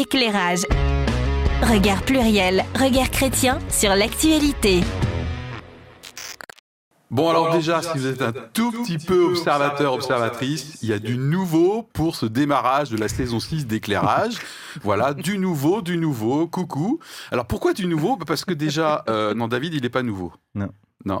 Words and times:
Éclairage. 0.00 0.62
Regard 1.60 2.02
pluriel, 2.04 2.64
regard 2.74 3.10
chrétien 3.10 3.58
sur 3.68 3.94
l'actualité. 3.94 4.80
Bon 7.10 7.28
alors 7.28 7.52
déjà, 7.52 7.82
si 7.82 7.98
vous 7.98 8.06
êtes 8.06 8.22
un 8.22 8.32
tout 8.32 8.72
petit 8.72 8.96
peu 8.96 9.24
observateur, 9.24 9.92
observatrice, 9.92 10.78
il 10.80 10.88
y 10.88 10.94
a 10.94 10.98
du 10.98 11.18
nouveau 11.18 11.82
pour 11.92 12.16
ce 12.16 12.24
démarrage 12.24 12.88
de 12.88 12.96
la 12.96 13.08
saison 13.08 13.40
6 13.40 13.66
d'éclairage. 13.66 14.36
voilà, 14.82 15.12
du 15.12 15.36
nouveau, 15.36 15.82
du 15.82 15.98
nouveau, 15.98 16.46
coucou. 16.46 16.98
Alors 17.30 17.44
pourquoi 17.44 17.74
du 17.74 17.86
nouveau? 17.86 18.16
Parce 18.16 18.46
que 18.46 18.54
déjà, 18.54 19.04
euh, 19.10 19.34
non 19.34 19.48
David, 19.48 19.74
il 19.74 19.82
n'est 19.82 19.90
pas 19.90 20.02
nouveau. 20.02 20.32
Non. 20.54 20.70
Non, 21.04 21.20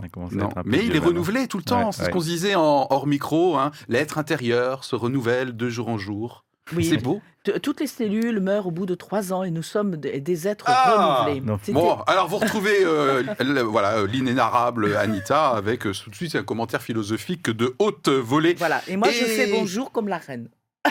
mais 0.64 0.78
il 0.78 0.90
est 0.90 0.94
maintenant. 0.94 1.08
renouvelé 1.08 1.48
tout 1.48 1.58
le 1.58 1.64
temps. 1.64 1.86
Ouais, 1.86 1.92
c'est 1.92 2.04
ce 2.04 2.10
qu'on 2.10 2.20
se 2.20 2.26
disait 2.26 2.54
en 2.54 2.86
hors 2.88 3.06
micro. 3.06 3.58
Hein. 3.58 3.72
L'être 3.88 4.16
intérieur 4.16 4.84
se 4.84 4.96
renouvelle 4.96 5.54
de 5.54 5.68
jour 5.68 5.88
en 5.88 5.98
jour. 5.98 6.44
Oui. 6.74 6.84
C'est 6.84 6.98
beau. 6.98 7.20
Toutes 7.62 7.80
les 7.80 7.86
cellules 7.86 8.38
meurent 8.40 8.66
au 8.66 8.70
bout 8.70 8.84
de 8.84 8.94
trois 8.94 9.32
ans 9.32 9.42
et 9.44 9.50
nous 9.50 9.62
sommes 9.62 9.96
des 9.96 10.20
des 10.20 10.46
êtres 10.46 10.66
Ah 10.68 11.22
renouvelés. 11.24 11.40
Bon, 11.72 11.94
alors 12.06 12.28
vous 12.28 12.36
retrouvez 12.36 12.84
euh, 12.84 13.22
voilà 13.64 13.94
euh, 13.98 14.06
l'inénarrable 14.06 14.94
Anita 14.94 15.48
avec 15.48 15.86
euh, 15.86 15.92
tout 15.94 16.10
de 16.10 16.14
suite 16.14 16.34
un 16.36 16.42
commentaire 16.42 16.82
philosophique 16.82 17.48
de 17.48 17.74
haute 17.78 18.08
volée. 18.10 18.54
Voilà. 18.58 18.82
Et 18.88 18.96
moi, 18.98 19.08
je 19.10 19.24
fais 19.24 19.50
bonjour 19.50 19.90
comme 19.90 20.08
la 20.08 20.18
reine. 20.18 20.48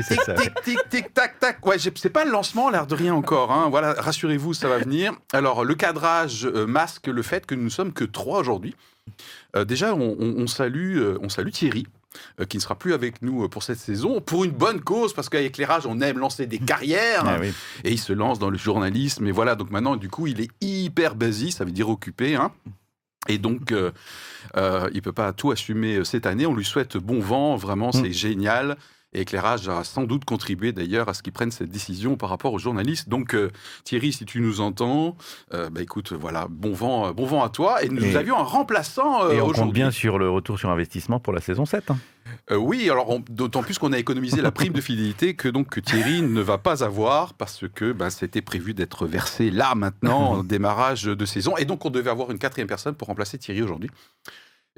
C'est 0.00 0.20
ça. 0.22 0.34
Tic, 0.34 0.52
tic, 0.62 0.78
tic, 0.90 1.14
tac, 1.14 1.38
tac. 1.38 1.64
Ouais, 1.66 1.76
c'est 1.78 2.10
pas 2.10 2.24
le 2.24 2.30
lancement, 2.30 2.68
l'air 2.70 2.86
de 2.86 2.94
rien 2.94 3.14
encore. 3.14 3.50
Hein. 3.50 3.68
Voilà, 3.70 3.94
rassurez-vous, 3.94 4.52
ça 4.54 4.68
va 4.68 4.78
venir. 4.78 5.12
Alors, 5.32 5.64
le 5.64 5.74
cadrage 5.74 6.46
masque 6.46 7.06
le 7.06 7.22
fait 7.22 7.46
que 7.46 7.54
nous 7.54 7.64
ne 7.64 7.68
sommes 7.70 7.92
que 7.94 8.04
trois 8.04 8.38
aujourd'hui. 8.40 8.74
Euh, 9.56 9.64
déjà, 9.64 9.94
on, 9.94 10.16
on- 10.18 10.34
on 10.42 10.46
salue, 10.46 11.02
on 11.22 11.28
salue 11.30 11.48
Thierry. 11.50 11.86
Euh, 12.40 12.44
qui 12.44 12.56
ne 12.56 12.62
sera 12.62 12.74
plus 12.78 12.92
avec 12.94 13.22
nous 13.22 13.44
euh, 13.44 13.48
pour 13.48 13.62
cette 13.62 13.78
saison, 13.78 14.20
pour 14.20 14.44
une 14.44 14.50
bonne 14.52 14.80
cause, 14.80 15.12
parce 15.12 15.28
qu'à 15.28 15.40
Éclairage, 15.40 15.86
on 15.86 16.00
aime 16.00 16.18
lancer 16.18 16.46
des 16.46 16.58
carrières, 16.58 17.24
Ah 17.26 17.38
oui. 17.40 17.52
et 17.84 17.92
il 17.92 17.98
se 17.98 18.12
lance 18.12 18.38
dans 18.38 18.50
le 18.50 18.58
journalisme, 18.58 19.26
et 19.26 19.32
voilà, 19.32 19.54
donc 19.54 19.70
maintenant, 19.70 19.96
du 19.96 20.08
coup, 20.08 20.26
il 20.26 20.40
est 20.40 20.50
hyper 20.60 21.14
busy, 21.14 21.52
ça 21.52 21.64
veut 21.64 21.72
dire 21.72 21.88
occupé, 21.88 22.34
hein. 22.36 22.52
Et 23.28 23.38
donc, 23.38 23.70
euh, 23.70 23.92
euh, 24.56 24.90
il 24.94 25.00
peut 25.00 25.12
pas 25.12 25.32
tout 25.32 25.52
assumer 25.52 26.04
cette 26.04 26.26
année. 26.26 26.44
On 26.44 26.54
lui 26.56 26.64
souhaite 26.64 26.96
bon 26.96 27.20
vent, 27.20 27.54
vraiment, 27.54 27.92
c'est 27.92 28.12
génial. 28.12 28.76
Et 29.14 29.20
Éclairage 29.22 29.68
a 29.68 29.84
sans 29.84 30.04
doute 30.04 30.24
contribué 30.24 30.72
d'ailleurs 30.72 31.08
à 31.08 31.14
ce 31.14 31.22
qu'il 31.22 31.32
prenne 31.34 31.50
cette 31.50 31.68
décision 31.70 32.16
par 32.16 32.30
rapport 32.30 32.52
aux 32.54 32.58
journalistes. 32.58 33.08
Donc, 33.10 33.34
euh, 33.34 33.50
Thierry, 33.84 34.12
si 34.12 34.24
tu 34.24 34.40
nous 34.40 34.60
entends, 34.62 35.16
euh, 35.52 35.68
bah 35.68 35.82
écoute, 35.82 36.12
voilà, 36.12 36.46
bon 36.48 36.72
vent, 36.72 37.08
euh, 37.08 37.12
bon 37.12 37.26
vent 37.26 37.44
à 37.44 37.50
toi. 37.50 37.82
Et 37.84 37.88
nous 37.90 38.02
Et- 38.02 38.16
avions 38.16 38.38
un 38.38 38.42
remplaçant 38.44 39.24
euh, 39.24 39.32
Et 39.32 39.40
on 39.42 39.50
compte 39.52 39.72
bien 39.74 39.90
sur 39.90 40.18
le 40.18 40.30
retour 40.30 40.58
sur 40.58 40.70
investissement 40.70 41.20
pour 41.20 41.32
la 41.34 41.40
saison 41.42 41.66
7. 41.66 41.90
hein. 41.90 41.98
Euh, 42.50 42.56
oui, 42.56 42.88
alors 42.88 43.18
d'autant 43.28 43.62
plus 43.62 43.78
qu'on 43.78 43.92
a 43.92 43.98
économisé 43.98 44.40
la 44.40 44.52
prime 44.52 44.72
de 44.72 44.80
fidélité 44.80 45.34
que 45.34 45.48
donc 45.48 45.68
que 45.68 45.80
Thierry 45.80 46.22
ne 46.22 46.40
va 46.40 46.56
pas 46.56 46.82
avoir 46.84 47.34
parce 47.34 47.64
que 47.74 47.92
ben, 47.92 48.08
c'était 48.10 48.40
prévu 48.42 48.72
d'être 48.74 49.06
versé 49.06 49.50
là 49.50 49.74
maintenant 49.74 50.34
au 50.38 50.42
démarrage 50.42 51.02
de 51.02 51.24
saison 51.26 51.56
et 51.58 51.64
donc 51.66 51.84
on 51.84 51.90
devait 51.90 52.10
avoir 52.10 52.30
une 52.30 52.38
quatrième 52.38 52.68
personne 52.68 52.94
pour 52.94 53.08
remplacer 53.08 53.36
Thierry 53.38 53.60
aujourd'hui. 53.60 53.90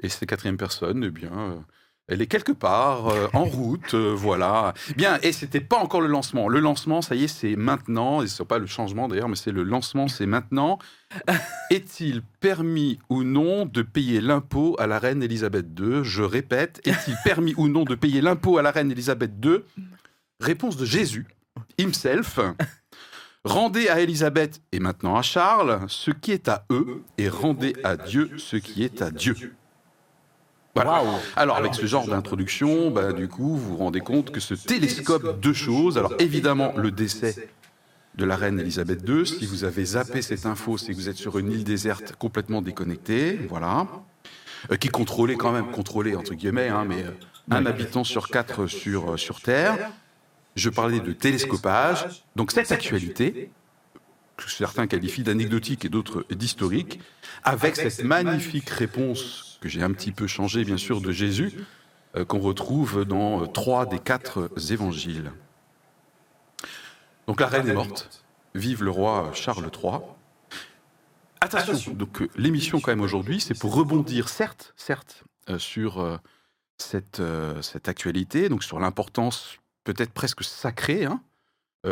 Et 0.01 0.09
cette 0.09 0.27
quatrième 0.27 0.57
personne, 0.57 1.03
eh 1.05 1.11
bien, 1.11 1.63
elle 2.07 2.21
est 2.21 2.27
quelque 2.27 2.51
part 2.51 3.07
euh, 3.07 3.27
en 3.33 3.45
route, 3.45 3.95
euh, 3.95 4.13
voilà. 4.15 4.75
Bien, 4.95 5.17
et 5.23 5.31
c'était 5.31 5.59
pas 5.59 5.77
encore 5.77 6.01
le 6.01 6.07
lancement. 6.07 6.47
Le 6.47 6.59
lancement, 6.59 7.01
ça 7.01 7.15
y 7.15 7.23
est, 7.23 7.27
c'est 7.27 7.55
maintenant. 7.55 8.21
Et 8.21 8.27
c'est 8.27 8.45
pas 8.45 8.59
le 8.59 8.67
changement 8.67 9.07
d'ailleurs, 9.07 9.27
mais 9.27 9.35
c'est 9.35 9.51
le 9.51 9.63
lancement, 9.63 10.07
c'est 10.07 10.27
maintenant. 10.27 10.77
Est-il 11.71 12.21
permis 12.39 12.99
ou 13.09 13.23
non 13.23 13.65
de 13.65 13.81
payer 13.81 14.21
l'impôt 14.21 14.75
à 14.77 14.85
la 14.85 14.99
reine 14.99 15.23
Elisabeth 15.23 15.65
II 15.79 16.03
Je 16.03 16.21
répète, 16.21 16.79
est-il 16.85 17.15
permis 17.23 17.55
ou 17.57 17.67
non 17.67 17.83
de 17.83 17.95
payer 17.95 18.21
l'impôt 18.21 18.57
à 18.57 18.61
la 18.61 18.71
reine 18.71 18.91
Elisabeth 18.91 19.31
II 19.43 19.57
Réponse 20.39 20.77
de 20.77 20.85
Jésus, 20.85 21.25
himself. 21.79 22.39
Rendez 23.45 23.89
à 23.89 23.99
Élisabeth 23.99 24.61
et 24.71 24.79
maintenant 24.79 25.15
à 25.15 25.21
Charles 25.21 25.85
ce 25.87 26.11
qui 26.11 26.31
est 26.31 26.49
à 26.49 26.65
eux 26.71 27.03
et 27.17 27.29
rendez 27.29 27.75
à 27.83 27.95
Dieu 27.95 28.31
ce 28.37 28.57
qui 28.57 28.83
est 28.83 29.01
à 29.01 29.11
Dieu. 29.11 29.35
Voilà. 30.75 31.01
Alors, 31.37 31.55
avec 31.55 31.73
ce 31.73 31.85
genre 31.85 32.05
d'introduction, 32.05 32.91
bah, 32.91 33.13
du 33.13 33.29
coup, 33.29 33.55
vous 33.55 33.69
vous 33.69 33.77
rendez 33.77 34.01
compte 34.01 34.31
que 34.31 34.41
ce 34.41 34.53
télescope 34.53 35.39
deux 35.39 35.53
choses. 35.53 35.97
Alors, 35.97 36.13
évidemment, 36.19 36.73
le 36.75 36.91
décès 36.91 37.49
de 38.15 38.25
la 38.25 38.35
reine 38.35 38.59
Elisabeth 38.59 39.07
II. 39.07 39.25
Si 39.25 39.45
vous 39.45 39.63
avez 39.63 39.85
zappé 39.85 40.21
cette 40.21 40.45
info, 40.45 40.77
c'est 40.77 40.91
que 40.91 40.97
vous 40.97 41.09
êtes 41.09 41.17
sur 41.17 41.37
une 41.37 41.51
île 41.51 41.63
déserte 41.63 42.15
complètement 42.17 42.61
déconnectée. 42.61 43.39
Voilà. 43.49 43.87
Euh, 44.71 44.77
qui 44.77 44.87
est 44.87 44.91
contrôlée 44.91 45.35
quand 45.35 45.51
même, 45.51 45.71
contrôlée 45.71 46.15
entre 46.15 46.33
guillemets, 46.33 46.69
hein, 46.69 46.85
mais 46.87 47.03
euh, 47.03 47.11
un 47.51 47.65
habitant 47.65 48.03
sur 48.03 48.29
quatre 48.29 48.67
sur, 48.67 49.13
euh, 49.13 49.17
sur 49.17 49.41
Terre. 49.41 49.91
Je 50.55 50.69
parlais 50.69 50.99
de 50.99 51.11
télescopage. 51.11 52.23
Donc, 52.35 52.51
cette 52.51 52.71
actualité, 52.71 53.51
que 54.37 54.49
certains 54.49 54.87
qualifient 54.87 55.23
d'anecdotique 55.23 55.85
et 55.85 55.89
d'autres 55.89 56.25
d'historique, 56.29 56.99
avec 57.43 57.75
cette 57.75 58.03
magnifique 58.03 58.69
réponse 58.69 59.54
que 59.65 59.71
j'ai 59.71 59.81
un 59.81 59.91
petit 59.93 60.11
peu 60.11 60.27
changée, 60.27 60.63
bien 60.63 60.77
sûr, 60.77 61.01
de 61.01 61.11
Jésus, 61.11 61.51
euh, 62.15 62.23
qu'on 62.23 62.37
retrouve 62.37 63.03
dans 63.03 63.41
euh, 63.41 63.47
trois 63.47 63.87
des 63.87 63.97
quatre 63.97 64.51
évangiles. 64.69 65.31
Donc 67.25 67.41
la 67.41 67.47
reine 67.47 67.67
est 67.67 67.73
morte. 67.73 68.23
Vive 68.53 68.83
le 68.83 68.91
roi 68.91 69.31
Charles 69.33 69.71
III. 69.73 70.01
Attention, 71.41 71.93
donc 71.93 72.21
euh, 72.21 72.29
l'émission 72.35 72.79
quand 72.79 72.91
même 72.91 73.01
aujourd'hui, 73.01 73.41
c'est 73.41 73.57
pour 73.57 73.73
rebondir, 73.73 74.29
certes, 74.29 74.75
certes, 74.77 75.23
euh, 75.49 75.57
sur 75.57 75.99
euh, 75.99 76.17
cette, 76.77 77.19
euh, 77.19 77.59
cette 77.63 77.89
actualité, 77.89 78.49
donc 78.49 78.63
sur 78.63 78.79
l'importance 78.79 79.57
peut-être 79.83 80.11
presque 80.11 80.43
sacrée. 80.43 81.05
hein. 81.05 81.21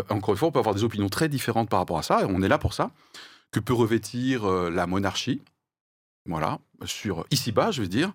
Encore 0.09 0.33
une 0.33 0.37
fois, 0.37 0.47
on 0.47 0.51
peut 0.51 0.59
avoir 0.59 0.75
des 0.75 0.83
opinions 0.83 1.09
très 1.09 1.27
différentes 1.27 1.69
par 1.69 1.79
rapport 1.79 1.97
à 1.97 2.03
ça, 2.03 2.21
et 2.21 2.25
on 2.25 2.41
est 2.43 2.47
là 2.47 2.59
pour 2.59 2.73
ça. 2.73 2.91
Que 3.51 3.59
peut 3.59 3.73
revêtir 3.73 4.47
la 4.47 4.87
monarchie, 4.87 5.43
voilà, 6.25 6.59
sur 6.85 7.25
ici-bas, 7.31 7.71
je 7.71 7.81
veux 7.81 7.87
dire, 7.87 8.13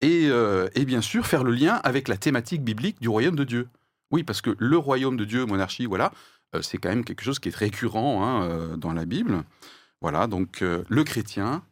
et, 0.00 0.26
euh, 0.28 0.68
et 0.74 0.84
bien 0.84 1.00
sûr 1.00 1.26
faire 1.26 1.44
le 1.44 1.52
lien 1.52 1.80
avec 1.84 2.08
la 2.08 2.16
thématique 2.16 2.62
biblique 2.62 3.00
du 3.00 3.08
royaume 3.08 3.36
de 3.36 3.44
Dieu. 3.44 3.68
Oui, 4.10 4.22
parce 4.22 4.40
que 4.40 4.54
le 4.58 4.76
royaume 4.76 5.16
de 5.16 5.24
Dieu, 5.24 5.46
monarchie, 5.46 5.86
voilà, 5.86 6.12
euh, 6.54 6.62
c'est 6.62 6.78
quand 6.78 6.88
même 6.88 7.04
quelque 7.04 7.22
chose 7.22 7.38
qui 7.38 7.48
est 7.48 7.56
récurrent 7.56 8.24
hein, 8.24 8.42
euh, 8.44 8.76
dans 8.76 8.92
la 8.92 9.04
Bible. 9.04 9.44
Voilà, 10.00 10.26
donc 10.26 10.60
le 10.60 11.02
chrétien, 11.02 11.62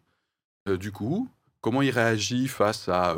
du 0.66 0.90
coup, 0.90 1.28
comment 1.60 1.82
il 1.82 1.90
réagit 1.90 2.48
face 2.48 2.88
à, 2.88 3.14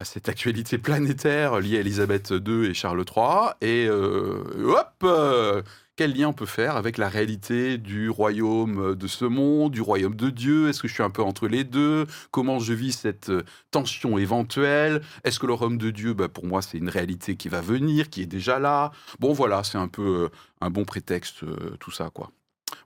à 0.00 0.04
cette 0.04 0.28
actualité 0.28 0.78
planétaire 0.78 1.58
liée 1.58 1.78
à 1.78 1.80
Élisabeth 1.80 2.30
II 2.30 2.66
et 2.66 2.74
Charles 2.74 3.04
III, 3.04 3.50
et 3.60 3.86
euh, 3.88 4.44
hop, 4.64 4.92
euh, 5.02 5.62
quel 5.96 6.16
lien 6.16 6.28
on 6.28 6.32
peut 6.32 6.46
faire 6.46 6.76
avec 6.76 6.98
la 6.98 7.08
réalité 7.08 7.78
du 7.78 8.08
royaume 8.08 8.94
de 8.94 9.06
ce 9.08 9.24
monde, 9.24 9.72
du 9.72 9.80
royaume 9.80 10.14
de 10.14 10.30
Dieu? 10.30 10.68
Est-ce 10.68 10.82
que 10.82 10.86
je 10.86 10.94
suis 10.94 11.02
un 11.02 11.10
peu 11.10 11.22
entre 11.22 11.48
les 11.48 11.64
deux? 11.64 12.06
Comment 12.30 12.60
je 12.60 12.74
vis 12.74 12.92
cette 12.92 13.30
euh, 13.30 13.42
tension 13.72 14.18
éventuelle? 14.18 15.02
Est-ce 15.24 15.40
que 15.40 15.46
le 15.46 15.54
royaume 15.54 15.78
de 15.78 15.90
Dieu, 15.90 16.14
bah, 16.14 16.28
pour 16.28 16.46
moi, 16.46 16.62
c'est 16.62 16.78
une 16.78 16.90
réalité 16.90 17.34
qui 17.34 17.48
va 17.48 17.60
venir, 17.60 18.08
qui 18.08 18.22
est 18.22 18.26
déjà 18.26 18.60
là? 18.60 18.92
Bon, 19.18 19.32
voilà, 19.32 19.64
c'est 19.64 19.78
un 19.78 19.88
peu 19.88 20.30
un 20.60 20.70
bon 20.70 20.84
prétexte, 20.84 21.44
tout 21.80 21.90
ça, 21.90 22.10
quoi. 22.10 22.30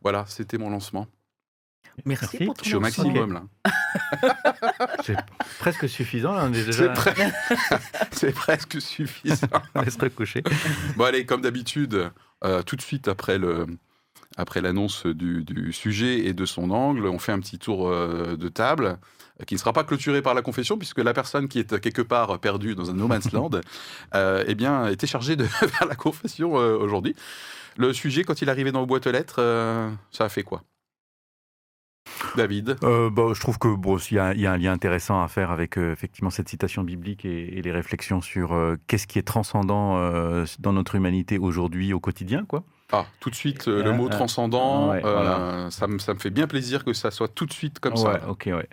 Voilà, 0.03 0.25
c'était 0.29 0.59
mon 0.59 0.71
lancement. 0.71 1.07
Merci, 2.05 2.25
Merci. 2.25 2.45
pour 2.47 2.55
ton 2.55 2.63
Je 2.65 2.69
suis 2.69 2.77
au 2.77 2.81
maximum, 2.81 3.33
là. 3.33 3.43
C'est 5.05 5.17
presque 5.59 5.89
suffisant. 5.89 6.33
Là, 6.35 6.45
on 6.49 6.53
est 6.53 6.61
C'est 6.61 6.65
déjà 6.67 6.93
pre- 6.93 7.33
c'est 8.13 8.33
presque 8.33 8.81
suffisant. 8.81 9.47
on 9.75 9.85
se 9.89 9.99
recoucher. 9.99 10.43
Bon, 10.97 11.05
allez, 11.05 11.27
comme 11.27 11.43
d'habitude, 11.43 12.11
euh, 12.45 12.63
tout 12.63 12.77
de 12.77 12.83
suite 12.83 13.09
après 13.09 13.39
le. 13.39 13.67
Après 14.39 14.63
l'annonce 14.63 15.05
du, 15.05 15.45
du 15.45 15.75
sujet 15.75 16.21
et 16.25 16.33
de 16.33 16.47
son 16.47 16.71
angle, 16.71 17.05
on 17.07 17.19
fait 17.19 17.33
un 17.33 17.39
petit 17.41 17.59
tour 17.59 17.89
euh, 17.91 18.35
de 18.35 18.49
table 18.49 18.97
euh, 19.41 19.45
qui 19.45 19.53
ne 19.53 19.59
sera 19.59 19.75
pas 19.75 19.85
clôturé 19.85 20.23
par 20.23 20.33
la 20.33 20.41
confession 20.41 20.79
puisque 20.79 21.01
la 21.01 21.13
personne 21.13 21.49
qui 21.49 21.59
est 21.59 21.79
quelque 21.81 22.01
part 22.01 22.39
perdue 22.41 22.75
dans 22.75 22.89
un 22.91 22.95
no 22.95 23.09
man's 23.09 23.31
land, 23.33 23.51
euh, 24.15 24.43
eh 24.47 24.55
bien, 24.55 24.87
était 24.87 25.07
chargée 25.07 25.37
de 25.37 25.45
faire 25.45 25.87
la 25.87 25.97
confession 25.97 26.59
euh, 26.59 26.79
aujourd'hui. 26.79 27.15
Le 27.77 27.93
sujet, 27.93 28.25
quand 28.25 28.41
il 28.41 28.49
est 28.49 28.51
arrivé 28.51 28.73
dans 28.73 28.81
vos 28.81 28.87
boîtes 28.87 29.07
aux 29.07 29.13
lettres, 29.13 29.37
euh, 29.41 29.91
ça 30.11 30.25
a 30.25 30.29
fait 30.31 30.45
quoi? 30.45 30.63
David? 32.37 32.77
Euh, 32.85 33.11
bah, 33.11 33.33
je 33.35 33.41
trouve 33.41 33.59
que 33.59 33.69
bon, 33.69 33.97
il 34.11 34.15
y, 34.15 34.19
a- 34.19 34.35
il 34.35 34.41
y 34.41 34.47
a 34.47 34.53
un 34.53 34.57
lien 34.59 34.73
intéressant 34.73 35.23
à 35.23 35.29
faire 35.29 35.51
avec 35.51 35.79
euh, 35.79 35.93
effectivement 35.93 36.31
cette 36.31 36.49
citation 36.49 36.83
biblique 36.85 37.25
et, 37.25 37.59
et 37.59 37.63
les 37.63 37.73
réflexions 37.73 38.21
sur 38.21 38.53
euh, 38.53 38.77
qu'est-ce 38.87 39.07
qui 39.07 39.19
est 39.19 39.23
transcendant 39.27 39.99
euh, 39.99 40.45
dans 40.59 40.73
notre 40.73 40.95
humanité 40.95 41.39
aujourd'hui 41.39 41.93
au 41.93 42.01
quotidien, 42.01 42.45
quoi. 42.45 42.65
Ah, 42.95 43.07
tout 43.21 43.31
de 43.31 43.35
suite, 43.35 43.69
euh, 43.69 43.83
le 43.83 43.93
mot 43.93 44.07
euh, 44.07 44.11
transcendant, 44.11 44.91
ouais, 44.91 45.03
euh, 45.03 45.13
voilà. 45.13 45.71
ça, 45.71 45.87
me, 45.87 45.99
ça 45.99 46.13
me 46.13 46.19
fait 46.19 46.29
bien 46.29 46.47
plaisir 46.47 46.85
que 46.85 46.93
ça 46.93 47.11
soit 47.11 47.29
tout 47.29 47.47
de 47.47 47.53
suite 47.53 47.79
comme 47.81 47.95
ouais, 47.95 47.99
ça. 48.21 48.29
ok, 48.29 48.45
ouais. 48.49 48.69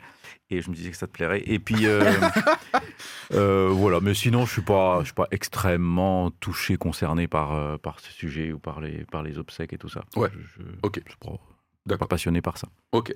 Et 0.49 0.61
je 0.61 0.69
me 0.69 0.75
disais 0.75 0.89
que 0.91 0.97
ça 0.97 1.07
te 1.07 1.11
plairait. 1.13 1.41
Et 1.45 1.59
puis 1.59 1.85
euh, 1.85 2.03
euh, 3.33 3.69
voilà, 3.71 3.99
mais 4.01 4.13
sinon 4.13 4.45
je 4.45 4.51
suis 4.51 4.61
pas, 4.61 4.99
je 5.01 5.05
suis 5.05 5.13
pas 5.13 5.27
extrêmement 5.31 6.31
touché, 6.31 6.75
concerné 6.77 7.27
par 7.27 7.53
euh, 7.53 7.77
par 7.77 7.99
ce 7.99 8.11
sujet 8.11 8.51
ou 8.51 8.59
par 8.59 8.81
les 8.81 9.05
par 9.05 9.23
les 9.23 9.37
obsèques 9.37 9.73
et 9.73 9.77
tout 9.77 9.89
ça. 9.89 10.01
Ouais. 10.15 10.29
Je, 10.33 10.39
je, 10.63 10.67
Ok. 10.83 11.01
je 11.05 11.11
suis 11.11 11.97
pas, 11.97 12.07
passionné 12.07 12.41
par 12.41 12.57
ça. 12.57 12.67
Ok. 12.91 13.15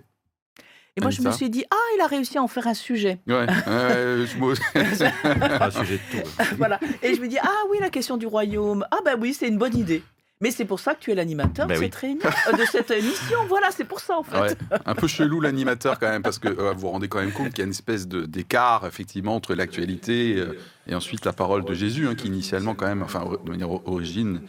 Et 0.95 1.01
moi, 1.01 1.09
je 1.09 1.21
me 1.21 1.31
suis 1.31 1.49
dit, 1.49 1.65
ah, 1.71 1.75
il 1.97 2.01
a 2.01 2.07
réussi 2.07 2.37
à 2.37 2.43
en 2.43 2.47
faire 2.47 2.67
un 2.67 2.75
sujet. 2.75 3.19
Ouais. 3.27 3.47
euh, 3.67 4.25
je 4.27 4.37
un 5.63 5.71
sujet 5.71 5.99
de 6.13 6.21
tout. 6.21 6.29
voilà. 6.57 6.79
Et 7.01 7.15
je 7.15 7.21
me 7.21 7.27
dis, 7.27 7.37
ah 7.41 7.61
oui, 7.71 7.77
la 7.81 7.89
question 7.89 8.15
du 8.17 8.27
royaume. 8.27 8.85
Ah 8.91 8.99
ben 9.03 9.17
oui, 9.19 9.33
c'est 9.33 9.47
une 9.47 9.57
bonne 9.57 9.75
idée. 9.75 10.03
Mais 10.41 10.51
c'est 10.51 10.65
pour 10.65 10.79
ça 10.79 10.93
que 10.93 10.99
tu 10.99 11.09
es 11.11 11.15
l'animateur 11.15 11.67
Ben 11.67 11.75
de, 11.75 11.79
oui. 11.79 11.85
cette 11.85 11.95
réunion, 11.95 12.19
euh, 12.51 12.57
de 12.57 12.65
cette 12.65 12.91
émission. 12.91 13.39
Voilà, 13.47 13.69
c'est 13.71 13.85
pour 13.85 14.01
ça 14.01 14.17
en 14.17 14.23
fait. 14.23 14.39
Ouais, 14.39 14.55
un 14.85 14.93
peu 14.93 15.07
chelou 15.07 15.39
l'animateur 15.39 15.97
quand 15.99 16.09
même, 16.09 16.21
parce 16.21 16.37
que 16.37 16.49
euh, 16.49 16.73
vous 16.73 16.81
vous 16.81 16.89
rendez 16.89 17.07
quand 17.07 17.19
même 17.21 17.31
compte 17.31 17.49
qu'il 17.49 17.59
y 17.59 17.61
a 17.61 17.65
une 17.65 17.69
espèce 17.71 18.07
de- 18.09 18.25
d'écart 18.25 18.85
effectivement 18.85 19.35
entre 19.35 19.55
l'actualité 19.55 20.35
euh, 20.37 20.59
et 20.85 20.95
ensuite 20.95 21.23
la 21.23 21.31
parole 21.31 21.63
de 21.63 21.73
Jésus, 21.73 22.07
hein, 22.07 22.15
qui 22.15 22.27
initialement 22.27 22.75
quand 22.75 22.87
même, 22.87 23.03
enfin 23.03 23.23
de 23.45 23.49
manière 23.49 23.69
origine, 23.87 24.41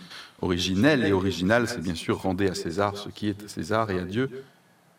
originelle 0.42 1.04
et 1.06 1.12
originale, 1.12 1.68
c'est 1.68 1.80
bien 1.80 1.94
sûr 1.94 2.18
rendez 2.20 2.48
à 2.48 2.54
César 2.54 2.96
ce 2.96 3.08
qui 3.08 3.28
est 3.28 3.44
à 3.44 3.48
César 3.48 3.90
et 3.92 3.98
à 4.00 4.04
Dieu 4.04 4.30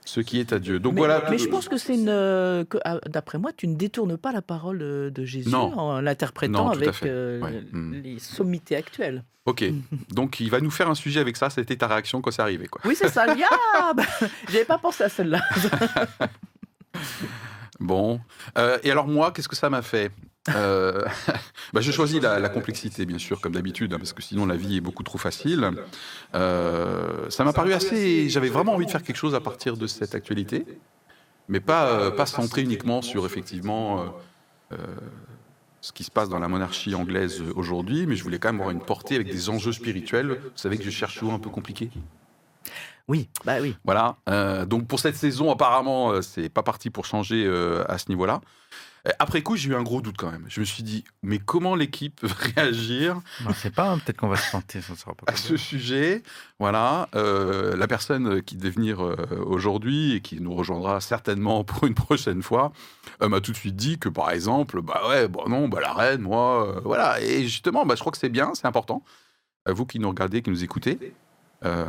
ce 0.06 0.22
qui 0.22 0.40
est 0.40 0.54
à 0.54 0.60
Dieu. 0.60 0.80
Donc 0.80 0.94
mais, 0.94 1.00
voilà. 1.00 1.24
mais 1.30 1.38
je 1.38 1.48
pense 1.48 1.68
que 1.68 1.78
c'est 1.78 1.96
une. 1.96 2.10
euh, 2.10 2.64
que, 2.64 2.78
ah, 2.86 3.00
D'après 3.08 3.38
moi, 3.38 3.52
tu 3.52 3.68
ne 3.68 3.76
détournes 3.76 4.18
pas 4.18 4.32
la 4.32 4.42
parole 4.42 4.80
de, 4.80 5.26
Jésus 5.26 5.50
Non. 5.50 5.78
en 5.78 6.00
l'interprétant 6.02 6.70
avec 6.70 7.04
euh, 7.04 7.42
Ouais. 7.42 7.64
Mm. 7.72 7.94
les 8.04 8.20
sommités 8.20 8.76
actuelles. 8.76 9.24
Ok, 9.46 9.64
donc 10.12 10.40
il 10.40 10.50
va 10.50 10.60
nous 10.62 10.72
faire 10.72 10.90
un 10.90 10.96
sujet 10.96 11.20
avec 11.20 11.36
ça. 11.38 11.50
C'était 11.50 11.76
ta 11.76 11.88
réaction 11.88 12.22
quand 12.22 12.32
c'est 12.32 12.42
arrivé, 12.42 12.68
quoi. 12.68 12.82
Oui, 12.86 12.96
c'est 12.96 13.10
ça. 13.10 13.26
Ya 13.36 13.50
bah, 13.96 14.04
J'avais 14.50 14.66
pas 14.66 14.78
pensé 14.78 15.04
à 15.04 15.10
celle-là. 15.10 15.42
Bon. 17.80 18.22
Euh, 18.58 18.78
et 18.84 18.92
alors 18.92 19.08
moi, 19.08 19.32
qu'est-ce 19.32 19.50
que 19.50 19.56
ça 19.56 19.70
m'a 19.70 19.82
fait? 19.82 20.12
Euh, 20.50 21.06
bah, 21.74 21.82
Je 21.82 21.92
choisis 21.92 22.22
la, 22.22 22.40
la 22.40 22.50
complexité, 22.50 23.06
bien 23.06 23.18
sûr, 23.18 23.42
comme 23.42 23.54
d'habitude, 23.54 23.94
hein, 23.94 23.98
parce 23.98 24.14
que 24.14 24.22
sinon 24.22 24.46
la 24.46 24.56
vie 24.56 24.78
est 24.78 24.82
beaucoup 24.82 25.04
trop 25.04 25.18
facile. 25.18 25.72
Euh, 26.34 27.30
ça 27.30 27.44
m'a 27.44 27.54
paru 27.54 27.74
assez... 27.74 28.30
J'avais 28.30 28.50
vraiment 28.50 28.74
envie 28.74 28.86
de 28.86 28.92
faire 28.92 29.04
quelque 29.04 29.18
chose 29.18 29.36
à 29.36 29.42
partir 29.42 29.78
de 29.78 29.88
cette 29.88 30.16
actualité, 30.16 30.66
mais 31.48 31.60
pas, 31.60 31.88
euh, 31.88 32.12
pas 32.12 32.26
centré 32.26 32.62
uniquement 32.62 33.02
sur, 33.02 33.26
effectivement, 33.26 34.06
euh, 34.72 34.78
ce 35.82 35.92
qui 35.92 36.04
se 36.04 36.12
passe 36.12 36.30
dans 36.30 36.40
la 36.40 36.48
monarchie 36.48 36.96
anglaise 36.96 37.42
aujourd'hui, 37.56 38.06
mais 38.08 38.16
je 38.16 38.24
voulais 38.24 38.40
quand 38.40 38.50
même 38.50 38.62
avoir 38.62 38.72
une 38.72 38.84
portée 38.84 39.16
avec 39.16 39.28
des 39.28 39.50
enjeux 39.50 39.74
spirituels. 39.74 40.30
Vous 40.30 40.50
savez 40.56 40.78
que 40.78 40.84
je 40.84 40.90
cherche 40.90 41.18
souvent 41.18 41.36
un 41.36 41.40
peu 41.40 41.50
compliqué. 41.50 41.90
Oui, 43.08 43.30
bah 43.46 43.58
oui. 43.62 43.76
Voilà. 43.84 44.16
Donc 44.66 44.88
pour 44.88 45.00
cette 45.00 45.16
saison, 45.16 45.52
apparemment, 45.52 46.24
c'est 46.24 46.50
pas 46.50 46.64
parti 46.64 46.90
pour 46.90 47.06
changer 47.06 47.48
à 47.88 48.00
ce 48.00 48.10
niveau-là. 48.10 48.42
Euh, 49.08 49.12
Après 49.20 49.42
coup, 49.42 49.56
j'ai 49.56 49.70
eu 49.70 49.76
un 49.76 49.84
gros 49.84 50.02
doute 50.02 50.18
quand 50.18 50.32
même. 50.32 50.46
Je 50.48 50.60
me 50.60 50.66
suis 50.66 50.84
dit, 50.84 51.04
mais 51.24 51.40
comment 51.40 51.76
l'équipe 51.76 52.24
va 52.26 52.36
réagir 52.56 53.22
On 53.46 53.50
ne 53.50 53.54
sait 53.54 53.70
pas, 53.70 53.90
hein, 53.92 54.00
peut-être 54.00 54.18
qu'on 54.18 54.28
va 54.28 54.38
se 54.38 54.52
tenter, 54.52 54.82
ça 54.82 54.94
ne 54.94 54.98
sera 54.98 55.14
pas 55.14 55.32
à 55.32 55.36
ce 55.36 55.58
sujet 55.58 56.24
Voilà. 56.60 57.10
Euh, 57.16 57.76
la 57.76 57.88
personne 57.88 58.42
qui 58.42 58.56
devait 58.56 58.70
venir 58.70 59.04
euh, 59.04 59.16
aujourd'hui 59.46 60.14
et 60.14 60.22
qui 60.22 60.40
nous 60.42 60.54
rejoindra 60.54 61.02
certainement 61.02 61.64
pour 61.64 61.86
une 61.86 61.96
prochaine 61.96 62.42
fois 62.42 62.72
euh, 63.22 63.30
m'a 63.30 63.42
tout 63.42 63.52
de 63.52 63.58
suite 63.58 63.76
dit 63.76 63.98
que, 64.00 64.10
par 64.10 64.32
exemple, 64.32 64.82
bah 64.82 65.02
ouais, 65.10 65.28
bon 65.28 65.48
non, 65.48 65.68
bah 65.68 65.80
la 65.82 65.94
reine, 65.94 66.22
moi, 66.22 66.68
euh, 66.68 66.80
voilà. 66.84 67.22
Et 67.22 67.44
justement, 67.44 67.86
bah, 67.86 67.96
je 67.96 68.00
crois 68.02 68.12
que 68.12 68.18
c'est 68.18 68.30
bien, 68.30 68.52
c'est 68.56 68.68
important. 68.68 69.04
Vous 69.68 69.86
qui 69.86 69.98
nous 70.00 70.10
regardez, 70.10 70.44
qui 70.44 70.52
nous 70.52 70.64
écoutez, 70.64 71.00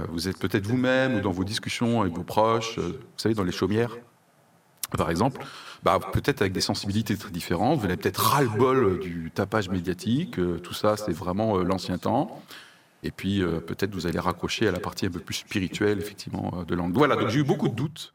vous 0.09 0.29
êtes 0.29 0.39
peut-être 0.39 0.67
vous-même 0.67 1.17
ou 1.17 1.21
dans 1.21 1.31
vos 1.31 1.45
discussions 1.45 2.01
avec 2.01 2.15
vos 2.15 2.23
proches, 2.23 2.79
vous 2.79 2.95
savez, 3.19 3.35
dans 3.35 3.45
les 3.45 3.53
chaumières, 3.53 3.95
par 4.97 5.11
exemple, 5.11 5.45
bah, 5.87 6.01
peut-être 6.01 6.41
avec 6.41 6.53
des 6.53 6.61
sensibilités 6.61 7.17
très 7.17 7.31
différentes. 7.31 7.79
Vous 7.79 7.85
avez 7.85 7.97
peut-être 7.97 8.19
ras-le-bol 8.19 8.99
du 8.99 9.31
tapage 9.33 9.69
médiatique. 9.69 10.41
euh, 10.41 10.59
tout 10.59 10.75
ça, 10.75 10.97
c'est 10.97 11.13
vraiment 11.13 11.59
euh, 11.59 11.63
l'ancien 11.63 11.97
temps. 11.97 12.43
Et 13.05 13.13
puis, 13.13 13.41
euh, 13.41 13.61
peut-être 13.61 13.95
vous 13.95 14.09
allez 14.09 14.19
raccrocher 14.19 14.67
à 14.67 14.73
la 14.73 14.81
partie 14.81 15.07
un 15.07 15.11
peu 15.11 15.21
plus 15.21 15.37
spirituelle, 15.37 16.01
effectivement, 16.01 16.53
euh, 16.57 16.65
de 16.65 16.75
l'angle. 16.75 16.99
Voilà, 16.99 17.15
donc 17.15 17.29
j'ai 17.29 17.39
eu 17.39 17.45
beaucoup 17.45 17.69
de 17.69 17.75
doutes 17.77 18.15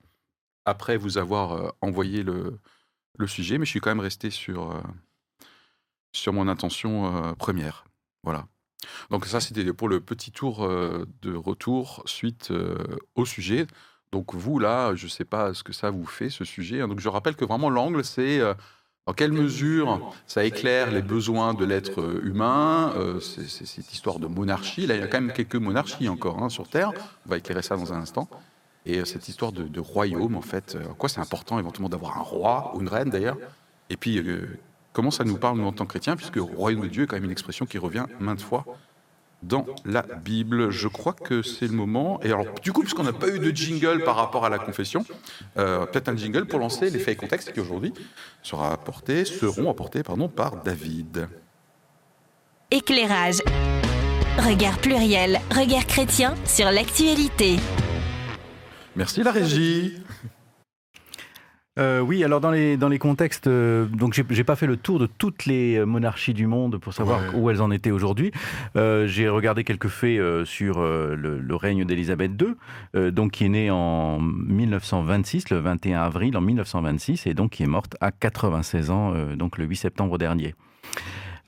après 0.66 0.98
vous 0.98 1.18
avoir 1.18 1.54
euh, 1.54 1.70
envoyé 1.80 2.24
le, 2.24 2.60
le 3.18 3.28
sujet, 3.28 3.58
mais 3.58 3.64
je 3.64 3.70
suis 3.70 3.80
quand 3.80 3.92
même 3.92 4.02
resté 4.02 4.32
sur, 4.32 4.72
euh, 4.72 4.82
sur 6.12 6.34
mon 6.34 6.50
intention 6.50 6.94
euh, 7.06 7.34
première. 7.36 7.86
Voilà. 8.24 8.48
Donc 9.12 9.26
ça, 9.28 9.40
c'était 9.40 9.72
pour 9.72 9.88
le 9.88 10.02
petit 10.02 10.32
tour 10.34 10.66
euh, 10.66 11.06
de 11.22 11.34
retour 11.34 12.04
suite 12.06 12.52
euh, 12.52 12.76
au 13.16 13.24
sujet. 13.26 13.66
Donc 14.12 14.34
vous, 14.36 14.60
là, 14.60 14.94
je 14.96 15.06
ne 15.06 15.10
sais 15.10 15.26
pas 15.26 15.54
ce 15.54 15.64
que 15.64 15.74
ça 15.74 15.90
vous 15.90 16.06
fait, 16.06 16.30
ce 16.30 16.44
sujet. 16.44 16.82
hein. 16.82 16.88
Donc 16.88 17.00
je 17.00 17.10
rappelle 17.10 17.36
que 17.36 17.46
vraiment 17.46 17.70
l'angle, 17.70 18.04
c'est 18.04 18.40
euh, 18.40 18.54
dans 19.08 19.14
quelle 19.14 19.32
mesure 19.32 20.14
ça 20.28 20.44
éclaire 20.44 20.92
les 20.92 21.02
besoins 21.02 21.54
de 21.54 21.64
l'être 21.66 22.02
euh, 22.02 22.22
humain. 22.24 22.94
euh, 22.98 23.20
c'est 23.20 23.48
c'est 23.48 23.66
cette 23.66 23.94
histoire 23.94 24.20
de 24.20 24.28
monarchie. 24.28 24.86
Là, 24.86 24.96
il 24.96 25.02
y 25.02 25.04
a 25.04 25.08
quand 25.08 25.22
même 25.22 25.34
quelques 25.34 25.56
monarchies 25.56 26.10
encore 26.10 26.44
hein, 26.44 26.50
sur 26.50 26.68
Terre. 26.68 26.92
On 27.26 27.30
va 27.30 27.38
éclairer 27.38 27.62
ça 27.62 27.76
dans 27.78 27.94
un 27.94 28.02
instant. 28.02 28.28
Et 28.86 29.00
euh, 29.00 29.06
cette 29.06 29.28
histoire 29.30 29.52
de, 29.52 29.64
de 29.64 29.80
royaume, 29.80 30.36
en 30.36 30.42
fait, 30.42 30.76
euh, 30.76 30.90
en 30.90 30.94
quoi 30.94 31.08
c'est 31.08 31.22
important 31.22 31.58
éventuellement 31.60 31.90
d'avoir 31.90 32.18
un 32.18 32.22
roi 32.22 32.74
ou 32.76 32.82
une 32.82 32.90
reine 32.90 33.10
d'ailleurs. 33.10 33.38
Et 33.90 33.96
puis, 33.98 34.18
euh, 34.20 34.60
comment 34.92 35.12
ça 35.12 35.24
nous 35.24 35.38
parle, 35.38 35.58
nous, 35.58 35.66
en 35.66 35.72
tant 35.72 35.86
que 35.86 35.90
chrétiens, 35.92 36.16
puisque 36.18 36.38
royaume 36.38 36.82
de 36.82 36.88
Dieu 36.88 37.04
est 37.04 37.08
quand 37.08 37.16
même 37.16 37.26
une 37.26 37.32
expression 37.32 37.66
qui 37.66 37.78
revient 37.78 38.06
maintes 38.20 38.42
fois 38.42 38.66
dans 39.44 39.66
la 39.86 40.02
Bible. 40.02 40.70
Je 40.70 40.88
crois 40.88 41.14
que 41.14 41.42
c'est 41.42 41.68
le 41.68 41.74
moment. 41.74 42.20
Et 42.24 42.28
alors, 42.28 42.46
du 42.62 42.72
coup, 42.72 42.82
puisqu'on 42.82 43.04
n'a 43.04 43.14
pas 43.14 43.30
eu 43.30 43.40
de 43.40 43.56
jingle 43.56 44.04
par 44.04 44.16
rapport 44.16 44.46
à 44.46 44.50
la 44.50 44.60
confession, 44.60 45.06
euh, 45.58 45.86
peut-être 45.86 46.10
un 46.10 46.16
jingle 46.16 46.46
pour 46.46 46.60
lancer 46.60 46.90
les 46.90 47.00
faits 47.00 47.16
et 47.16 47.16
contextes 47.16 47.52
qui 47.52 47.60
aujourd'hui 47.60 47.94
sera 48.44 48.74
apporté, 48.74 49.26
seront 49.26 49.70
apportés 49.70 50.04
pardon, 50.04 50.28
par 50.28 50.64
David. 50.64 51.28
Éclairage. 52.70 53.42
Regard 54.38 54.78
pluriel, 54.78 55.42
regard 55.52 55.86
chrétien 55.86 56.36
sur 56.46 56.72
l'actualité. 56.72 57.58
Merci 58.96 59.24
la 59.24 59.32
régie. 59.32 60.01
Euh, 61.80 62.02
oui, 62.02 62.22
alors 62.26 62.42
dans 62.42 62.52
les, 62.52 62.76
dans 62.76 62.90
les 62.90 63.00
contextes, 63.00 63.48
euh, 63.48 63.86
donc 63.86 64.14
j'ai 64.30 64.44
pas 64.44 64.58
fait 64.58 64.68
le 64.68 64.76
tour 64.76 65.00
de 65.00 65.06
toutes 65.06 65.46
les 65.46 65.78
euh, 65.78 65.86
monarchies 65.86 66.34
du 66.34 66.46
monde 66.46 66.78
pour 66.78 66.94
savoir 66.94 67.22
Ouais. 67.22 67.40
où 67.40 67.50
elles 67.50 67.62
en 67.62 67.72
étaient 67.72 67.92
aujourd'hui. 67.92 68.32
Euh, 68.76 69.08
j'ai 69.08 69.30
regardé 69.30 69.64
quelques 69.64 69.88
faits 69.88 70.20
sur 70.46 70.82
le, 70.82 71.16
le 71.40 71.56
règne 71.56 71.86
d'Élisabeth 71.86 72.32
II, 72.42 73.12
donc 73.14 73.32
qui 73.32 73.46
est 73.46 73.50
née 73.50 73.72
en 73.72 74.20
1926, 74.20 75.50
le 75.50 75.60
21 75.60 76.02
avril 76.02 76.36
en 76.36 76.42
1926, 76.42 77.26
et 77.28 77.34
donc 77.34 77.52
qui 77.52 77.64
est 77.64 77.68
morte 77.68 77.96
à 78.02 78.12
96 78.12 78.90
ans, 78.90 79.14
donc 79.38 79.58
le 79.58 79.66
8 79.66 79.76
septembre 79.78 80.18
dernier. 80.18 80.56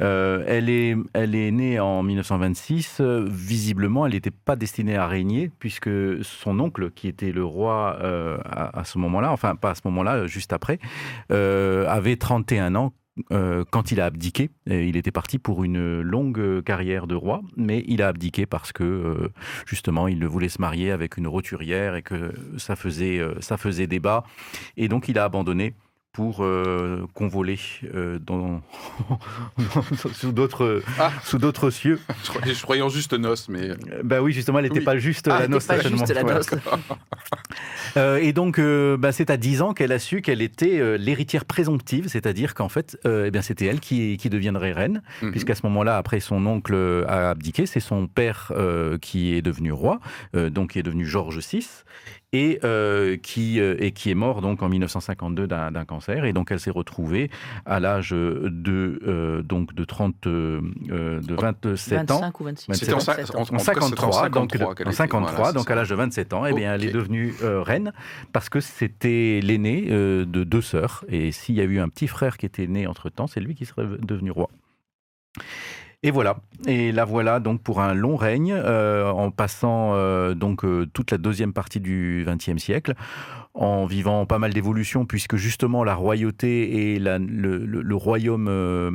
Euh, 0.01 0.43
elle, 0.47 0.69
est, 0.69 0.95
elle 1.13 1.35
est 1.35 1.51
née 1.51 1.79
en 1.79 2.03
1926. 2.03 2.97
euh, 2.99 3.25
visiblement, 3.29 4.05
elle 4.05 4.13
n'était 4.13 4.31
pas 4.31 4.55
destinée 4.55 4.95
à 4.95 5.07
régner, 5.07 5.51
puisque 5.59 5.89
son 6.23 6.59
oncle, 6.59 6.91
qui 6.91 7.07
était 7.07 7.31
le 7.31 7.43
roi 7.43 7.97
euh, 8.01 8.37
à, 8.45 8.83
ce 8.83 8.97
moment-là, 8.97 9.31
enfin 9.31 9.55
pas 9.55 9.71
à 9.71 9.75
ce 9.75 9.81
moment-là, 9.85 10.27
juste 10.27 10.53
après, 10.53 10.79
avait 11.29 12.15
31 12.15 12.75
ans 12.75 12.93
quand 13.29 13.91
il 13.91 14.01
a 14.01 14.05
abdiqué. 14.05 14.49
Il 14.65 14.97
était 14.97 15.11
parti 15.11 15.37
pour 15.37 15.63
une 15.63 16.01
longue 16.01 16.63
carrière 16.63 17.05
de 17.05 17.15
roi, 17.15 17.41
mais 17.55 17.83
il 17.87 18.01
a 18.01 18.07
abdiqué 18.07 18.45
parce 18.45 18.71
que 18.71 19.31
justement, 19.67 20.07
il 20.07 20.25
voulait 20.25 20.49
se 20.49 20.59
marier 20.59 20.91
avec 20.91 21.17
une 21.17 21.27
roturière 21.27 21.95
et 21.95 22.01
que 22.01 22.33
ça 22.57 22.75
faisait, 22.75 23.21
ça 23.39 23.57
faisait 23.57 23.87
débat. 23.87 24.23
Et 24.77 24.87
donc, 24.87 25.07
il 25.09 25.19
a 25.19 25.25
abandonné 25.25 25.75
pour 26.13 26.43
euh, 26.43 27.07
convoler 27.15 27.57
euh, 27.95 28.19
dans, 28.19 28.61
sous 30.13 30.31
d'autres 30.31 30.83
Ah. 30.99 31.11
sous 31.23 31.39
d'autres 31.39 31.71
cieux. 31.71 31.99
Je 32.23 32.29
croyais, 32.29 32.53
je 32.53 32.61
croyais 32.61 32.81
en 32.83 32.89
juste 32.89 33.13
noces, 33.13 33.49
mais 33.49 33.71
Euh, 33.71 33.75
Bah 34.03 34.21
oui, 34.21 34.31
justement, 34.31 34.59
elle 34.59 34.65
n'était 34.65 34.77
Oui. 34.79 34.85
pas 34.85 34.97
juste 34.97 35.27
Ah, 35.27 35.39
la 35.39 35.45
elle 35.45 35.49
noce. 35.49 35.65
pas 35.65 35.79
juste 35.79 36.13
la 36.13 36.23
noce. 36.23 36.49
Euh, 37.97 38.17
et 38.17 38.33
donc, 38.33 38.57
euh, 38.57 38.97
bah, 38.97 39.11
c'est 39.11 39.29
à 39.29 39.37
10 39.37 39.61
ans 39.61 39.73
qu'elle 39.73 39.91
a 39.91 39.99
su 39.99 40.21
qu'elle 40.23 40.41
était 40.41 40.79
euh, 40.79 40.97
l'héritière 40.97 41.45
présomptive, 41.45 42.07
c'est-à-dire 42.07 42.55
qu'en 42.55 42.69
fait, 42.69 42.97
euh, 43.05 43.25
eh 43.27 43.31
bien, 43.31 43.43
c'était 43.43 43.65
elle 43.65 43.79
qui, 43.79 44.17
qui 44.17 44.29
deviendrait 44.31 44.71
reine, 44.71 45.03
Mhm. 45.21 45.29
puisqu'à 45.31 45.53
ce 45.53 45.61
moment-là, 45.65 45.97
après 45.97 46.19
son 46.19 46.43
oncle 46.47 46.75
a 47.07 47.29
abdiqué, 47.31 47.65
c'est 47.67 47.79
son 47.79 48.07
père 48.07 48.51
euh, 48.55 48.97
qui 48.97 49.35
est 49.35 49.43
devenu 49.43 49.71
roi, 49.71 49.99
euh, 50.35 50.49
donc 50.49 50.71
qui 50.71 50.79
est 50.79 50.83
devenu 50.83 51.05
Georges 51.05 51.39
VI, 51.39 51.67
et, 52.33 52.59
euh, 52.63 53.15
qui, 53.15 53.59
euh, 53.61 53.75
et 53.79 53.91
qui 53.91 54.09
est 54.11 54.15
mort 54.15 54.41
donc 54.41 54.61
en 54.61 54.67
1952 54.69 55.47
d'un 55.47 55.85
cancer. 55.85 56.25
Et 56.25 56.33
donc, 56.33 56.51
elle 56.51 56.59
s'est 56.59 56.71
retrouvée 56.71 57.29
à 57.65 57.79
l'âge 57.79 58.09
de, 58.09 58.99
euh, 59.07 59.41
donc 59.43 59.73
de 59.73 59.83
30, 59.85 60.27
euh, 60.27 60.59
euh, 60.91 61.21
de 61.21 61.35
27 61.35 62.11
ans. 62.11 62.15
25 62.19 62.39
ou 62.39 62.43
26. 62.43 62.73
C'était 62.73 62.93
en, 62.93 62.97
27 62.97 63.25
cin- 63.27 63.31
ans. 63.31 63.35
en- 63.35 63.39
en 63.39 63.41
En 63.43 63.45
tout 63.45 63.53
cas, 63.53 63.57
c'était 63.57 63.65
53, 63.65 64.29
donc, 64.29 64.51
53 64.51 64.75
qu'elle 64.75 64.87
en 64.87 64.89
était. 64.89 64.97
53, 64.97 65.31
Voilà, 65.31 65.47
c'est 65.51 65.55
donc 65.57 65.71
à 65.71 65.75
l'âge 65.75 65.89
de 65.89 65.95
27 65.95 66.33
ans, 66.33 66.45
eh 66.45 66.53
bien, 66.53 66.73
elle 66.73 66.83
est 66.83 66.91
devenue 66.91 67.33
euh, 67.43 67.61
reine 67.61 67.93
parce 68.31 68.49
que 68.49 68.59
c'était 68.59 69.39
l'aîné 69.43 69.87
euh, 69.91 70.25
de 70.25 70.43
deux 70.43 70.61
sœurs. 70.61 71.05
Et 71.09 71.31
s'il 71.31 71.55
y 71.55 71.61
a 71.61 71.65
eu 71.65 71.79
un 71.79 71.89
petit 71.89 72.07
frère 72.07 72.37
qui 72.37 72.45
était 72.45 72.67
né 72.67 72.87
entre-temps, 72.87 73.27
c'est 73.27 73.39
lui 73.39 73.53
qui 73.55 73.65
serait 73.65 73.85
devenu 74.01 74.31
roi. 74.31 74.49
Et 76.03 76.11
voilà. 76.11 76.35
Et 76.67 76.91
la 76.91 77.05
voilà 77.05 77.39
donc 77.39 77.61
pour 77.61 77.81
un 77.81 77.93
long 77.93 78.17
règne, 78.17 78.53
euh, 78.53 79.09
en 79.09 79.31
passant 79.31 79.93
euh, 79.95 80.33
donc 80.33 80.65
euh, 80.65 80.85
toute 80.93 81.11
la 81.11 81.17
deuxième 81.17 81.53
partie 81.53 81.79
du 81.79 82.25
XXe 82.27 82.61
siècle, 82.61 82.93
en 83.53 83.85
vivant 83.85 84.25
pas 84.25 84.39
mal 84.39 84.51
d'évolutions, 84.51 85.05
puisque 85.05 85.35
justement 85.35 85.83
la 85.83 85.93
royauté 85.93 86.93
et 86.93 86.99
le, 86.99 87.95
royaume 87.95 88.47
euh, 88.49 88.91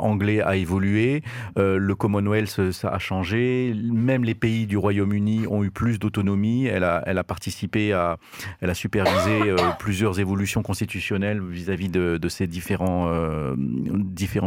anglais 0.00 0.40
a 0.40 0.56
évolué, 0.56 1.22
euh, 1.58 1.76
le 1.78 1.94
Commonwealth 1.94 2.56
euh, 2.58 2.72
ça 2.72 2.88
a 2.88 2.98
changé, 2.98 3.72
même 3.74 4.24
les 4.24 4.34
pays 4.34 4.66
du 4.66 4.76
Royaume-Uni 4.76 5.46
ont 5.46 5.62
eu 5.62 5.70
plus 5.70 5.98
d'autonomie. 5.98 6.66
Elle 6.66 6.82
a, 6.84 7.24
participé 7.24 7.92
à, 7.92 8.18
elle 8.60 8.70
a 8.70 8.74
supervisé 8.74 9.54
plusieurs 9.78 10.18
évolutions 10.18 10.62
constitutionnelles 10.62 11.40
vis-à-vis 11.40 11.88
de, 11.88 12.28
ces 12.28 12.46
différents 12.46 13.10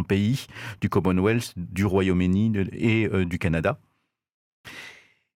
pays 0.07 0.47
du 0.81 0.89
Commonwealth, 0.89 1.53
du 1.55 1.85
Royaume-Uni 1.85 2.53
et 2.73 3.09
du 3.25 3.39
Canada. 3.39 3.79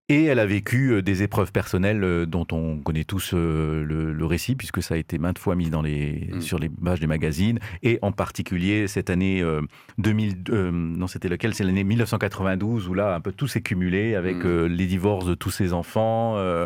Et 0.10 0.24
elle 0.24 0.40
a 0.40 0.46
vécu 0.46 0.94
euh, 0.94 1.02
des 1.02 1.22
épreuves 1.22 1.52
personnelles 1.52 2.02
euh, 2.02 2.26
dont 2.26 2.48
on 2.54 2.78
connaît 2.78 3.04
tous 3.04 3.32
euh, 3.34 3.84
le, 3.84 4.14
le 4.14 4.26
récit, 4.26 4.56
puisque 4.56 4.82
ça 4.82 4.94
a 4.94 4.98
été 4.98 5.18
maintes 5.18 5.38
fois 5.38 5.56
mis 5.56 5.70
dans 5.70 5.82
les, 5.82 6.30
Mm. 6.32 6.40
sur 6.42 6.60
les 6.60 6.70
pages 6.70 7.02
des 7.02 7.08
magazines, 7.08 7.60
et 7.84 8.00
en 8.02 8.14
particulier 8.14 8.88
cette 8.88 9.10
année 9.10 9.42
euh, 9.42 9.62
2000, 9.98 10.44
euh, 10.50 10.72
non 10.72 11.08
c'était 11.08 11.28
lequel? 11.28 11.54
C'est 11.54 11.66
l'année 11.66 11.84
1992, 11.84 12.88
où 12.88 12.94
là 12.94 13.16
un 13.16 13.20
peu 13.20 13.34
tout 13.34 13.48
s'est 13.48 13.60
cumulé 13.62 14.16
avec 14.16 14.38
Mm. 14.38 14.42
euh, 14.46 14.68
les 14.70 14.86
divorces 14.86 15.26
de 15.26 15.36
tous 15.36 15.52
ses 15.52 15.74
enfants, 15.74 16.36
euh, 16.38 16.66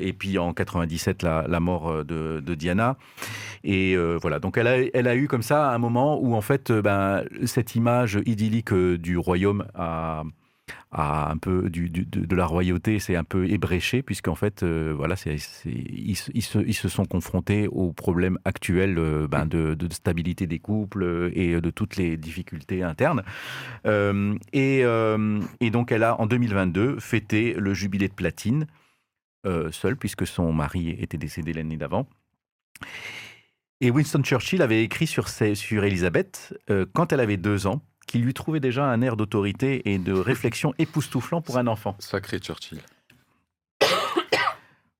et 0.00 0.12
puis 0.12 0.38
en 0.38 0.52
97 0.52 1.24
la, 1.24 1.46
la 1.48 1.58
mort 1.58 2.04
de, 2.04 2.38
de 2.40 2.54
Diana. 2.54 2.96
Et 3.64 3.96
voilà, 4.20 4.38
donc 4.38 4.58
elle 4.58 4.66
a, 4.68 4.76
elle 4.92 5.08
a 5.08 5.16
eu 5.16 5.26
comme 5.26 5.42
ça 5.42 5.72
un 5.72 5.78
moment 5.78 6.20
où 6.20 6.34
en 6.34 6.40
fait 6.40 6.70
ben, 6.70 7.24
cette 7.46 7.74
image 7.74 8.20
idyllique 8.26 8.72
du 8.74 9.16
royaume 9.18 9.64
a 9.74 10.22
a 10.94 11.30
un 11.30 11.36
peu 11.36 11.68
de, 11.68 12.36
la 12.36 12.46
royauté 12.46 13.00
c'est 13.00 13.16
un 13.16 13.24
peu 13.24 13.50
ébréché 13.50 14.02
puisqu'en 14.02 14.36
fait 14.36 14.62
euh, 14.62 14.94
voilà 14.96 15.16
ils, 15.24 16.16
se- 16.16 16.88
sont 16.88 17.04
confrontés 17.04 17.66
aux 17.66 17.92
problèmes 17.92 18.38
actuels 18.44 18.98
euh, 18.98 19.26
ben, 19.26 19.44
de, 19.44 19.76
stabilité 19.90 20.46
des 20.46 20.60
couples 20.60 21.02
euh, 21.02 21.30
et 21.34 21.60
de 21.60 21.70
toutes 21.70 21.96
les 21.96 22.16
difficultés 22.16 22.82
internes. 22.82 23.22
Et, 23.84 24.84
donc 25.70 25.90
elle 25.90 26.04
a 26.04 26.20
en 26.20 26.26
2022 26.26 27.00
fêté 27.00 27.54
le 27.54 27.74
jubilé 27.74 28.06
de 28.08 28.14
platine 28.14 28.66
seule 29.72 29.96
puisque 29.96 30.26
son 30.26 30.52
mari 30.52 30.90
était 30.90 31.18
décédé 31.18 31.52
l'année 31.52 31.76
d'avant. 31.76 32.06
Et 33.80 33.90
Winston 33.90 34.22
Churchill 34.22 34.62
avait 34.62 34.84
écrit 34.84 35.08
sur, 35.08 35.28
sur 35.28 35.84
Elisabeth 35.84 36.56
quand 36.92 37.12
elle 37.12 37.20
avait 37.20 37.36
deux 37.36 37.66
ans 37.66 37.82
qu'il 38.06 38.22
lui 38.22 38.34
trouvait 38.34 38.60
déjà 38.60 38.84
un 38.84 39.00
air 39.02 39.16
d'autorité 39.16 39.90
et 39.92 39.98
de 39.98 40.12
réflexion 40.12 40.74
époustouflant 40.78 41.40
pour 41.40 41.58
un 41.58 41.66
enfant. 41.66 41.96
Sacré 41.98 42.38
Churchill. 42.38 42.80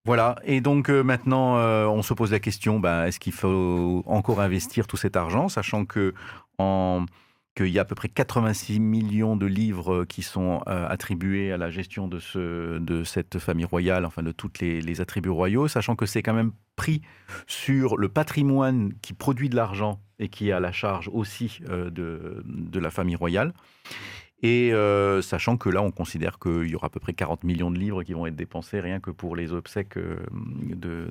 Voilà, 0.07 0.37
et 0.45 0.61
donc 0.61 0.91
euh, 0.91 1.03
maintenant 1.03 1.57
euh, 1.57 1.87
on 1.87 2.03
se 2.03 2.13
pose 2.13 2.31
la 2.31 2.39
question, 2.39 2.79
ben, 2.79 3.07
est-ce 3.07 3.19
qu'il 3.19 3.33
faut 3.33 4.03
encore 4.05 4.43
investir 4.43 4.87
tout 4.87 4.99
cet 4.99 5.17
argent, 5.17 5.49
sachant 5.49 5.87
que 5.87 6.13
en 6.59 7.07
qu'il 7.55 7.69
y 7.69 7.79
a 7.79 7.83
à 7.83 7.85
peu 7.85 7.95
près 7.95 8.09
86 8.09 8.81
millions 8.81 9.37
de 9.37 9.47
livres 9.47 10.05
qui 10.05 10.23
sont 10.23 10.63
euh, 10.67 10.89
attribués 10.89 11.53
à 11.53 11.57
la 11.57 11.71
gestion 11.71 12.09
de, 12.09 12.19
ce, 12.19 12.79
de 12.79 13.05
cette 13.05 13.39
famille 13.39 13.65
royale, 13.65 14.05
enfin 14.05 14.23
de 14.23 14.33
tous 14.33 14.51
les, 14.61 15.01
attributs 15.01 15.31
royaux, 15.31 15.69
sachant 15.69 15.97
que 15.97 16.07
c'est 16.07 16.23
quand 16.23 16.35
même 16.35 16.53
pris 16.77 17.03
sur 17.47 17.97
le 17.97 18.09
patrimoine 18.09 18.93
qui 19.03 19.13
produit 19.13 19.49
de 19.49 19.57
l'argent 19.57 20.01
et 20.19 20.29
qui 20.29 20.49
est 20.49 20.53
à 20.53 20.61
la 20.61 20.73
charge 20.73 21.09
aussi 21.13 21.61
euh, 21.69 21.91
de, 21.91 22.43
de 22.45 22.79
la 22.81 22.91
famille 22.91 23.17
royale. 23.17 23.53
Et 24.45 24.75
euh, 24.75 25.23
sachant 25.23 25.57
que 25.57 25.71
là, 25.71 25.81
on 25.81 25.91
considère 25.91 26.39
qu'il 26.39 26.67
y 26.67 26.75
aura 26.75 26.89
à 26.89 26.91
peu 26.91 27.01
près 27.01 27.15
40 27.15 27.45
millions 27.45 27.71
de 27.71 27.79
livres 27.79 28.03
qui 28.03 28.13
vont 28.13 28.27
être 28.27 28.37
dépensés 28.37 28.79
rien 28.79 29.01
que 29.01 29.11
pour 29.11 29.37
les 29.37 29.55
obsèques 29.55 29.97
euh, 29.97 30.19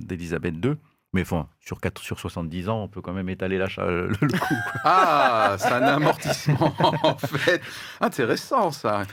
d'Élisabeth 0.01 0.53
II. 0.63 0.75
Mais 1.13 1.21
enfin, 1.21 1.47
sur, 1.61 1.79
4, 1.79 2.01
sur 2.01 2.19
70 2.19 2.69
ans, 2.69 2.83
on 2.83 2.87
peut 2.87 3.01
quand 3.01 3.13
même 3.13 3.29
étaler 3.29 3.57
l'achat, 3.59 3.85
le, 3.85 4.07
le 4.07 4.15
coût. 4.39 4.55
quoi. 4.71 4.81
Ah, 4.83 5.55
c'est 5.59 5.71
un 5.71 5.83
amortissement 5.83 6.73
en 7.03 7.17
fait. 7.17 7.61
Intéressant 8.01 8.71
ça. 8.71 9.03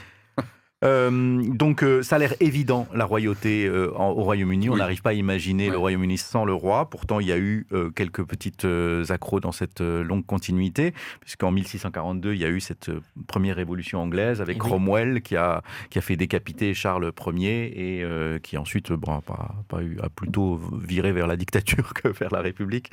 Euh, 0.83 1.43
donc, 1.47 1.83
euh, 1.83 2.03
ça 2.03 2.17
a 2.17 2.19
l'air 2.19 2.33
évident, 2.41 2.87
la 2.95 3.05
royauté 3.05 3.67
euh, 3.67 3.93
en- 3.97 4.11
au 4.11 4.23
Royaume-Uni. 4.23 4.71
On 4.71 4.77
n'arrive 4.77 5.03
pas 5.03 5.11
à 5.11 5.13
imaginer 5.13 5.69
le 5.69 5.77
Royaume-Uni 5.77 6.17
sans 6.17 6.45
le 6.47 6.55
roi. 6.55 6.89
Pourtant, 6.89 7.21
il 7.21 7.27
y 7.27 7.33
a 7.33 7.39
eu 7.39 7.67
quelques 7.95 8.25
petites 8.25 8.67
accros 9.11 9.41
dans 9.41 9.53
cette 9.53 9.81
longue 9.81 10.25
continuité, 10.25 10.95
puisqu'en 11.21 11.51
1642, 11.51 12.33
il 12.35 12.41
y 12.41 12.45
a 12.45 12.49
eu 12.49 12.61
cette 12.61 12.91
première 13.27 13.57
révolution 13.57 14.01
anglaise 14.01 14.41
avec 14.41 14.57
Eh 14.57 14.61
oui. 14.63 14.67
Cromwell 14.69 15.23
qui 15.23 15.37
a, 15.37 15.63
qui 15.91 15.99
a 15.99 16.01
fait 16.03 16.17
décapiter 16.17 16.73
Charles 16.75 17.13
Ier 17.35 17.65
et 18.01 18.41
qui 18.41 18.57
ensuite 18.57 18.93
bon, 18.93 19.13
a, 19.13 19.21
pas, 19.21 19.55
pas 19.69 19.83
eu, 19.83 19.99
a 20.03 20.09
plutôt 20.09 20.59
viré 20.83 21.13
vers 21.13 21.27
la 21.27 21.37
dictature 21.37 21.93
que 21.95 22.09
vers 22.09 22.33
la 22.33 22.41
République. 22.41 22.91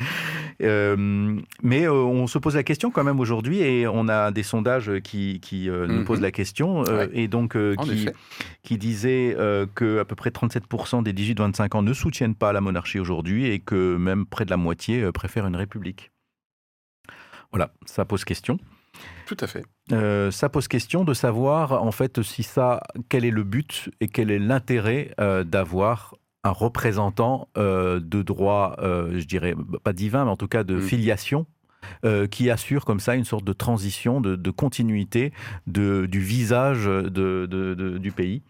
Mais 0.60 1.88
on 1.88 2.28
se 2.28 2.38
pose 2.38 2.56
la 2.56 2.64
question 2.64 2.92
quand 2.92 3.04
même 3.04 3.20
aujourd'hui 3.20 3.60
et 3.62 3.88
on 3.88 4.08
a 4.10 4.32
des 4.32 4.44
sondages 4.44 4.92
qui, 5.04 5.40
qui 5.42 5.70
nous 5.70 5.88
Mhm. 6.00 6.06
posent 6.06 6.22
la 6.22 6.32
question 6.32 6.84
et 7.14 7.28
donc 7.28 7.56
qui, 8.64 8.78
disait 8.78 9.36
euh, 9.38 9.66
que 9.74 10.00
à 10.00 10.06
peu 10.06 10.16
près 10.16 10.30
37% 10.30 11.04
des 11.04 11.14
18-25 11.14 11.78
ans 11.78 11.82
ne 11.82 11.94
soutiennent 11.94 12.36
pas 12.36 12.54
la 12.54 12.62
monarchie 12.62 13.00
aujourd'hui 13.00 13.46
et 13.46 13.60
que 13.60 13.96
même 13.98 14.26
près 14.26 14.46
de 14.46 14.50
la 14.50 14.58
moitié 14.58 15.02
euh, 15.02 15.12
préfèrent 15.12 15.48
une 15.48 15.56
république. 15.56 16.12
Voilà, 17.52 17.72
ça 17.86 18.06
pose 18.06 18.26
question. 18.26 18.60
Tout 19.26 19.38
à 19.40 19.48
fait. 19.48 19.66
Euh, 19.92 20.32
ça 20.32 20.50
pose 20.50 20.68
question 20.68 21.04
de 21.04 21.14
savoir 21.14 21.84
en 21.84 21.92
fait 21.92 22.22
si 22.22 22.44
ça, 22.44 22.82
quel 23.10 23.26
est 23.26 23.32
le 23.32 23.44
but 23.44 23.90
et 24.00 24.08
quel 24.08 24.32
est 24.32 24.40
l'intérêt 24.40 25.14
euh, 25.20 25.44
d'avoir 25.44 26.16
un 26.44 26.52
représentant 26.52 27.50
euh, 27.58 28.00
de 28.00 28.22
droit, 28.22 28.76
je 28.80 29.24
dirais 29.26 29.54
pas 29.84 29.92
divin, 29.92 30.26
mais 30.26 30.32
en 30.32 30.38
tout 30.38 30.48
cas 30.48 30.64
de 30.64 30.76
Mm. 30.78 30.82
filiation. 30.82 31.46
Euh, 32.06 32.28
qui 32.28 32.50
assure 32.50 32.86
comme 32.86 33.00
ça 33.00 33.16
une 33.16 33.26
sorte 33.26 33.44
de 33.46 33.54
transition, 33.54 34.22
de, 34.22 34.36
de 34.36 34.52
continuité 34.52 35.34
de, 35.68 36.06
du 36.06 36.20
visage 36.20 36.86
de, 36.86 37.10
de- 37.10 37.74
de- 37.76 37.98
du 37.98 38.12
pays, 38.12 38.42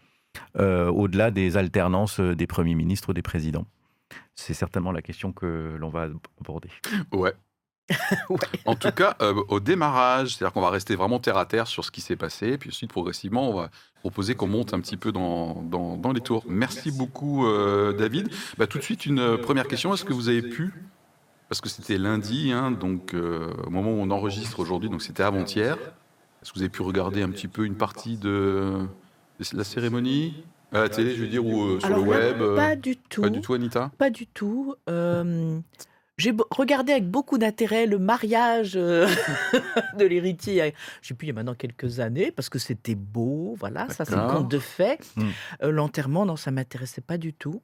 euh, 0.58 0.88
au-delà 0.88 1.30
des 1.30 1.56
alternances 1.56 2.20
des 2.20 2.46
premiers 2.46 2.74
ministres 2.74 3.10
ou 3.10 3.12
des 3.12 3.22
présidents. 3.22 3.66
C'est 4.34 4.54
certainement 4.54 4.92
la 4.92 5.02
question 5.02 5.32
que 5.32 5.76
l'on 5.78 5.88
va 5.88 6.08
aborder. 6.40 6.68
Ouais. 7.12 7.32
Ouais. 8.28 8.36
En 8.66 8.74
tout 8.74 8.90
cas, 8.90 9.16
euh, 9.22 9.32
au 9.48 9.60
démarrage, 9.60 10.34
c'est-à-dire 10.34 10.52
qu'on 10.52 10.60
va 10.60 10.68
rester 10.68 10.94
vraiment 10.94 11.18
terre 11.20 11.38
à 11.38 11.46
terre 11.46 11.66
sur 11.66 11.86
ce 11.86 11.90
qui 11.90 12.02
s'est 12.02 12.16
passé, 12.16 12.58
puis 12.58 12.68
ensuite 12.68 12.90
progressivement, 12.90 13.48
on 13.48 13.54
va 13.54 13.70
proposer 14.00 14.34
qu'on 14.34 14.46
monte 14.46 14.74
un 14.74 14.80
petit 14.80 14.98
peu 14.98 15.10
dans, 15.10 15.62
dans, 15.62 15.96
dans 15.96 16.12
les 16.12 16.20
tours. 16.20 16.44
Merci 16.46 16.90
beaucoup, 16.92 17.46
euh, 17.46 17.94
David. 17.94 18.28
Bah, 18.58 18.66
tout 18.66 18.76
de 18.76 18.82
suite, 18.82 19.06
une 19.06 19.38
première 19.38 19.66
question. 19.66 19.94
Est-ce 19.94 20.04
que 20.04 20.12
vous 20.12 20.28
avez 20.28 20.42
pu, 20.42 20.74
parce 21.48 21.60
que 21.60 21.68
c'était 21.68 21.98
lundi, 21.98 22.52
hein, 22.52 22.70
donc 22.70 23.14
euh, 23.14 23.52
au 23.66 23.70
moment 23.70 23.90
où 23.90 23.98
on 24.00 24.10
enregistre 24.10 24.60
aujourd'hui, 24.60 24.90
donc 24.90 25.02
c'était 25.02 25.22
avant-hier, 25.22 25.76
est-ce 26.42 26.52
que 26.52 26.58
vous 26.58 26.62
avez 26.62 26.70
pu 26.70 26.82
regarder 26.82 27.22
un 27.22 27.30
petit 27.30 27.48
peu 27.48 27.64
une 27.64 27.76
partie 27.76 28.16
de, 28.16 28.86
de 29.40 29.56
la 29.56 29.64
cérémonie 29.64 30.44
à 30.72 30.80
la 30.80 30.88
télé, 30.88 31.14
je 31.14 31.22
veux 31.22 31.28
dire, 31.28 31.44
ou 31.44 31.62
euh, 31.62 31.80
sur 31.80 31.86
Alors 31.86 32.04
le 32.04 32.10
web 32.10 32.42
euh, 32.42 32.56
Pas 32.56 32.76
du 32.76 32.96
tout. 32.96 33.22
Pas 33.22 33.30
du 33.30 33.40
tout, 33.40 33.54
Anita? 33.54 33.90
Pas 33.96 34.10
du 34.10 34.26
tout. 34.26 34.74
Euh, 34.90 35.58
J'ai 36.18 36.34
regardé 36.50 36.92
avec 36.92 37.08
beaucoup 37.10 37.38
d'intérêt 37.38 37.86
le 37.86 37.98
mariage 37.98 38.74
de 38.74 40.04
l'héritier, 40.04 40.74
sais 41.00 41.14
plus, 41.14 41.26
il 41.26 41.28
y 41.28 41.30
a 41.30 41.34
maintenant 41.34 41.54
quelques 41.54 42.00
années, 42.00 42.30
parce 42.30 42.50
que 42.50 42.58
c'était 42.58 42.94
beau, 42.94 43.54
voilà, 43.58 43.88
ça 43.88 44.04
c'est 44.04 44.14
D'accord. 44.14 44.40
conte 44.40 44.50
de 44.50 44.58
fait. 44.58 45.00
Mm. 45.16 45.22
Euh, 45.62 45.70
L'enterrement, 45.70 46.26
non, 46.26 46.36
ça 46.36 46.50
m'intéressait 46.50 47.00
pas 47.00 47.16
du 47.16 47.32
tout. 47.32 47.62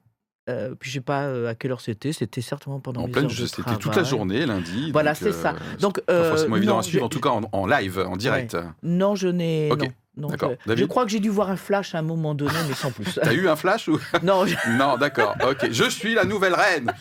Euh, 0.50 0.74
puis 0.78 0.90
je 0.90 0.94
sais 0.96 1.00
pas 1.00 1.22
euh, 1.22 1.48
à 1.48 1.54
quelle 1.54 1.70
heure 1.72 1.80
c'était, 1.80 2.12
c'était 2.12 2.42
certainement 2.42 2.78
pendant 2.78 3.00
En 3.02 3.06
mes 3.06 3.12
pleine, 3.12 3.24
heures 3.24 3.30
de 3.30 3.46
c'était 3.46 3.76
toute 3.78 3.96
la 3.96 4.04
journée, 4.04 4.44
lundi. 4.44 4.92
Voilà, 4.92 5.14
c'est 5.14 5.32
ça. 5.32 5.54
c'est 5.70 5.80
Donc, 5.80 6.00
pas 6.02 6.12
euh, 6.12 6.30
forcément 6.30 6.56
évident 6.56 6.74
non, 6.74 6.78
à 6.80 6.82
suivre, 6.82 7.04
en 7.04 7.08
tout 7.08 7.20
cas 7.20 7.30
en, 7.30 7.42
en 7.50 7.66
live, 7.66 7.98
en 7.98 8.16
direct. 8.16 8.56
Non, 8.82 9.14
je 9.14 9.28
n'ai. 9.28 9.70
Ok, 9.72 9.90
non, 10.16 10.28
d'accord. 10.28 10.52
je- 10.66 10.84
crois 10.84 11.04
que 11.04 11.10
j'ai 11.10 11.18
dû 11.20 11.28
voir 11.28 11.50
un 11.50 11.56
flash 11.56 11.94
à 11.94 11.98
un 11.98 12.02
moment 12.02 12.34
donné, 12.34 12.52
mais 12.68 12.74
sans 12.74 12.90
plus. 12.92 13.18
T'as 13.20 13.32
eu 13.32 13.48
un 13.48 13.56
flash 13.56 13.88
ou 13.88 13.98
non, 14.22 14.46
je- 14.46 14.54
Non, 14.78 14.96
d'accord. 14.96 15.34
Ok, 15.48 15.68
je 15.70 15.84
suis 15.90 16.14
la 16.14 16.24
nouvelle 16.24 16.54
reine. 16.54 16.92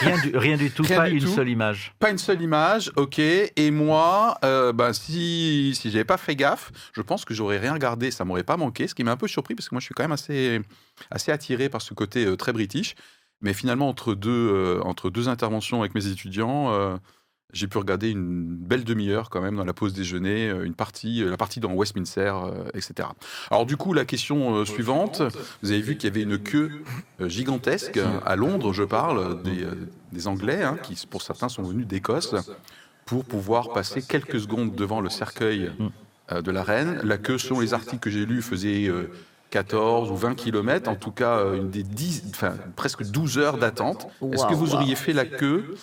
Rien 0.00 0.18
du, 0.18 0.36
rien 0.36 0.56
du 0.56 0.70
tout, 0.70 0.82
Rien 0.84 0.96
pas 0.96 1.08
du 1.10 1.16
une 1.16 1.24
tout. 1.24 1.28
seule 1.34 1.48
image. 1.48 1.92
Pas 1.98 2.10
une 2.10 2.18
seule 2.18 2.40
image, 2.40 2.92
ok. 2.96 3.18
Et 3.18 3.70
moi, 3.70 4.38
euh, 4.44 4.72
ben, 4.72 4.92
si 4.92 5.72
si 5.74 5.90
j'avais 5.90 6.04
pas 6.04 6.16
fait 6.18 6.36
gaffe, 6.36 6.70
je 6.92 7.02
pense 7.02 7.24
que 7.24 7.34
j'aurais 7.34 7.58
rien 7.58 7.72
regardé. 7.72 8.10
Ça 8.10 8.24
m'aurait 8.24 8.44
pas 8.44 8.56
manqué. 8.56 8.86
Ce 8.86 8.94
qui 8.94 9.02
m'a 9.04 9.12
un 9.12 9.16
peu 9.16 9.28
surpris 9.28 9.54
parce 9.54 9.68
que 9.68 9.74
moi, 9.74 9.80
je 9.80 9.86
suis 9.86 9.94
quand 9.94 10.04
même 10.04 10.12
assez 10.12 10.60
assez 11.10 11.32
attiré 11.32 11.68
par 11.68 11.82
ce 11.82 11.94
côté 11.94 12.24
euh, 12.26 12.36
très 12.36 12.52
british. 12.52 12.94
Mais 13.42 13.54
finalement, 13.54 13.88
entre 13.88 14.14
deux 14.14 14.30
euh, 14.52 14.80
entre 14.84 15.10
deux 15.10 15.28
interventions 15.28 15.80
avec 15.80 15.94
mes 15.94 16.06
étudiants. 16.06 16.70
J'ai 17.52 17.66
pu 17.66 17.78
regarder 17.78 18.10
une 18.10 18.44
belle 18.44 18.84
demi-heure 18.84 19.30
quand 19.30 19.40
même 19.40 19.56
dans 19.56 19.64
la 19.64 19.72
pause 19.72 19.92
déjeuner, 19.92 20.48
euh, 20.48 20.64
une 20.64 20.74
partie, 20.74 21.22
euh, 21.22 21.30
la 21.30 21.36
partie 21.36 21.60
dans 21.60 21.72
Westminster, 21.72 22.32
euh, 22.34 22.64
etc. 22.74 23.08
Alors 23.50 23.66
du 23.66 23.76
coup, 23.76 23.92
la 23.92 24.04
question 24.04 24.56
euh, 24.56 24.64
suivante, 24.64 25.22
vous 25.62 25.70
avez 25.70 25.80
vu 25.80 25.96
qu'il 25.96 26.08
y 26.08 26.12
avait 26.12 26.22
une 26.22 26.38
queue 26.38 26.70
gigantesque 27.20 28.00
à 28.24 28.36
Londres, 28.36 28.72
je 28.72 28.84
parle, 28.84 29.42
des, 29.42 29.66
des 30.12 30.26
Anglais, 30.26 30.62
hein, 30.62 30.76
qui 30.82 31.06
pour 31.08 31.22
certains 31.22 31.48
sont 31.48 31.62
venus 31.62 31.86
d'Écosse, 31.86 32.34
pour 33.04 33.24
pouvoir 33.24 33.72
passer 33.72 34.02
quelques 34.02 34.40
secondes 34.40 34.74
devant 34.74 35.00
le 35.00 35.10
cercueil 35.10 35.70
euh, 36.32 36.42
de 36.42 36.50
la 36.50 36.62
reine. 36.62 37.00
La 37.02 37.18
queue, 37.18 37.38
selon 37.38 37.60
les 37.60 37.74
articles 37.74 37.98
que 37.98 38.10
j'ai 38.10 38.24
lus, 38.24 38.42
faisait 38.42 38.86
euh, 38.86 39.10
14 39.50 40.10
ou 40.10 40.16
20 40.16 40.34
kilomètres, 40.34 40.88
en 40.88 40.94
tout 40.94 41.10
cas 41.10 41.44
une 41.54 41.70
des 41.70 41.82
10, 41.82 42.24
enfin, 42.30 42.54
presque 42.76 43.02
12 43.04 43.38
heures 43.38 43.58
d'attente. 43.58 44.06
Est-ce 44.32 44.46
que 44.46 44.54
vous 44.54 44.74
auriez 44.74 44.94
fait 44.94 45.12
la 45.12 45.24
queue 45.24 45.74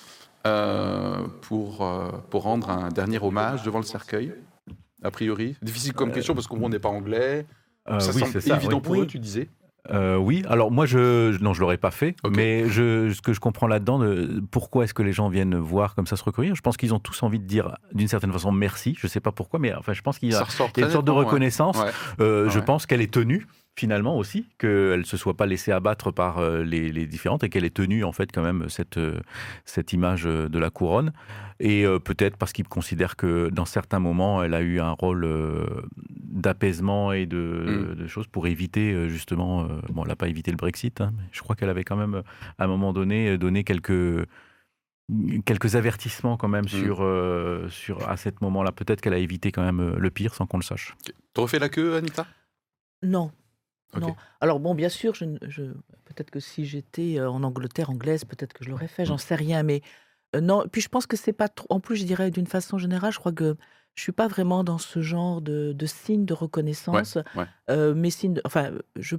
euh, 0.47 1.27
pour, 1.41 1.85
euh, 1.85 2.09
pour 2.29 2.43
rendre 2.43 2.69
un 2.69 2.89
dernier 2.89 3.19
hommage 3.19 3.63
devant 3.63 3.79
le 3.79 3.85
cercueil 3.85 4.33
A 5.03 5.11
priori? 5.11 5.55
Difficile 5.61 5.93
comme 5.93 6.11
question 6.11 6.33
parce 6.33 6.47
qu'on 6.47 6.69
n'est 6.69 6.79
pas 6.79 6.89
anglais. 6.89 7.45
Euh, 7.89 7.99
ça 7.99 8.11
oui, 8.13 8.19
semble 8.21 8.41
ça. 8.41 8.55
évident 8.55 8.77
oui. 8.77 8.81
pour 8.81 8.91
Oui. 8.93 8.99
eux, 9.01 9.07
tu 9.07 9.19
disais? 9.19 9.49
Euh, 9.89 10.17
oui, 10.17 10.43
alors 10.49 10.69
moi, 10.69 10.85
je, 10.85 11.31
je- 11.31 11.41
non, 11.41 11.53
je 11.53 11.61
l'aurais 11.61 11.77
pas 11.77 11.91
fait, 11.91 12.15
mais 12.29 12.67
je, 12.67 13.13
ce 13.13 13.21
que 13.21 13.31
je 13.31 13.39
comprends 13.39 13.67
là-dedans, 13.67 13.99
de- 13.99 14.43
pourquoi 14.51 14.83
est-ce 14.83 14.93
que 14.93 15.01
les 15.03 15.13
gens 15.13 15.29
viennent 15.29 15.55
voir 15.57 15.95
comme 15.95 16.07
ça 16.07 16.17
se 16.17 16.25
recueillir? 16.25 16.55
Je 16.55 16.61
pense 16.61 16.75
qu'ils 16.75 16.93
ont 16.93 16.99
tous 16.99 17.23
envie 17.23 17.39
de 17.39 17.45
dire, 17.45 17.77
d'une 17.93 18.09
certaine 18.09 18.33
façon, 18.33 18.51
merci. 18.51 18.95
Je 18.99 19.07
sais 19.07 19.21
pas 19.21 19.31
pourquoi, 19.31 19.59
mais 19.59 19.73
enfin, 19.73 19.93
je 19.93 20.01
pense 20.01 20.19
qu'il 20.19 20.29
y 20.29 20.35
a, 20.35 20.43
une 20.77 20.89
sorte 20.89 21.05
de 21.07 21.11
ouais. 21.11 21.17
reconnaissance. 21.19 21.77
Ouais. 21.77 21.91
Euh, 22.19 22.49
Je 22.49 22.59
pense 22.59 22.85
qu'elle 22.85 22.99
est 23.01 23.13
tenue. 23.13 23.47
Finalement 23.77 24.17
aussi 24.17 24.47
qu'elle 24.57 24.99
ne 24.99 25.03
se 25.05 25.17
soit 25.17 25.35
pas 25.37 25.45
laissée 25.45 25.71
abattre 25.71 26.11
par 26.11 26.39
euh, 26.39 26.63
les, 26.63 26.91
les 26.91 27.05
différentes 27.05 27.43
et 27.43 27.49
qu'elle 27.49 27.63
ait 27.63 27.69
tenu 27.69 28.03
en 28.03 28.11
fait 28.11 28.31
quand 28.33 28.41
même 28.41 28.67
cette, 28.69 28.97
euh, 28.97 29.19
cette 29.65 29.93
image 29.93 30.25
euh, 30.25 30.49
de 30.49 30.59
la 30.59 30.69
couronne. 30.69 31.13
Et 31.59 31.85
peut-être 32.05 32.37
parce 32.37 32.53
qu'il 32.53 32.67
considère 32.67 33.15
que 33.15 33.49
dans 33.49 33.65
certains 33.65 33.97
moments, 33.97 34.43
elle 34.43 34.53
a 34.53 34.61
eu 34.61 34.79
un 34.79 34.91
rôle 34.91 35.27
d'apaisement 36.13 37.13
et 37.13 37.25
de, 37.25 37.65
Mm. 37.67 37.95
de 37.95 38.07
choses 38.07 38.27
pour 38.27 38.45
éviter 38.45 39.09
justement, 39.09 39.67
bon, 39.89 40.03
elle 40.03 40.09
n'a 40.09 40.15
pas 40.15 40.27
évité 40.27 40.51
le 40.51 40.57
Brexit, 40.57 41.01
hein, 41.01 41.09
mais 41.17 41.23
je 41.31 41.41
crois 41.41 41.55
qu'elle 41.55 41.71
avait 41.71 41.83
quand 41.83 41.95
même 41.95 42.21
à 42.59 42.63
un 42.63 42.67
moment 42.67 42.93
donné 42.93 43.39
donné 43.39 43.63
quelques 43.63 44.27
quelques 45.45 45.75
avertissements 45.75 46.37
quand 46.37 46.47
même 46.47 46.67
sur, 46.67 46.99
euh, 47.01 47.67
sur 47.69 48.07
à 48.07 48.17
ce 48.17 48.29
moment-là. 48.41 48.71
Peut-être 48.71 49.01
qu'elle 49.01 49.13
a 49.13 49.17
évité 49.17 49.51
quand 49.51 49.63
même 49.63 49.95
le 49.97 50.09
pire 50.11 50.33
sans 50.33 50.45
qu'on 50.45 50.57
le 50.57 50.63
sache. 50.63 50.95
Tu 51.33 51.41
refais 51.41 51.59
la 51.59 51.69
queue, 51.69 51.95
Anita? 51.95 52.27
Non. 53.03 53.31
Non. 53.95 54.15
Alors 54.41 54.59
bon, 54.59 54.75
bien 54.75 54.89
sûr, 54.89 55.13
je, 55.15 55.25
peut-être 56.05 56.29
que 56.31 56.39
si 56.39 56.65
j'étais 56.65 57.19
euh, 57.19 57.29
en 57.29 57.43
Angleterre 57.43 57.89
anglaise, 57.89 58.25
peut-être 58.25 58.53
que 58.53 58.63
je 58.63 58.69
l'aurais 58.69 58.87
fait, 58.87 59.05
j'en 59.05 59.17
sais 59.17 59.35
rien, 59.35 59.63
mais 59.63 59.81
euh, 60.35 60.41
non. 60.41 60.65
Puis 60.71 60.81
je 60.81 60.89
pense 60.89 61.07
que 61.07 61.17
c'est 61.17 61.33
pas 61.33 61.47
trop. 61.47 61.67
En 61.69 61.79
plus, 61.79 61.95
je 61.95 62.05
dirais 62.05 62.29
d'une 62.31 62.47
façon 62.47 62.77
générale, 62.77 63.11
je 63.13 63.19
crois 63.19 63.31
que 63.31 63.55
je 63.95 64.03
suis 64.03 64.11
pas 64.11 64.27
vraiment 64.27 64.63
dans 64.63 64.77
ce 64.77 65.01
genre 65.01 65.41
de, 65.41 65.73
de 65.73 65.85
signe 65.85 66.25
de 66.25 66.33
reconnaissance. 66.33 67.17
ouais. 67.35 67.45
Euh, 67.69 67.95
mes 67.95 68.09
signes, 68.11 68.33
de- 68.35 68.41
enfin, 68.45 68.71
je, 68.97 69.15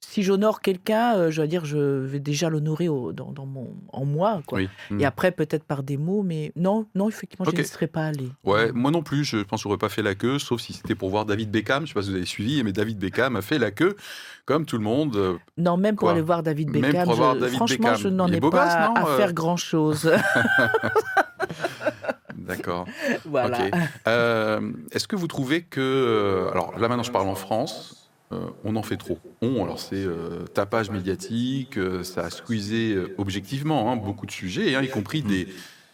si 0.00 0.22
j'honore 0.22 0.60
quelqu'un, 0.60 1.16
euh, 1.16 1.30
je 1.30 1.40
veux 1.42 1.48
dire, 1.48 1.64
je 1.64 1.76
vais 1.78 2.20
déjà 2.20 2.48
l'honorer 2.48 2.86
dans, 2.86 3.32
dans 3.32 3.46
mon, 3.46 3.74
en 3.92 4.04
moi, 4.04 4.40
quoi. 4.46 4.58
Oui. 4.58 4.68
Et 5.00 5.04
après, 5.04 5.30
peut-être 5.32 5.64
par 5.64 5.82
des 5.82 5.96
mots, 5.96 6.22
mais 6.22 6.52
non, 6.54 6.86
non, 6.94 7.08
effectivement, 7.08 7.44
je 7.44 7.50
ne 7.50 7.56
laisserai 7.56 7.86
pas 7.86 8.06
aller. 8.06 8.30
Ouais, 8.44 8.72
moi 8.72 8.90
non 8.90 9.02
plus, 9.02 9.24
je 9.24 9.38
pense 9.38 9.60
que 9.60 9.62
j'aurais 9.64 9.78
pas 9.78 9.88
fait 9.88 10.02
la 10.02 10.14
queue, 10.14 10.38
sauf 10.38 10.60
si 10.60 10.72
c'était 10.74 10.94
pour 10.94 11.10
voir 11.10 11.24
David 11.26 11.50
Beckham. 11.50 11.82
Je 11.84 11.88
sais 11.88 11.94
pas 11.94 12.02
si 12.02 12.10
vous 12.10 12.16
avez 12.16 12.26
suivi, 12.26 12.62
mais 12.62 12.72
David 12.72 12.98
Beckham 12.98 13.36
a 13.36 13.42
fait 13.42 13.58
la 13.58 13.70
queue, 13.72 13.96
comme 14.44 14.64
tout 14.64 14.76
le 14.78 14.84
monde. 14.84 15.16
euh, 15.16 15.36
Non, 15.58 15.76
même 15.76 15.96
pour 15.96 16.10
aller 16.10 16.20
voir 16.20 16.42
David 16.42 16.70
Même 16.70 16.82
Beckham, 16.82 17.04
pour 17.04 17.12
je- 17.14 17.18
voir 17.18 17.34
David 17.34 17.56
franchement, 17.56 17.76
Beckham. 17.88 17.96
je 18.00 18.08
n'en 18.08 18.28
ai 18.32 18.40
pas 18.40 18.88
non, 18.88 18.94
à 18.94 19.08
euh 19.08 19.16
faire 19.16 19.32
grand-chose. 19.32 20.10
D'accord. 22.36 22.86
voilà. 23.24 23.58
Euh, 24.06 24.72
Est-ce 24.92 25.08
que 25.08 25.16
vous 25.16 25.26
trouvez 25.26 25.62
que. 25.62 25.80
euh, 25.80 26.50
alors 26.52 26.78
là, 26.78 26.88
maintenant, 26.88 27.02
je 27.02 27.10
parle 27.10 27.28
en 27.28 27.34
France. 27.34 28.05
Euh, 28.32 28.50
on 28.64 28.76
en 28.76 28.82
fait 28.82 28.96
trop. 28.96 29.18
On, 29.42 29.62
alors 29.62 29.78
c'est 29.78 30.04
euh, 30.04 30.44
tapage 30.46 30.90
médiatique, 30.90 31.78
euh, 31.78 32.02
ça 32.02 32.24
a 32.26 32.30
squeezé 32.30 32.96
objectivement 33.18 33.90
hein, 33.92 33.96
beaucoup 33.96 34.26
de 34.26 34.30
sujets, 34.32 34.74
hein, 34.74 34.82
y 34.82 34.88
compris 34.88 35.22
des, 35.22 35.48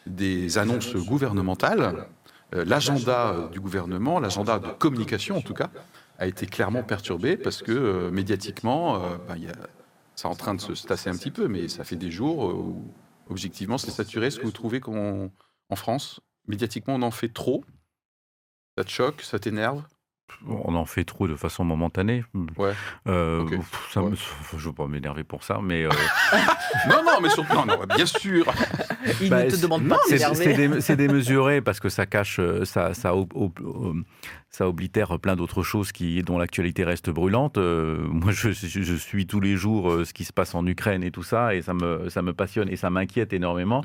des 0.06 0.58
annonces 0.58 0.96
gouvernementales. 0.96 2.06
L'agenda 2.54 3.48
du 3.50 3.60
gouvernement, 3.60 4.20
l'agenda 4.20 4.58
de 4.58 4.68
communication 4.68 5.38
en 5.38 5.40
tout 5.40 5.54
cas, 5.54 5.70
a 6.18 6.26
été 6.26 6.44
clairement 6.46 6.82
perturbé 6.82 7.38
parce 7.38 7.62
que 7.62 8.10
médiatiquement, 8.10 9.00
ben, 9.26 9.36
y 9.38 9.48
a- 9.48 9.56
c'est 10.16 10.26
en 10.28 10.34
train 10.34 10.54
de 10.54 10.60
se 10.60 10.86
tasser 10.86 11.08
un 11.08 11.16
petit 11.16 11.30
peu, 11.30 11.48
mais 11.48 11.68
ça 11.68 11.82
fait 11.84 11.96
des 11.96 12.10
jours 12.10 12.54
où 12.54 12.94
objectivement 13.30 13.78
c'est 13.78 13.90
saturé. 13.90 14.26
Est-ce 14.26 14.38
que 14.38 14.44
vous 14.44 14.52
trouvez 14.52 14.80
qu'en 14.80 15.30
en 15.70 15.76
France, 15.76 16.20
médiatiquement, 16.46 16.96
on 16.96 17.02
en 17.02 17.10
fait 17.10 17.30
trop? 17.32 17.64
Ça 18.76 18.84
te 18.84 18.90
choque? 18.90 19.22
Ça 19.22 19.38
t'énerve? 19.38 19.82
On 20.48 20.74
en 20.74 20.84
fait 20.84 21.04
trop 21.04 21.28
de 21.28 21.34
façon 21.36 21.64
momentanée. 21.64 22.24
Ouais. 22.56 22.72
Euh, 23.06 23.42
Ok. 23.42 23.50
pff, 23.50 23.88
ça 23.92 24.00
me- 24.00 24.10
Ouais. 24.10 24.16
je 24.52 24.56
ne 24.56 24.60
veux 24.62 24.72
pas 24.72 24.86
m'énerver 24.86 25.24
pour 25.24 25.42
ça, 25.44 25.58
mais 25.62 25.84
euh, 25.84 25.88
Non, 26.88 27.02
non, 27.04 27.20
mais 27.22 27.28
surtout, 27.30 27.54
non, 27.54 27.66
non, 27.66 27.78
bien 27.96 28.06
sûr. 28.06 28.44
Il 29.20 29.30
Bah, 29.30 29.44
ne 29.44 29.50
te 29.50 29.56
demande 29.56 29.88
pas 29.88 29.96
de 30.10 30.80
c'est 30.80 30.96
démesuré 30.96 31.60
parce 31.60 31.80
que 31.80 31.88
ça 31.88 32.06
cache, 32.06 32.38
euh, 32.40 32.64
ça, 32.64 32.92
euh, 33.60 33.92
ça 34.54 34.68
oblitère 34.68 35.18
plein 35.18 35.34
d'autres 35.34 35.62
choses 35.62 35.92
qui, 35.92 36.22
dont 36.22 36.36
l'actualité 36.36 36.84
reste 36.84 37.08
brûlante. 37.08 37.56
Euh, 37.56 37.96
moi, 38.06 38.32
je, 38.32 38.50
suis 38.50 39.26
tous 39.26 39.40
les 39.40 39.56
jours 39.56 39.90
euh, 39.90 40.04
ce 40.04 40.12
qui 40.12 40.24
se 40.24 40.32
passe 40.32 40.54
en 40.54 40.66
Ukraine 40.66 41.02
et 41.02 41.10
tout 41.10 41.22
ça, 41.22 41.54
et 41.54 41.62
ça 41.62 41.72
me, 41.72 42.10
ça 42.10 42.20
me 42.20 42.34
passionne 42.34 42.68
et 42.68 42.76
ça 42.76 42.90
m'inquiète 42.90 43.32
énormément. 43.32 43.80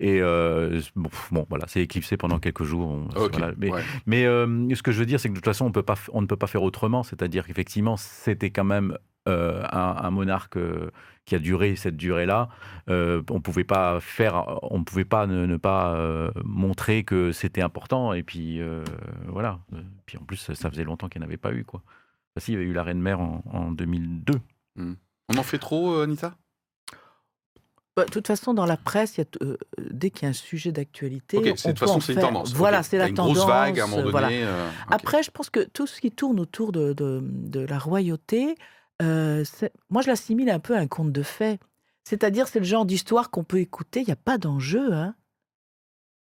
Et 0.00 0.20
euh, 0.20 0.80
bon, 0.96 1.46
voilà, 1.48 1.66
c'est 1.68 1.80
éclipsé 1.82 2.16
pendant 2.16 2.40
quelques 2.40 2.64
jours. 2.64 2.88
on- 2.88 3.08
ok. 3.16 3.30
voilà. 3.38 3.52
Mais, 3.58 3.70
ouais. 3.70 3.82
mais 4.06 4.26
euh, 4.26 4.74
ce 4.74 4.82
que 4.82 4.90
je 4.90 4.98
veux 4.98 5.06
dire, 5.06 5.20
c'est 5.20 5.28
que 5.28 5.34
de 5.34 5.38
toute 5.38 5.44
façon, 5.44 5.66
on, 5.66 5.72
peut 5.72 5.82
pas, 5.84 5.94
f- 5.94 6.10
on 6.12 6.20
ne 6.20 6.26
peut 6.26 6.36
pas 6.36 6.48
faire 6.48 6.64
autrement. 6.64 7.04
C'est-à-dire 7.04 7.46
qu'effectivement, 7.46 7.96
c'était 7.96 8.50
quand 8.50 8.64
même 8.64 8.98
euh, 9.28 9.62
un, 9.70 9.96
un 10.02 10.10
monarque 10.10 10.56
euh, 10.56 10.90
qui 11.24 11.34
a 11.34 11.38
duré 11.38 11.76
cette 11.76 11.96
durée-là. 11.96 12.48
Euh, 12.88 13.22
on 13.30 13.40
pouvait 13.40 13.64
pas 13.64 14.00
faire, 14.00 14.44
on 14.62 14.82
pouvait 14.82 15.04
pas 15.04 15.26
ne, 15.26 15.44
ne 15.46 15.56
pas 15.58 15.94
euh, 15.94 16.30
montrer 16.44 17.04
que 17.04 17.32
c'était 17.32 17.60
important. 17.62 18.12
Et 18.14 18.22
puis 18.22 18.60
euh, 18.60 18.82
voilà. 19.26 19.58
Puis 20.06 20.16
en 20.18 20.22
plus, 20.24 20.36
ça 20.54 20.70
faisait 20.70 20.84
longtemps 20.84 21.08
qu'il 21.08 21.20
n'y 21.20 21.26
en 21.26 21.28
avait 21.28 21.36
pas 21.36 21.52
eu 21.52 21.64
quoi. 21.64 21.82
Enfin, 21.84 22.44
si, 22.44 22.52
il 22.52 22.54
y 22.54 22.56
avait 22.58 22.66
eu 22.66 22.72
la 22.72 22.82
Reine 22.82 23.00
Mère 23.02 23.20
en, 23.20 23.42
en 23.52 23.70
2002. 23.72 24.34
On 24.78 25.36
en 25.36 25.42
fait 25.42 25.58
trop, 25.58 26.00
Anita? 26.00 26.34
Bah, 27.96 28.04
De 28.04 28.10
toute 28.10 28.26
façon, 28.28 28.54
dans 28.54 28.64
la 28.66 28.76
presse, 28.76 29.16
y 29.18 29.22
a 29.22 29.24
euh, 29.42 29.56
dès 29.90 30.10
qu'il 30.10 30.22
y 30.22 30.26
a 30.26 30.28
un 30.30 30.32
sujet 30.32 30.70
d'actualité, 30.72 31.36
Ok, 31.38 31.46
on 31.52 31.56
c'est- 31.56 31.68
de 31.68 31.72
toute 31.72 31.80
peut 31.80 31.84
en 31.86 31.88
façon, 31.94 32.00
c'est 32.00 32.12
une 32.12 32.20
faire- 32.20 32.28
tendance. 32.28 32.54
Voilà, 32.54 32.82
c'est 32.84 32.96
la 32.96 33.08
une 33.08 33.14
tendance. 33.14 33.36
grosse 33.38 33.48
vague 33.48 33.80
à 33.80 33.84
un 33.84 33.86
moment 33.88 33.96
donné. 34.02 34.10
voilà. 34.12 34.28
euh. 34.30 34.70
Après, 34.88 35.22
je 35.22 35.30
pense 35.32 35.50
que 35.50 35.60
tout 35.64 35.86
ce 35.86 36.00
qui 36.00 36.12
tourne 36.12 36.38
autour 36.38 36.70
de, 36.72 36.92
de- 36.92 37.20
de 37.22 37.60
la 37.60 37.78
royauté, 37.78 38.54
euh, 39.02 39.44
moi, 39.90 40.02
je 40.02 40.08
l'assimile 40.08 40.50
un 40.50 40.58
peu 40.60 40.74
à 40.76 40.80
un 40.80 40.86
conte 40.86 41.12
de 41.12 41.22
fées. 41.22 41.58
C'est-à-dire, 42.04 42.48
c'est 42.48 42.58
le 42.58 42.64
genre 42.64 42.86
d'histoire 42.86 43.30
qu'on 43.30 43.44
peut 43.44 43.58
écouter, 43.58 44.00
il 44.00 44.06
n'y 44.06 44.12
a 44.12 44.16
pas 44.16 44.38
d'enjeu. 44.38 44.92
Hein. 44.92 45.14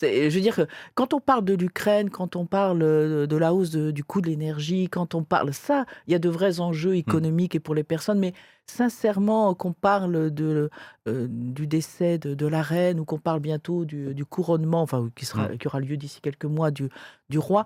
Je 0.00 0.32
veux 0.32 0.40
dire, 0.40 0.54
que 0.54 0.66
quand 0.94 1.12
on 1.12 1.18
parle 1.20 1.44
de 1.44 1.54
l'Ukraine, 1.54 2.08
quand 2.08 2.36
on 2.36 2.46
parle 2.46 2.82
euh, 2.82 3.26
de 3.26 3.36
la 3.36 3.52
hausse 3.52 3.70
de- 3.70 3.90
du 3.90 4.04
coût 4.04 4.20
de 4.20 4.28
l'énergie, 4.28 4.88
quand 4.88 5.16
on 5.16 5.24
parle 5.24 5.52
ça, 5.52 5.86
il 6.06 6.12
y 6.12 6.14
a 6.14 6.20
de 6.20 6.28
vrais 6.28 6.60
enjeux 6.60 6.94
économiques 6.96 7.56
et 7.56 7.60
pour 7.60 7.74
les 7.74 7.82
personnes. 7.82 8.20
Mais 8.20 8.32
sincèrement, 8.66 9.54
qu'on 9.54 9.72
parle 9.72 10.30
de, 10.30 10.70
euh, 11.08 11.26
du 11.28 11.66
décès 11.66 12.16
de, 12.18 12.34
de 12.34 12.46
la 12.46 12.62
reine 12.62 13.00
ou 13.00 13.04
qu'on 13.04 13.18
parle 13.18 13.40
bientôt 13.40 13.84
du, 13.84 14.14
du 14.14 14.24
couronnement, 14.24 14.82
enfin, 14.82 15.10
qui, 15.16 15.26
sera, 15.26 15.48
qui 15.56 15.66
aura 15.66 15.80
lieu 15.80 15.96
d'ici 15.96 16.20
quelques 16.20 16.44
mois, 16.44 16.70
du, 16.70 16.88
du 17.28 17.38
roi, 17.38 17.64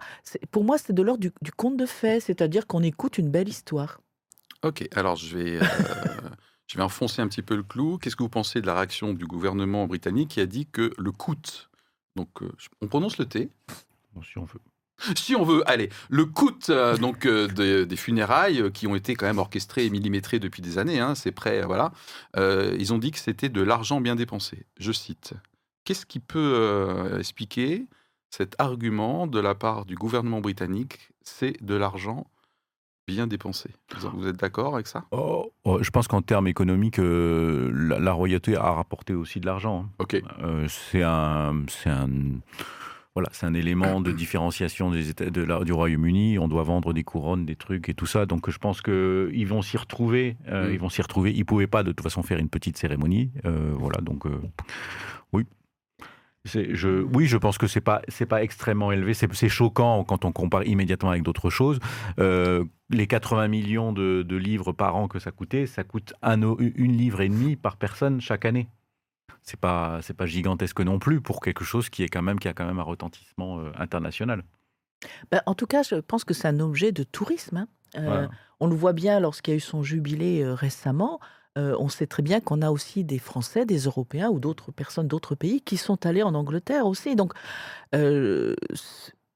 pour 0.50 0.64
moi, 0.64 0.78
c'est 0.78 0.94
de 0.94 1.02
l'ordre 1.02 1.20
du, 1.20 1.32
du 1.42 1.52
conte 1.52 1.76
de 1.76 1.86
fées, 1.86 2.18
c'est-à-dire 2.20 2.66
qu'on 2.66 2.82
écoute 2.82 3.18
une 3.18 3.30
belle 3.30 3.48
histoire. 3.50 4.00
Ok, 4.62 4.88
alors 4.94 5.16
je 5.16 5.36
vais, 5.36 5.60
euh, 5.60 5.64
je 6.68 6.76
vais 6.76 6.84
enfoncer 6.84 7.20
un 7.20 7.26
petit 7.26 7.42
peu 7.42 7.56
le 7.56 7.64
clou. 7.64 7.98
Qu'est-ce 7.98 8.14
que 8.14 8.22
vous 8.22 8.28
pensez 8.28 8.60
de 8.60 8.66
la 8.66 8.74
réaction 8.74 9.12
du 9.12 9.26
gouvernement 9.26 9.86
britannique 9.86 10.30
qui 10.30 10.40
a 10.40 10.46
dit 10.46 10.66
que 10.66 10.92
le 10.96 11.10
coût, 11.10 11.34
donc 12.14 12.42
euh, 12.42 12.52
on 12.80 12.86
prononce 12.86 13.18
le 13.18 13.26
T, 13.26 13.50
Bon, 14.14 14.22
si 14.22 14.38
on 14.38 14.44
veut. 14.44 14.60
si 15.16 15.34
on 15.34 15.42
veut, 15.42 15.68
allez, 15.68 15.88
le 16.10 16.26
coût 16.26 16.56
euh, 16.68 16.96
donc 16.96 17.26
des, 17.26 17.86
des 17.86 17.96
funérailles 17.96 18.70
qui 18.72 18.86
ont 18.86 18.94
été 18.94 19.16
quand 19.16 19.26
même 19.26 19.38
orchestrées 19.38 19.86
et 19.86 19.90
millimétrées 19.90 20.38
depuis 20.38 20.62
des 20.62 20.78
années, 20.78 21.00
hein, 21.00 21.16
c'est 21.16 21.32
prêt, 21.32 21.62
voilà. 21.62 21.92
Ils 22.36 22.92
ont 22.92 22.98
dit 22.98 23.10
que 23.10 23.18
c'était 23.18 23.48
de 23.48 23.62
l'argent 23.62 24.00
bien 24.00 24.14
dépensé. 24.14 24.66
Je 24.78 24.92
cite. 24.92 25.34
Qu'est-ce 25.84 26.06
qui 26.06 26.20
peut 26.20 27.16
expliquer 27.18 27.88
cet 28.30 28.54
argument 28.60 29.26
de 29.26 29.40
la 29.40 29.56
part 29.56 29.86
du 29.86 29.96
gouvernement 29.96 30.40
britannique? 30.40 31.10
C'est 31.22 31.60
de 31.64 31.74
l'argent 31.74 32.26
bien 33.06 33.26
dépensé. 33.26 33.70
Vous- 34.14 34.26
êtes 34.28 34.36
d'accord 34.36 34.74
avec 34.74 34.86
ça? 34.86 35.04
Oh, 35.10 35.52
oh, 35.64 35.78
je 35.82 35.90
pense 35.90 36.08
qu'en 36.08 36.22
termes 36.22 36.46
économiques, 36.46 36.98
euh, 36.98 37.70
la, 37.74 37.98
la 37.98 38.12
royauté 38.12 38.56
a 38.56 38.70
rapporté 38.72 39.14
aussi 39.14 39.40
de 39.40 39.46
l'argent. 39.46 39.86
hein. 39.86 39.90
Ok. 39.98 40.22
Euh, 40.42 40.66
c'est 40.68 41.02
un, 41.02 41.62
c'est 41.68 41.90
un, 41.90 42.08
voilà, 43.14 43.28
c'est 43.32 43.44
un 43.46 43.54
élément 43.54 44.00
de 44.00 44.10
différenciation 44.12 44.90
des 44.90 45.10
États, 45.10 45.28
de 45.30 45.42
la- 45.42 45.64
du 45.64 45.72
Royaume-Uni. 45.72 46.38
On 46.38 46.48
doit 46.48 46.62
vendre 46.62 46.92
des 46.92 47.02
couronnes, 47.04 47.44
des 47.44 47.56
trucs 47.56 47.88
et 47.88 47.94
tout 47.94 48.06
ça. 48.06 48.24
Donc 48.26 48.48
je 48.50 48.58
pense 48.58 48.80
que 48.80 49.30
ils 49.34 49.46
vont 49.46 49.62
s'y 49.62 49.76
retrouver. 49.76 50.36
euh, 50.48 50.68
Mm. 50.68 50.72
Ils 50.72 50.78
vont 50.78 50.88
s'y 50.88 51.02
retrouver. 51.02 51.32
Ils 51.32 51.44
pouvaient 51.44 51.66
pas 51.66 51.82
de 51.82 51.90
toute 51.92 52.02
façon 52.02 52.22
faire 52.22 52.38
une 52.38 52.48
petite 52.48 52.78
cérémonie. 52.78 53.30
Voilà. 53.44 54.00
Donc 54.00 54.24
oui. 55.32 55.44
Je, 56.44 57.02
oui, 57.02 57.26
je 57.26 57.36
pense 57.36 57.56
que 57.56 57.68
c'est 57.68 57.80
pas 57.80 58.02
c'est 58.08 58.26
pas 58.26 58.42
extrêmement 58.42 58.90
élevé. 58.90 59.14
C'est 59.14 59.48
choquant 59.48 60.02
quand 60.02 60.24
on 60.24 60.32
compare 60.32 60.64
immédiatement 60.64 61.10
avec 61.10 61.22
d'autres 61.22 61.50
choses. 61.50 61.78
Euh, 62.18 62.64
les 62.90 63.06
80 63.06 63.46
millions 63.46 63.92
de, 63.92 64.22
de 64.22 64.36
livres 64.36 64.72
par 64.72 64.96
an 64.96 65.06
que 65.06 65.20
ça 65.20 65.30
coûtait, 65.30 65.66
ça 65.66 65.84
coûte 65.84 66.14
un, 66.20 66.40
une 66.58 66.96
livre 66.96 67.20
et 67.20 67.28
demi 67.28 67.54
par 67.54 67.76
personne 67.76 68.20
chaque 68.20 68.44
année. 68.44 68.68
C'est 69.42 69.58
pas 69.58 70.00
c'est 70.02 70.16
pas 70.16 70.26
gigantesque 70.26 70.80
non 70.80 70.98
plus 70.98 71.20
pour 71.20 71.40
quelque 71.40 71.64
chose 71.64 71.88
qui 71.90 72.02
est 72.02 72.08
quand 72.08 72.22
même 72.22 72.40
qui 72.40 72.48
a 72.48 72.54
quand 72.54 72.66
même 72.66 72.78
un 72.80 72.84
retentissement 72.84 73.60
euh, 73.60 73.70
international. 73.78 74.42
Ben, 75.30 75.42
en 75.46 75.54
tout 75.54 75.66
cas, 75.66 75.82
je 75.82 75.96
pense 75.96 76.24
que 76.24 76.34
c'est 76.34 76.48
un 76.48 76.60
objet 76.60 76.90
de 76.92 77.02
tourisme. 77.04 77.56
hein. 77.56 77.68
Euh, 77.96 78.04
Voilà. 78.04 78.30
On 78.60 78.66
le 78.68 78.76
voit 78.76 78.92
bien 78.92 79.18
lorsqu'il 79.20 79.52
y 79.52 79.54
a 79.54 79.56
eu 79.56 79.60
son 79.60 79.82
jubilé 79.82 80.42
euh, 80.42 80.54
récemment. 80.54 81.18
Euh, 81.58 81.76
on 81.78 81.88
sait 81.88 82.06
très 82.06 82.22
bien 82.22 82.40
qu'on 82.40 82.62
a 82.62 82.70
aussi 82.70 83.04
des 83.04 83.18
Français, 83.18 83.66
des 83.66 83.80
Européens 83.80 84.30
ou 84.30 84.40
d'autres 84.40 84.72
personnes 84.72 85.08
d'autres 85.08 85.34
pays 85.34 85.60
qui 85.60 85.76
sont 85.76 86.06
allés 86.06 86.22
en 86.22 86.34
Angleterre 86.34 86.86
aussi. 86.86 87.14
Donc, 87.14 87.34
euh, 87.94 88.54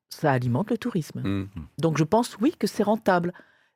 ça 0.08 0.32
alimente 0.32 0.70
le 0.70 0.78
tourisme. 0.78 1.20
Hmm. 1.20 1.48
Donc, 1.78 1.98
je 1.98 2.04
pense, 2.04 2.36
oui, 2.40 2.54
que 2.58 2.66
c'est 2.66 2.82
rentable. 2.82 3.32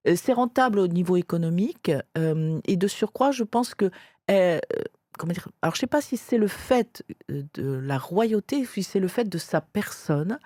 Euh, 0.08 0.16
C'est 0.16 0.32
rentable 0.32 0.78
au 0.78 0.88
niveau 0.88 1.16
économique. 1.16 1.92
euh, 2.16 2.60
et 2.64 2.76
de 2.76 2.88
surcroît, 2.88 3.30
je 3.32 3.44
pense 3.44 3.74
que... 3.74 3.90
comment 5.18 5.32
dire 5.32 5.48
Alors, 5.62 5.74
je 5.74 5.78
ne 5.78 5.80
sais 5.80 5.86
pas 5.86 6.00
si 6.00 6.16
c'est 6.16 6.38
le 6.38 6.48
fait 6.48 7.04
de 7.28 7.62
la 7.64 7.98
royauté, 7.98 8.64
si 8.64 8.82
c'est 8.82 9.00
le 9.00 9.08
fait 9.08 9.28
de 9.28 9.38
sa 9.38 9.60
personne. 9.60 10.38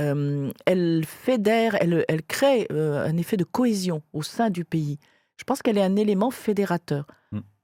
Euh, 0.00 0.50
elle 0.66 1.04
fédère, 1.06 1.76
elle, 1.80 2.04
elle 2.08 2.22
crée 2.22 2.66
euh, 2.72 3.04
un 3.06 3.16
effet 3.18 3.36
de 3.36 3.44
cohésion 3.44 4.02
au 4.12 4.22
sein 4.22 4.48
du 4.50 4.64
pays. 4.64 4.98
Je 5.36 5.44
pense 5.44 5.62
qu'elle 5.62 5.78
est 5.78 5.82
un 5.82 5.96
élément 5.96 6.30
fédérateur. 6.30 7.06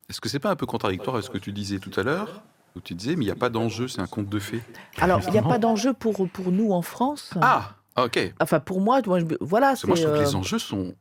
Est-ce 0.08 0.20
que 0.20 0.28
c'est 0.28 0.38
pas 0.38 0.50
un 0.50 0.56
peu 0.56 0.66
contradictoire 0.66 1.16
avec 1.16 1.26
ce 1.26 1.30
que 1.30 1.38
tu 1.38 1.52
disais 1.52 1.78
tout 1.78 1.90
à 1.98 2.02
l'heure 2.02 2.42
où 2.76 2.80
tu 2.80 2.94
disais, 2.94 3.16
mais 3.16 3.24
il 3.24 3.28
n'y 3.28 3.32
a 3.32 3.36
pas 3.36 3.48
d'enjeu, 3.48 3.88
c'est 3.88 4.00
un 4.00 4.06
conte 4.06 4.28
de 4.28 4.38
fées? 4.38 4.62
Alors, 5.00 5.20
il 5.26 5.32
n'y 5.32 5.38
a 5.38 5.42
pas 5.42 5.58
d'enjeu 5.58 5.92
pour, 5.94 6.28
pour 6.28 6.52
nous 6.52 6.72
en 6.72 6.82
France. 6.82 7.32
Ah, 7.40 7.74
ok. 7.96 8.34
Enfin, 8.40 8.60
pour 8.60 8.80
moi, 8.80 9.00
moi 9.06 9.18
je- 9.20 9.24
voilà. 9.40 9.68
Parce 9.68 9.82
que 9.82 9.86
moi, 9.88 9.96
je 9.96 10.02
trouve 10.02 10.14
que 10.14 10.18
euh, 10.20 10.24
les 10.24 10.34
enjeux 10.36 10.58
sont 10.58 10.94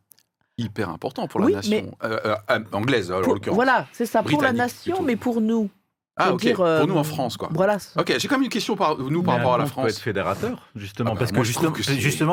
hyper 0.57 0.89
importants 0.89 1.27
pour 1.27 1.39
la 1.41 1.47
Oui, 1.47 1.53
nation 1.53 1.71
mais- 2.01 2.07
Euh, 2.09 2.19
euh, 2.25 2.35
euh, 2.49 2.59
anglaise, 2.71 3.11
alors, 3.11 3.29
en 3.29 3.33
l'occurrence. 3.33 3.55
voilà, 3.55 3.87
c'est 3.91 4.05
ça, 4.05 4.23
pour 4.23 4.41
la 4.41 4.53
nation, 4.53 4.93
plutôt. 4.95 5.05
mais 5.05 5.15
pour 5.17 5.41
nous. 5.41 5.69
Ah, 6.17 6.31
ok. 6.33 6.39
dire, 6.41 6.61
euh, 6.61 6.79
Pour 6.79 6.87
nous 6.87 6.95
en 6.97 7.03
France, 7.03 7.35
quoi. 7.35 7.49
Voilà. 7.51 7.77
Ok, 7.97 8.13
j'ai 8.17 8.27
quand 8.29 8.35
même 8.35 8.43
une 8.43 8.49
question 8.49 8.75
par 8.77 8.97
nous 8.97 9.21
par 9.21 9.33
Mais 9.33 9.39
rapport 9.39 9.55
à 9.55 9.57
la 9.57 9.63
conte 9.65 9.73
peut 9.73 9.81
France. 9.81 9.91
être 9.91 9.99
fédérateur, 9.99 10.69
justement, 10.75 11.09
Ah 11.11 11.13
bah, 11.13 11.19
parce 11.19 11.31
moi, 11.33 11.41
que 11.41 11.45
justement, 11.47 11.71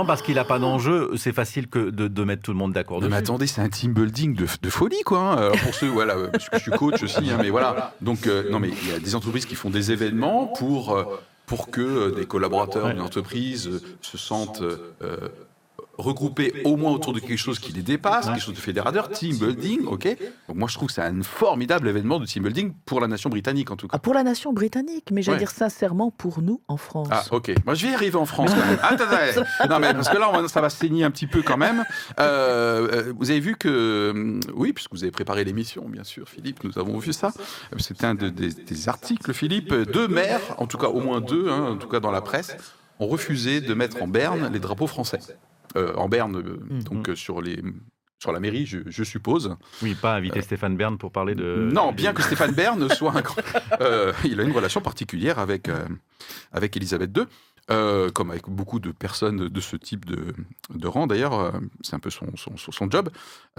que 0.04 0.06
parce 0.06 0.22
qu'il 0.22 0.36
n'a 0.36 0.44
pas 0.44 0.58
d'enjeu, 0.60 1.10
c'est 1.16 1.32
facile 1.32 1.66
que 1.68 1.90
de, 1.90 2.06
de 2.06 2.24
mettre 2.24 2.42
tout 2.42 2.52
le 2.52 2.58
monde 2.58 2.72
d'accord 2.72 3.00
mais 3.02 3.16
attendez, 3.16 3.46
c'est 3.48 3.60
un 3.60 3.68
team 3.68 3.92
building 3.92 4.34
de, 4.36 4.46
de 4.62 4.70
folie, 4.70 5.02
quoi. 5.04 5.18
hein. 5.18 5.36
Alors, 5.36 5.56
pour 5.58 5.74
ceux, 5.74 5.88
voilà, 5.92 6.14
parce 6.30 6.48
que 6.48 6.58
je 6.58 6.62
suis 6.62 6.70
coach 6.72 7.02
aussi, 7.02 7.28
hein, 7.30 7.38
mais 7.40 7.50
voilà. 7.50 7.92
Donc, 8.00 8.26
euh, 8.28 8.48
non, 8.50 8.60
mais 8.60 8.68
il 8.68 8.88
y 8.88 8.92
a 8.94 9.00
des 9.00 9.14
entreprises 9.16 9.46
qui 9.46 9.56
font 9.56 9.70
des 9.70 9.90
événements 9.90 10.46
pour, 10.46 10.96
euh, 10.96 11.04
pour 11.46 11.70
que 11.70 12.14
des 12.14 12.26
collaborateurs 12.26 12.84
Ouais. 12.86 12.92
d'une 12.94 13.02
entreprise 13.02 13.80
se 14.00 14.16
sentent 14.16 14.62
regroupés 16.02 16.62
au 16.64 16.76
moins 16.76 16.90
autour 16.92 17.12
de 17.12 17.20
quelque 17.20 17.36
chose 17.38 17.58
qui 17.58 17.72
les 17.72 17.82
dépasse, 17.82 18.26
quelque 18.26 18.40
chose 18.40 18.54
de 18.54 18.58
fédérateur, 18.60 19.08
team 19.10 19.36
building, 19.36 19.86
ok. 19.86 20.04
Donc, 20.48 20.56
moi, 20.56 20.68
je 20.68 20.74
trouve 20.74 20.88
que 20.88 20.94
c'est 20.94 21.02
un 21.02 21.22
formidable 21.22 21.88
événement 21.88 22.20
de 22.20 22.26
team 22.26 22.42
building 22.42 22.72
pour 22.84 23.00
la 23.00 23.06
nation 23.08 23.30
britannique, 23.30 23.70
en 23.70 23.76
tout 23.76 23.86
cas. 23.88 23.96
Ah, 23.96 23.98
pour 23.98 24.14
la 24.14 24.22
nation 24.22 24.52
britannique, 24.52 25.08
mais 25.12 25.22
j'allais 25.22 25.36
Ouais. 25.36 25.38
dire 25.38 25.50
sincèrement 25.50 26.10
pour 26.10 26.42
nous 26.42 26.60
en 26.68 26.76
France. 26.76 27.08
Ah, 27.10 27.22
ok. 27.30 27.52
Moi, 27.64 27.74
je 27.74 27.86
vais 27.86 27.92
y 27.92 27.94
arriver 27.94 28.16
en 28.16 28.26
France 28.26 28.50
quand 28.52 28.66
même. 28.66 28.78
Attends, 28.82 29.04
attends. 29.04 29.68
Non, 29.70 29.78
mais 29.78 29.92
parce 29.94 30.08
que 30.08 30.18
là, 30.18 30.30
on 30.32 30.48
ça 30.48 30.60
va 30.60 30.68
saigner 30.70 31.04
un 31.04 31.10
petit 31.10 31.26
peu 31.26 31.42
quand 31.42 31.56
même. 31.56 31.84
Euh, 32.20 32.88
euh, 33.08 33.12
vous 33.18 33.30
avez 33.30 33.40
vu 33.40 33.56
que, 33.56 34.10
hum, 34.14 34.40
oui, 34.54 34.72
puisque 34.72 34.92
vous 34.92 35.02
avez 35.04 35.12
préparé 35.12 35.44
l'émission, 35.44 35.88
bien 35.88 36.04
sûr, 36.04 36.28
Philippe, 36.28 36.64
nous 36.64 36.78
avons 36.78 36.98
vu 36.98 37.12
ça. 37.12 37.32
C'était 37.78 38.06
un 38.06 38.14
de- 38.14 38.28
des, 38.28 38.48
des 38.52 38.88
articles, 38.88 39.32
Philippe. 39.32 39.72
Deux 39.72 40.08
maires, 40.08 40.40
en 40.58 40.66
tout 40.66 40.78
cas 40.78 40.88
au 40.88 41.00
moins 41.00 41.20
deux, 41.20 41.48
hein, 41.48 41.70
en 41.72 41.76
tout 41.76 41.88
cas 41.88 42.00
dans 42.00 42.10
la 42.10 42.20
presse, 42.20 42.56
ont 42.98 43.06
refusé 43.06 43.60
de 43.60 43.74
mettre 43.74 44.02
en 44.02 44.08
berne 44.08 44.50
les 44.52 44.58
drapeaux 44.58 44.86
français. 44.86 45.18
Euh, 45.76 45.94
en 45.94 46.08
berne, 46.08 46.36
euh, 46.36 46.58
Mhm. 46.70 46.82
donc 46.84 47.08
euh, 47.08 47.14
sur 47.16 47.40
les. 47.42 47.62
Sur 48.18 48.30
la 48.30 48.38
mairie, 48.38 48.66
je, 48.66 48.78
je 48.86 49.02
suppose. 49.02 49.56
Oui, 49.82 49.96
pas 49.96 50.14
inviter 50.14 50.42
Stéphane 50.42 50.76
Bern 50.76 50.96
pour 50.96 51.10
parler 51.10 51.34
de. 51.34 51.68
Non, 51.72 51.90
bien 51.92 52.12
que 52.14 52.22
Stéphane 52.22 52.52
Bern 52.52 52.88
soit 52.90 53.16
un 53.16 53.20
grand- 53.20 53.34
euh, 53.80 54.12
il 54.24 54.38
a 54.38 54.44
une 54.44 54.52
relation 54.52 54.80
particulière 54.80 55.40
avec, 55.40 55.68
euh, 55.68 55.84
avec 56.52 56.76
Elisabeth 56.76 57.10
II, 57.18 57.24
euh, 57.72 58.10
comme 58.10 58.30
avec 58.30 58.44
beaucoup 58.48 58.78
de 58.78 58.92
personnes 58.92 59.48
de 59.48 59.60
ce 59.60 59.74
type 59.74 60.04
de, 60.04 60.34
de 60.72 60.86
rang 60.86 61.08
d'ailleurs, 61.08 61.34
euh, 61.34 61.50
c'est 61.80 61.96
un 61.96 61.98
peu 61.98 62.10
son, 62.10 62.26
son, 62.36 62.56
son- 62.56 62.70
son 62.70 62.88
job. 62.88 63.08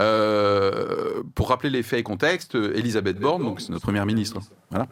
Euh, 0.00 1.22
pour 1.34 1.48
rappeler 1.48 1.70
les 1.70 1.82
faits 1.82 2.00
et 2.00 2.02
contextes, 2.02 2.54
Elisabeth 2.54 3.18
Borne, 3.18 3.42
donc 3.42 3.60
c'est 3.60 3.70
notre 3.70 3.82
première 3.82 4.06
ministre, 4.06 4.38
voilà. 4.70 4.86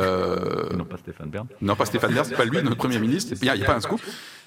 Euh, 0.00 0.70
Non, 0.76 0.84
pas 0.84 0.96
Stéphane 0.96 1.28
Bern. 1.28 1.46
non, 1.60 1.76
pas 1.76 1.84
Stéphane 1.84 2.14
Bern, 2.14 2.24
c'est 2.26 2.36
pas 2.36 2.44
lui, 2.44 2.62
notre 2.62 2.76
Premier 2.76 2.98
ministre. 2.98 3.34
Il 3.36 3.42
n'y 3.42 3.50
a, 3.50 3.54
il 3.56 3.60
y 3.60 3.64
a 3.64 3.66
pas 3.66 3.76
un 3.76 3.80
scoop. 3.80 4.00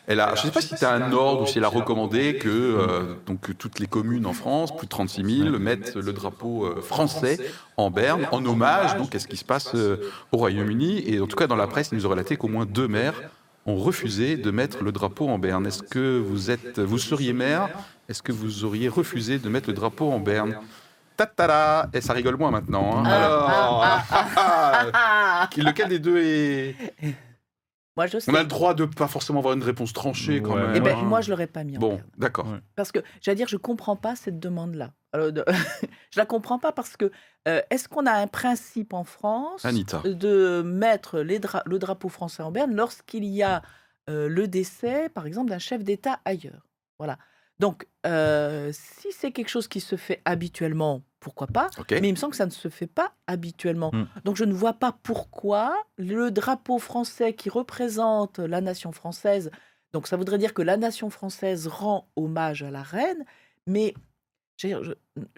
Elle 0.07 0.19
a, 0.19 0.35
je 0.35 0.41
ne 0.41 0.45
sais 0.47 0.51
pas 0.51 0.59
si 0.61 0.75
tu 0.75 0.83
as 0.83 0.91
un 0.91 1.13
ordre 1.13 1.43
ou 1.43 1.45
si 1.45 1.57
elle 1.59 1.63
a 1.63 1.69
recommandé 1.69 2.37
que, 2.37 2.49
euh, 2.49 3.15
donc, 3.25 3.57
toutes 3.57 3.79
les 3.79 3.87
communes 3.87 4.25
en 4.25 4.33
France, 4.33 4.75
plus 4.75 4.85
de 4.85 4.89
36 4.89 5.43
000, 5.43 5.59
mettent 5.59 5.95
le 5.95 6.11
drapeau 6.11 6.65
euh, 6.65 6.81
français 6.81 7.39
en 7.77 7.89
berne, 7.89 8.27
en 8.33 8.45
hommage 8.45 8.97
donc, 8.97 9.15
à 9.15 9.19
ce 9.19 9.27
qui 9.27 9.37
se 9.37 9.45
passe 9.45 9.71
euh, 9.75 10.11
au 10.33 10.37
Royaume-Uni. 10.37 11.03
Et 11.07 11.21
en 11.21 11.27
tout 11.27 11.37
cas, 11.37 11.47
dans 11.47 11.55
la 11.55 11.67
presse, 11.67 11.89
il 11.93 11.97
nous 11.97 12.05
a 12.05 12.09
relaté 12.09 12.35
qu'au 12.35 12.49
moins 12.49 12.65
deux 12.65 12.87
maires 12.89 13.21
ont 13.65 13.77
refusé 13.77 14.35
de 14.35 14.51
mettre 14.51 14.83
le 14.83 14.91
drapeau 14.91 15.29
en 15.29 15.39
berne. 15.39 15.65
Est-ce 15.65 15.83
que 15.83 16.19
vous, 16.19 16.51
êtes, 16.51 16.79
vous 16.79 16.97
seriez 16.97 17.31
maire? 17.31 17.69
Est-ce 18.09 18.21
que 18.21 18.33
vous 18.33 18.65
auriez 18.65 18.89
refusé 18.89 19.39
de 19.39 19.47
mettre 19.47 19.69
le 19.69 19.73
drapeau 19.73 20.11
en 20.11 20.19
berne? 20.19 20.57
Tatara 21.15 21.87
Et 21.93 22.01
ça 22.01 22.11
rigole 22.11 22.35
moins 22.35 22.51
maintenant. 22.51 22.97
hein. 22.97 23.03
Ah, 23.05 23.15
Alors, 23.15 23.83
Ah, 24.93 25.49
lequel 25.57 25.87
des 25.87 25.99
deux 25.99 26.17
est... 26.21 26.75
moi 27.95 28.07
je 28.07 28.19
sais. 28.19 28.31
On 28.31 28.35
a 28.35 28.41
le 28.41 28.47
droit 28.47 28.73
de 28.73 28.85
pas 28.85 29.07
forcément 29.07 29.39
avoir 29.39 29.53
une 29.53 29.63
réponse 29.63 29.93
tranchée 29.93 30.41
quand 30.41 30.55
même. 30.55 30.73
Eh 30.75 30.79
ben, 30.79 30.97
hein. 30.97 31.03
moi 31.03 31.21
je 31.21 31.29
l'aurais 31.29 31.47
pas 31.47 31.63
mis 31.63 31.77
en 31.77 31.79
Bon, 31.79 32.01
d'accord. 32.17 32.47
Ouais. 32.47 32.59
Parce 32.75 32.91
que, 32.91 32.99
j'allais 33.21 33.35
dire, 33.35 33.47
je 33.47 33.57
comprends 33.57 33.95
pas 33.95 34.15
cette 34.15 34.39
demande-là. 34.39 34.93
Alors, 35.13 35.31
de- 35.31 35.45
je 36.11 36.19
la 36.19 36.25
comprends 36.25 36.57
pas 36.59 36.71
parce 36.71 36.97
que 36.97 37.11
euh, 37.47 37.61
est-ce 37.69 37.87
qu'on 37.87 38.05
a 38.05 38.13
un 38.13 38.27
principe 38.27 38.93
en 38.93 39.03
France 39.03 39.63
Anita. 39.65 40.01
de 40.05 40.63
mettre 40.65 41.19
les 41.19 41.39
dra- 41.39 41.61
le 41.65 41.77
drapeau 41.79 42.09
français 42.09 42.41
en 42.43 42.51
berne 42.51 42.73
lorsqu'il 42.75 43.25
y 43.25 43.43
a 43.43 43.61
euh, 44.09 44.27
le 44.27 44.47
décès, 44.47 45.09
par 45.09 45.25
exemple, 45.27 45.49
d'un 45.51 45.59
chef 45.59 45.83
d'État 45.83 46.19
ailleurs? 46.25 46.65
Voilà. 46.97 47.17
Donc, 47.59 47.87
euh, 48.07 48.71
si 48.73 49.11
c'est 49.11 49.31
quelque 49.31 49.49
chose 49.49 49.67
qui 49.67 49.79
se 49.79 49.95
fait 49.95 50.21
habituellement, 50.25 51.03
pourquoi 51.23 51.47
pas. 51.47 51.69
Mais 51.89 52.09
il 52.09 52.11
me 52.11 52.17
semble 52.17 52.31
que 52.31 52.37
ça 52.37 52.45
ne 52.45 52.51
se 52.51 52.67
fait 52.67 52.87
pas 52.87 53.13
habituellement. 53.27 53.91
Hmm. 53.93 54.05
Donc 54.25 54.35
je 54.35 54.43
ne 54.43 54.53
vois 54.53 54.73
pas 54.73 54.95
pourquoi 55.03 55.75
le 55.97 56.29
drapeau 56.29 56.77
français 56.77 57.33
qui 57.33 57.49
représente 57.49 58.39
la 58.39 58.61
nation 58.61 58.91
française, 58.91 59.49
donc 59.93 60.07
ça 60.07 60.17
voudrait 60.17 60.37
dire 60.37 60.53
que 60.53 60.61
la 60.61 60.77
nation 60.77 61.09
française 61.09 61.67
rend 61.67 62.09
hommage 62.15 62.63
à 62.63 62.71
la 62.71 62.83
reine, 62.83 63.23
mais 63.67 63.93
je 64.57 64.67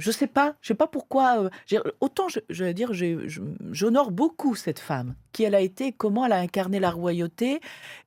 ne 0.07 0.11
sais 0.11 0.27
pas, 0.27 0.55
je 0.61 0.67
sais 0.69 0.73
pas 0.75 0.87
pourquoi. 0.87 1.43
euh, 1.43 1.49
dire, 1.67 1.81
autant 2.01 2.27
je, 2.27 2.39
je 2.49 2.63
veux 2.65 2.73
dire, 2.73 2.91
j'honore 2.93 4.11
beaucoup 4.11 4.55
cette 4.55 4.79
femme, 4.79 5.15
qui 5.31 5.43
elle 5.43 5.55
a 5.55 5.61
été, 5.61 5.91
comment 5.91 6.25
elle 6.25 6.31
a 6.33 6.39
incarné 6.39 6.79
la 6.79 6.91
royauté 6.91 7.59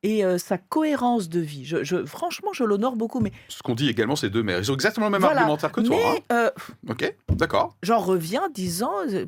et 0.02 0.24
euh, 0.24 0.38
sa 0.38 0.58
cohérence 0.58 1.28
de 1.28 1.40
vie. 1.40 1.64
Je, 1.64 1.82
je- 1.84 2.04
franchement, 2.04 2.52
je 2.52 2.64
l'honore 2.64 2.96
beaucoup, 2.96 3.20
mais 3.20 3.32
Ce 3.48 3.62
qu'on 3.62 3.74
dit 3.74 3.88
également, 3.88 4.16
c'est 4.16 4.30
deux 4.30 4.42
maires. 4.42 4.58
Ils 4.58 4.70
ont 4.70 4.74
exactement 4.74 5.06
le 5.06 5.12
même 5.12 5.20
Voilà. 5.20 5.40
argumentaire 5.40 5.72
que 5.72 5.80
toi. 5.80 5.96
mais 5.96 6.22
euh, 6.32 6.50
hein. 6.56 6.72
Ok, 6.90 7.14
d'accord. 7.30 7.76
j'en 7.82 7.98
reviens 7.98 8.48
disant, 8.50 8.92
euh, 9.10 9.26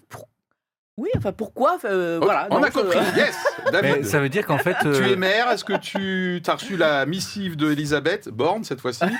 oui, 1.00 1.08
enfin 1.16 1.32
pourquoi, 1.32 1.78
euh, 1.86 2.18
Ok, 2.18 2.24
voilà. 2.24 2.46
on 2.50 2.56
donc, 2.56 2.66
a 2.66 2.70
compris. 2.70 2.98
euh, 2.98 3.16
Yes, 3.16 3.36
David. 3.72 3.96
Mais 3.98 4.02
ça 4.04 4.20
veut 4.20 4.28
dire 4.28 4.44
qu'en 4.46 4.58
fait. 4.58 4.76
Tu 4.82 4.86
euh, 4.88 5.12
es 5.12 5.16
maire, 5.16 5.50
est-ce 5.50 5.64
que 5.64 5.72
tu 5.78 6.42
as 6.46 6.54
reçu 6.54 6.76
la 6.76 7.06
missive 7.06 7.56
de 7.56 7.72
Elisabeth 7.72 8.28
Borne 8.28 8.64
cette 8.64 8.80
fois-ci 8.80 9.04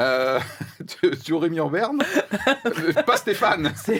Euh, 0.00 0.38
tu, 1.00 1.10
tu 1.16 1.32
aurais 1.32 1.48
mis 1.48 1.60
en 1.60 1.70
berne 1.70 2.02
Pas 3.06 3.16
Stéphane 3.16 3.62
Non, 3.88 3.92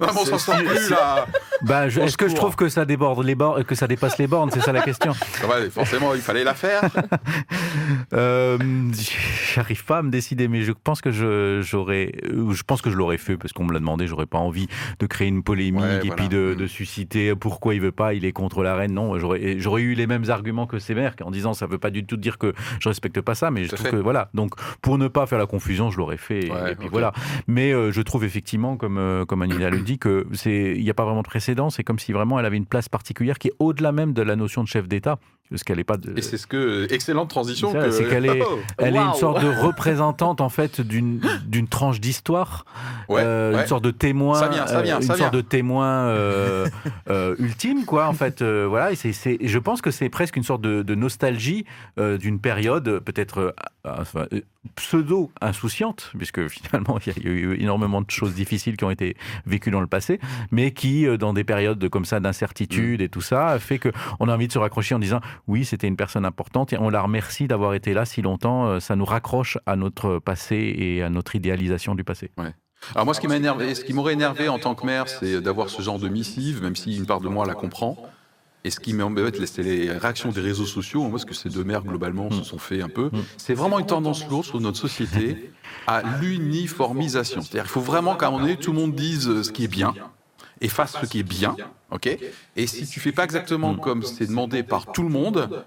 mais 0.00 0.06
on 0.20 0.24
s'en 0.24 0.38
sort 0.38 0.56
plus 0.56 0.90
là 0.90 1.26
bah, 1.62 1.86
Est-ce 1.86 2.16
que 2.16 2.26
je 2.28 2.34
trouve 2.34 2.56
que 2.56 2.68
ça 2.68 2.84
déborde 2.84 3.24
les 3.24 3.34
bornes, 3.36 3.62
que 3.64 3.74
ça 3.76 3.86
dépasse 3.86 4.18
les 4.18 4.26
bornes 4.26 4.50
C'est 4.52 4.60
ça 4.62 4.72
la 4.72 4.80
question. 4.82 5.12
Forcément, 5.70 6.14
il 6.14 6.20
fallait 6.20 6.42
la 6.42 6.54
faire. 6.54 6.82
Euh, 8.12 8.58
J'arrive 9.54 9.84
pas 9.84 9.98
à 9.98 10.02
me 10.02 10.10
décider, 10.10 10.48
mais 10.48 10.62
je 10.62 10.72
pense 10.72 11.00
que 11.00 11.10
je, 11.10 11.60
j'aurais, 11.62 12.12
je 12.24 12.62
pense 12.62 12.82
que 12.82 12.90
je 12.90 12.96
l'aurais 12.96 13.18
fait 13.18 13.36
parce 13.36 13.52
qu'on 13.52 13.64
me 13.64 13.72
l'a 13.72 13.78
demandé. 13.78 14.06
J'aurais 14.06 14.26
pas 14.26 14.38
envie 14.38 14.68
de 14.98 15.06
créer 15.06 15.28
une 15.28 15.42
polémique 15.42 15.82
Ouais, 15.82 15.96
et 15.96 16.06
voilà. 16.08 16.14
puis 16.14 16.28
de, 16.28 16.54
Mm. 16.54 16.56
de 16.56 16.66
susciter 16.76 17.34
pourquoi 17.34 17.74
il 17.74 17.80
veut 17.80 17.92
pas, 17.92 18.14
il 18.14 18.24
est 18.24 18.32
contre 18.32 18.62
la 18.62 18.74
reine. 18.76 18.92
Non, 18.92 19.18
j'aurais, 19.18 19.56
eu 19.82 19.94
les 19.94 20.06
mêmes 20.06 20.28
arguments 20.30 20.66
que 20.66 20.78
maires 20.94 21.14
en 21.24 21.30
disant 21.30 21.54
ça 21.54 21.66
veut 21.66 21.78
pas 21.78 21.90
du 21.90 22.04
tout 22.04 22.16
dire 22.16 22.38
que 22.38 22.52
je 22.80 22.88
respecte 22.88 23.20
pas 23.20 23.34
ça, 23.34 23.50
mais 23.50 23.64
je 23.64 23.70
Tout 23.70 23.76
trouve 23.76 23.90
fait. 23.90 23.96
que 23.96 24.02
voilà. 24.02 24.28
Donc 24.34 24.52
pour 24.82 24.98
ne 24.98 25.08
pas 25.08 25.26
faire 25.26 25.38
la 25.38 25.46
confusion, 25.46 25.90
je 25.90 25.98
l'aurais 25.98 26.16
fait. 26.18 26.46
et- 26.46 26.50
Ouais, 26.50 26.72
et 26.72 26.74
puis 26.76 26.86
ok. 26.86 26.92
voilà. 26.92 27.12
Mais 27.46 27.72
euh, 27.72 27.90
je 27.92 28.00
trouve 28.02 28.24
effectivement, 28.24 28.76
comme 28.76 28.98
euh, 28.98 29.24
comme 29.24 29.42
le 29.70 29.80
dit, 29.80 29.98
que 29.98 30.26
c'est, 30.32 30.74
il 30.76 30.82
n'y 30.84 30.90
a 30.90 30.94
pas 30.94 31.04
vraiment 31.04 31.22
de 31.22 31.26
précédent. 31.26 31.70
C'est 31.70 31.84
comme 31.84 31.98
si 31.98 32.12
vraiment 32.12 32.38
elle 32.38 32.46
avait 32.46 32.56
une 32.56 32.66
place 32.66 32.88
particulière 32.88 33.38
qui 33.38 33.48
est 33.48 33.54
au-delà 33.58 33.92
même 33.92 34.12
de 34.12 34.22
la 34.22 34.36
notion 34.36 34.62
de 34.62 34.68
chef 34.68 34.86
d'État, 34.88 35.18
parce 35.50 35.64
qu'elle 35.64 35.78
est 35.78 35.84
pas 35.84 35.96
de. 35.96 36.16
Et 36.18 36.22
c'est 36.22 36.36
ce 36.38 36.46
que. 36.46 36.86
Excellente 36.92 37.30
transition. 37.30 37.72
C'est 37.90 38.04
que- 38.04 38.10
qu'elle 38.10 38.26
est- 38.26 38.42
Oh, 38.42 38.58
Elle 38.78 38.96
est 38.96 39.00
une 39.00 39.14
sorte 39.14 39.42
de 39.42 39.48
représentante 39.62 40.40
en 40.40 40.48
fait 40.48 40.80
d'une 40.80 41.20
d'une 41.46 41.68
tranche 41.68 42.00
d'histoire, 42.00 42.64
ouais, 43.08 43.22
euh, 43.24 43.54
ouais. 43.54 43.60
une 43.62 43.66
sorte 43.66 43.84
de 43.84 43.90
témoin, 43.90 44.38
Ça 44.38 44.48
vient, 44.48 44.66
ça 44.66 44.82
vient, 44.82 44.96
euh, 44.98 45.00
ça 45.00 45.14
une 45.14 45.18
sorte 45.18 45.18
vient. 45.18 45.30
de 45.30 45.40
témoin 45.40 46.06
euh, 47.08 47.34
ultime 47.38 47.84
quoi 47.84 48.08
en 48.08 48.12
fait. 48.12 48.42
voilà, 48.42 48.92
et 48.92 48.96
c'est 48.96 49.12
c'est- 49.12 49.38
je 49.40 49.58
pense 49.58 49.80
que 49.82 49.90
c'est 49.90 50.08
presque 50.08 50.36
une 50.36 50.42
sorte 50.42 50.60
de, 50.62 50.82
de 50.82 50.94
nostalgie 50.94 51.64
d'une 51.98 52.38
période 52.40 53.00
peut-être 53.00 53.54
enfin, 53.84 54.26
pseudo 54.74 55.30
insouciante 55.40 56.12
puisque 56.18 56.46
finalement 56.48 56.98
il 57.06 57.12
y 57.24 57.26
a 57.28 57.30
eu 57.30 57.60
énormément 57.60 58.00
de 58.00 58.10
choses 58.10 58.34
difficiles 58.34 58.76
qui 58.76 58.84
ont 58.84 58.90
été 58.90 59.16
vécues 59.46 59.70
dans 59.70 59.80
le 59.80 59.86
passé, 59.86 60.20
mais 60.50 60.72
qui 60.72 61.06
dans 61.18 61.32
des 61.32 61.44
périodes 61.44 61.78
de, 61.78 61.88
comme 61.88 62.04
ça 62.04 62.20
d'incertitude 62.20 63.00
et 63.00 63.08
tout 63.08 63.20
ça 63.20 63.58
fait 63.58 63.78
que 63.78 63.90
on 64.20 64.28
a 64.28 64.34
envie 64.34 64.48
de 64.48 64.52
se 64.52 64.58
raccrocher 64.58 64.94
en 64.94 64.98
disant 64.98 65.20
oui 65.46 65.64
c'était 65.64 65.86
une 65.88 65.96
personne 65.96 66.24
importante 66.24 66.72
et 66.72 66.78
on 66.78 66.88
la 66.90 67.02
remercie 67.02 67.46
d'avoir 67.48 67.74
été 67.74 67.94
là 67.94 68.04
si 68.04 68.22
longtemps. 68.22 68.66
euh, 68.66 68.80
Ça 68.80 68.96
nous 68.96 69.04
raccroche 69.04 69.58
à 69.66 69.76
notre 69.76 70.18
passé 70.18 70.74
et 70.78 71.02
à 71.02 71.10
notre 71.10 71.34
idéalisation 71.36 71.94
du 71.94 72.04
passé. 72.04 72.30
Alors 72.94 73.04
moi, 73.04 73.14
ce 73.14 73.20
qui 73.20 73.26
m'a 73.26 73.36
énervé, 73.36 73.74
ce 73.74 73.84
qui 73.84 73.92
m'aurait 73.94 74.12
énervé 74.12 74.48
en 74.48 74.58
tant 74.58 74.74
que 74.74 74.84
maire, 74.86 75.08
c'est 75.08 75.40
d'avoir 75.40 75.70
ce 75.70 75.80
genre 75.82 75.98
de 75.98 76.08
missive, 76.08 76.62
même 76.62 76.76
si 76.76 76.96
une 76.96 77.06
part 77.06 77.20
de 77.20 77.28
moi 77.28 77.46
la 77.46 77.54
comprend. 77.54 77.96
Et 78.64 78.70
ce 78.70 78.80
qui 78.80 78.92
m'embête, 78.94 79.44
c'est 79.46 79.62
les 79.62 79.90
réactions 79.92 80.30
des 80.30 80.40
réseaux 80.40 80.66
sociaux. 80.66 81.02
Moi, 81.08 81.18
ce 81.18 81.26
que 81.26 81.34
ces 81.34 81.48
deux 81.48 81.64
maires, 81.64 81.82
globalement, 81.84 82.30
se 82.30 82.42
sont 82.42 82.58
fait 82.58 82.82
un 82.82 82.88
peu. 82.88 83.10
C'est 83.38 83.54
vraiment 83.54 83.78
une 83.78 83.86
tendance 83.86 84.28
lourde 84.28 84.44
sur 84.44 84.60
notre 84.60 84.76
société 84.78 85.52
à 85.86 86.02
l'uniformisation. 86.20 87.40
C'est-à-dire 87.40 87.62
qu'il 87.62 87.70
faut 87.72 87.80
vraiment 87.80 88.16
qu'à 88.16 88.26
un 88.26 88.30
moment 88.30 88.42
donné, 88.42 88.56
tout 88.56 88.72
le 88.72 88.78
monde 88.78 88.94
dise 88.94 89.42
ce 89.42 89.50
qui 89.52 89.64
est 89.64 89.68
bien 89.68 89.94
et 90.60 90.68
fasse 90.68 90.96
ce 91.00 91.06
qui 91.06 91.18
est 91.20 91.22
bien. 91.22 91.54
ok? 91.90 92.06
Et 92.56 92.66
si 92.66 92.86
tu 92.86 93.00
fais 93.00 93.12
pas 93.12 93.24
exactement 93.24 93.74
comme 93.76 94.02
c'est 94.02 94.26
demandé 94.26 94.62
par 94.62 94.92
tout 94.92 95.02
le 95.02 95.08
monde, 95.10 95.64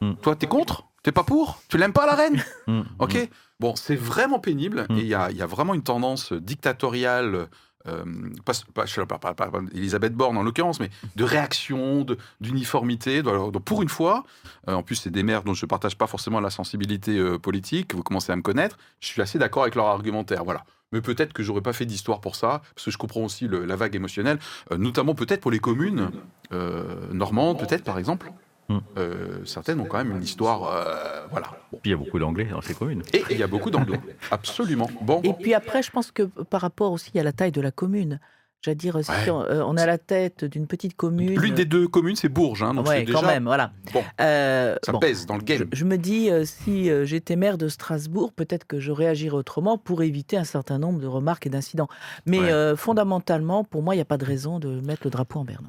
Mm. 0.00 0.14
toi, 0.20 0.34
t'es 0.34 0.46
contre? 0.48 0.84
T'es 1.04 1.12
pas 1.12 1.22
pour? 1.22 1.62
Tu 1.68 1.78
l'aimes 1.78 1.92
pas, 1.92 2.06
la 2.06 2.14
reine? 2.16 2.42
Mm. 2.66 2.82
Ok? 2.98 3.28
Bon, 3.60 3.76
c'est 3.76 3.94
vraiment 3.96 4.40
pénible 4.40 4.86
et 4.90 4.94
il 5.00 5.06
y 5.06 5.14
a, 5.14 5.30
il 5.30 5.36
y 5.36 5.42
a 5.42 5.46
vraiment 5.46 5.74
une 5.74 5.82
tendance 5.84 6.32
dictatoriale. 6.32 7.48
euh, 7.88 8.04
pas, 8.44 8.52
pas- 8.74 9.18
pas, 9.18 9.34
pas- 9.34 9.50
Elisabeth 9.74 10.14
Borne 10.14 10.36
en 10.38 10.42
l'occurrence, 10.44 10.78
mais 10.80 10.90
de 11.16 11.24
réaction, 11.24 12.06
d'uniformité. 12.40 13.22
Pour 13.64 13.82
une 13.82 13.88
fois, 13.88 14.24
euh, 14.68 14.74
en 14.74 14.82
plus 14.84 14.94
c'est 14.96 15.10
des 15.10 15.22
maires 15.24 15.42
dont 15.42 15.54
je 15.54 15.64
ne 15.64 15.68
partage 15.68 15.96
pas 15.96 16.06
forcément 16.06 16.38
la 16.40 16.50
sensibilité 16.50 17.18
euh, 17.18 17.38
politique, 17.38 17.94
vous 17.94 18.02
commencez 18.04 18.30
à 18.32 18.36
me 18.36 18.42
connaître, 18.42 18.76
je 19.00 19.06
suis 19.08 19.20
assez 19.22 19.38
d'accord 19.38 19.62
avec 19.62 19.74
leur 19.74 19.86
argumentaire. 19.86 20.44
Voilà. 20.44 20.64
Mais 20.92 21.00
peut-être 21.00 21.32
que 21.32 21.42
j'aurais 21.42 21.60
pas 21.62 21.72
fait 21.72 21.86
d'histoire 21.86 22.20
pour 22.20 22.36
ça, 22.36 22.62
parce 22.74 22.84
que 22.86 22.90
je 22.90 22.98
comprends 22.98 23.22
aussi 23.24 23.48
le- 23.48 23.64
la 23.64 23.76
vague 23.76 23.94
émotionnelle, 23.94 24.38
euh, 24.70 24.76
notamment 24.78 25.14
peut-être 25.14 25.40
pour 25.40 25.50
les 25.50 25.58
communes 25.58 26.10
euh, 26.52 26.84
normandes, 27.12 27.58
peut-être 27.58 27.84
par 27.84 27.98
exemple. 27.98 28.30
Mm. 28.68 28.78
Euh, 28.96 29.44
certaines 29.44 29.80
ont 29.80 29.84
quand 29.86 29.98
même 29.98 30.12
une 30.16 30.22
histoire, 30.22 30.64
euh, 30.64 31.26
voilà. 31.30 31.48
Bon. 31.72 31.78
Puis 31.82 31.90
il 31.90 31.92
y 31.92 31.94
a 31.94 31.96
beaucoup 31.96 32.18
d'anglais 32.18 32.44
dans 32.44 32.60
ces 32.60 32.74
communes. 32.74 33.02
Et 33.12 33.24
il 33.30 33.38
y 33.38 33.42
a 33.42 33.46
beaucoup 33.46 33.70
d'anglais, 33.70 34.00
absolument. 34.30 34.88
Bon, 35.00 35.20
Et 35.24 35.32
puis 35.32 35.54
après, 35.54 35.82
je 35.82 35.90
pense 35.90 36.10
que 36.12 36.22
par 36.22 36.60
rapport 36.60 36.92
aussi 36.92 37.18
à 37.18 37.22
la 37.22 37.32
taille 37.32 37.52
de 37.52 37.60
la 37.60 37.70
commune, 37.72 38.20
j'allais 38.62 38.74
dire, 38.76 38.98
si 39.04 39.30
on, 39.30 39.42
euh, 39.42 39.62
on 39.66 39.76
a 39.76 39.84
la 39.86 39.98
tête 39.98 40.44
d'une 40.44 40.66
petite 40.66 40.96
commune. 40.96 41.38
l'une 41.38 41.54
des 41.54 41.64
deux 41.64 41.88
communes, 41.88 42.16
c'est 42.16 42.28
Bourges, 42.28 42.62
hein, 42.62 42.74
donc 42.74 42.86
ouais, 42.86 42.98
c'est 43.00 43.04
déjà 43.04 43.20
quand 43.20 43.26
même, 43.26 43.44
voilà. 43.44 43.72
bon, 43.92 44.02
Euh, 44.20 44.76
ça 44.82 44.92
bon, 44.92 44.98
pèse 45.00 45.26
dans 45.26 45.36
le 45.36 45.42
game. 45.42 45.68
je 45.72 45.84
me 45.84 45.98
dis, 45.98 46.30
euh, 46.30 46.44
si 46.44 46.88
euh, 46.90 47.04
j'étais 47.04 47.36
maire 47.36 47.58
de 47.58 47.68
Strasbourg, 47.68 48.32
peut-être 48.32 48.66
que 48.66 48.78
je 48.80 48.92
réagirais 48.92 49.36
autrement 49.36 49.78
pour 49.78 50.02
éviter 50.02 50.36
un 50.36 50.44
certain 50.44 50.78
nombre 50.78 51.00
de 51.00 51.06
remarques 51.06 51.46
et 51.46 51.50
d'incidents. 51.50 51.88
Mais 52.26 52.38
Ouais. 52.40 52.76
fondamentalement, 52.76 53.64
pour 53.64 53.82
moi, 53.82 53.94
il 53.94 53.98
n'y 53.98 54.02
a 54.02 54.06
pas 54.06 54.18
de 54.18 54.24
raison 54.24 54.58
de 54.58 54.80
mettre 54.80 55.02
le 55.04 55.10
drapeau 55.10 55.40
en 55.40 55.44
berne. 55.44 55.68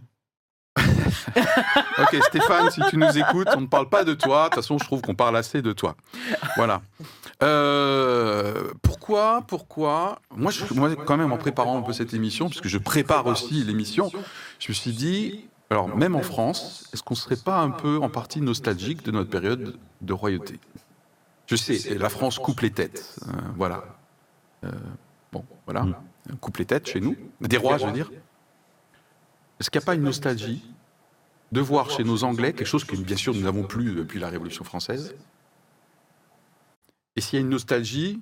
Ok, 1.97 2.17
Stéphane, 2.28 2.71
si 2.71 2.82
tu 2.89 2.97
nous 2.97 3.17
écoutes, 3.17 3.49
on 3.56 3.62
ne 3.62 3.67
parle 3.67 3.89
pas 3.89 4.04
de 4.04 4.13
toi. 4.13 4.43
De 4.43 4.49
toute 4.49 4.56
façon, 4.56 4.78
je 4.78 4.86
trouve 4.86 5.02
qu'on 5.02 5.15
parle 5.15 5.38
assez 5.38 5.62
de 5.62 5.73
toi. 5.73 5.95
Voilà. 6.56 6.82
Euh, 7.41 8.71
pourquoi, 8.82 9.43
pourquoi? 9.47 10.19
Moi, 10.36 10.52
je, 10.52 10.73
moi, 10.73 10.95
quand 10.95 11.17
même, 11.17 11.32
en 11.32 11.38
préparant 11.38 11.78
un 11.78 11.82
peu 11.82 11.93
cette 11.93 12.13
émission, 12.13 12.49
puisque 12.49 12.67
je 12.67 12.78
prépare 12.78 13.28
aussi 13.28 13.63
l'émission, 13.63 14.12
je 14.60 14.69
me 14.69 14.73
suis 14.73 14.91
dit, 14.91 15.45
alors 15.69 15.95
même 15.95 16.15
en 16.15 16.21
France, 16.21 16.89
est-ce 16.93 17.04
qu'on 17.04 17.13
ne 17.15 17.19
serait 17.19 17.36
pas 17.36 17.60
un 17.60 17.71
peu 17.71 17.97
en 18.02 18.10
partie 18.10 18.41
nostalgique 18.41 19.04
de 19.04 19.12
notre 19.12 19.30
période 19.30 19.76
de 20.02 20.13
royauté? 20.13 20.60
Je 21.47 21.56
sais, 21.56 21.95
la 21.95 22.10
France 22.10 22.39
coupe 22.39 22.62
les 22.62 22.71
têtes. 22.71 23.19
Euh, 23.28 23.32
voilà. 23.56 23.84
Euh, 24.63 24.71
bon, 25.32 25.43
voilà. 25.65 25.84
Mm. 25.84 25.95
Coupe 26.39 26.58
les 26.58 26.65
têtes 26.65 26.88
chez 26.88 27.02
nous. 27.02 27.15
Des 27.41 27.58
rois, 27.58 27.78
je 27.78 27.86
veux 27.86 27.91
dire. 27.91 28.10
Est-ce 29.60 29.69
qu'il 29.69 29.80
n'y 29.80 29.84
a 29.84 29.86
pas 29.86 29.95
une 29.95 30.04
nostalgie? 30.04 30.63
De 31.54 31.62
voir 31.62 31.89
chez 31.89 32.04
nos 32.04 32.24
Anglais 32.24 32.52
quelque 32.54 32.68
chose 32.68 32.84
que 32.84 32.96
bien 32.96 33.16
sûr 33.16 33.34
nous 33.34 33.42
n'avons 33.42 33.63
plus 33.63 33.94
depuis 33.96 34.20
la 34.20 34.30
Révolution 34.30 34.63
française 34.63 35.16
Et 37.16 37.22
s'il 37.22 37.38
y 37.38 37.42
a 37.42 37.46
une 37.46 37.50
nostalgie, 37.50 38.22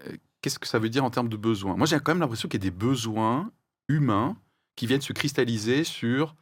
euh, 0.00 0.16
qu'est-ce 0.42 0.58
que 0.58 0.66
ça 0.68 0.78
veut 0.78 0.90
dire 0.90 1.04
en 1.04 1.10
termes 1.10 1.28
de 1.28 1.36
besoins? 1.36 1.76
Moi 1.76 1.86
j'ai 1.86 1.98
quand 1.98 2.12
même 2.12 2.20
l'impression 2.20 2.48
qu'il 2.48 2.60
y 2.62 2.66
a 2.66 2.68
des 2.70 2.76
besoins 2.76 3.50
humains 3.88 4.36
qui 4.76 4.86
viennent 4.86 5.00
se 5.00 5.12
cristalliser 5.14 5.84
sur 5.84 6.36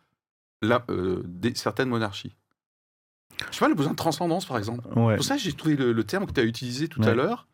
la- 0.63 0.85
euh, 0.91 1.23
des- 1.25 1.55
certaines 1.55 1.89
monarchies. 1.89 2.35
Je 3.51 3.55
sais 3.57 3.61
pas, 3.61 3.69
le 3.69 3.75
besoin 3.75 3.93
de 3.93 3.97
transcendance 3.97 4.47
par 4.47 4.59
exemple. 4.59 4.87
Ouais. 4.99 5.17
Pour 5.17 5.25
ça, 5.25 5.37
j'ai 5.37 5.53
trouvé 5.53 5.77
le, 5.77 5.93
le 5.93 6.05
terme 6.05 6.27
que 6.27 6.33
tu 6.33 6.41
as 6.41 6.45
utilisé 6.45 6.89
tout 6.89 7.01
Ouais. 7.01 7.09
à 7.09 7.15
l'heure, 7.15 7.47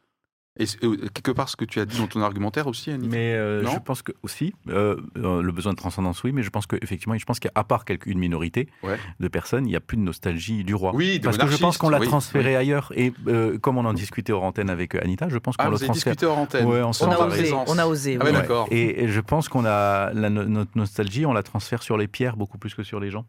et 0.60 0.66
euh, 0.84 0.96
quelque 1.14 1.30
part 1.32 1.48
ce 1.48 1.56
que 1.56 1.64
tu 1.64 1.80
as 1.80 1.84
dit 1.86 1.98
dans 1.98 2.06
ton 2.06 2.20
argumentaire 2.22 2.66
aussi, 2.66 2.90
Annie. 2.90 3.08
Mais 3.08 3.32
euh, 3.34 3.62
Non 3.62 3.72
je 3.72 3.78
pense 3.78 4.02
que 4.02 4.12
aussi 4.22 4.54
euh, 4.68 4.96
le 5.16 5.50
besoin 5.52 5.72
de 5.72 5.76
transcendance, 5.78 6.22
oui, 6.22 6.32
mais 6.32 6.42
je 6.42 6.50
pense 6.50 6.66
qu'effectivement, 6.66 7.16
je 7.18 7.24
pense 7.24 7.40
qu'à 7.40 7.50
part 7.64 7.84
quelques, 7.84 8.06
une 8.06 8.18
minorité 8.18 8.68
Ouais. 8.82 8.96
de 9.18 9.28
personnes, 9.28 9.66
il 9.66 9.70
n'y 9.70 9.76
a 9.76 9.80
plus 9.80 9.96
de 9.96 10.02
nostalgie 10.02 10.62
du 10.64 10.74
roi. 10.74 10.92
Oui, 10.94 11.18
Parce 11.22 11.38
que 11.38 11.46
je 11.48 11.56
pense 11.56 11.78
qu'on 11.78 11.88
l'a 11.88 11.98
oui, 11.98 12.06
transféré 12.06 12.54
ailleurs. 12.56 12.92
Et 12.94 13.12
euh, 13.26 13.58
comme 13.58 13.78
on 13.78 13.84
en 13.84 13.92
discutait 13.94 14.32
hors 14.32 14.44
antenne 14.44 14.70
avec 14.70 14.94
Anita, 14.94 15.28
je 15.28 15.38
pense 15.38 15.56
qu'on 15.56 15.64
Ah, 15.64 15.68
avez 15.68 15.76
transfère. 15.86 16.12
discuté 16.12 16.26
hors 16.26 16.38
antenne. 16.38 16.66
Ouais, 16.66 16.82
On 16.82 17.10
a 17.10 17.26
osé, 17.26 17.52
on 17.66 17.78
a 17.78 17.86
osé. 17.86 18.18
Ah 18.20 18.24
oui. 18.26 18.30
ouais. 18.32 18.64
Et, 18.70 19.04
et 19.04 19.08
je 19.08 19.20
pense 19.20 19.48
qu'on 19.48 19.64
a 19.64 20.12
la, 20.12 20.30
no- 20.30 20.44
notre 20.44 20.70
nostalgie, 20.76 21.24
on 21.26 21.32
la 21.32 21.42
transfère 21.42 21.82
sur 21.82 21.96
les 21.96 22.06
pierres 22.08 22.36
beaucoup 22.36 22.58
plus 22.58 22.74
que 22.74 22.82
sur 22.82 23.00
les 23.00 23.10
gens. 23.10 23.24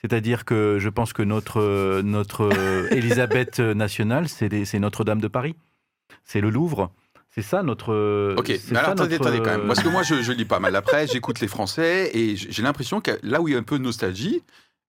C'est-à-dire 0.00 0.44
que 0.44 0.78
je 0.80 0.88
pense 0.88 1.12
que 1.12 1.22
notre, 1.22 2.00
notre 2.02 2.50
Élisabeth 2.92 3.60
nationale, 3.60 4.28
c'est 4.28 4.78
Notre-Dame 4.78 5.20
de 5.20 5.28
Paris. 5.28 5.54
C'est 6.24 6.40
le 6.40 6.50
Louvre. 6.50 6.90
C'est 7.34 7.42
ça 7.42 7.62
notre. 7.62 7.92
euh, 7.94 8.34
Ok, 8.36 8.48
c'est 8.48 8.72
mais 8.72 8.78
alors 8.78 8.88
ça, 8.88 8.92
attendez, 8.92 9.18
notre- 9.18 9.28
attendez 9.30 9.42
quand 9.42 9.56
même. 9.58 9.66
Parce 9.66 9.82
que 9.82 9.88
moi, 9.88 10.02
je, 10.02 10.20
je 10.22 10.32
lis 10.32 10.44
pas 10.44 10.58
mal 10.60 10.72
la 10.72 10.82
presse, 10.82 11.12
j'écoute 11.12 11.40
les 11.40 11.48
Français, 11.48 12.10
et 12.14 12.36
j'ai 12.36 12.62
l'impression 12.62 13.00
que 13.00 13.12
là 13.22 13.40
où 13.40 13.48
il 13.48 13.52
y 13.54 13.54
a 13.56 13.58
un 13.58 13.62
peu 13.62 13.78
de 13.78 13.84
nostalgie, 13.84 14.42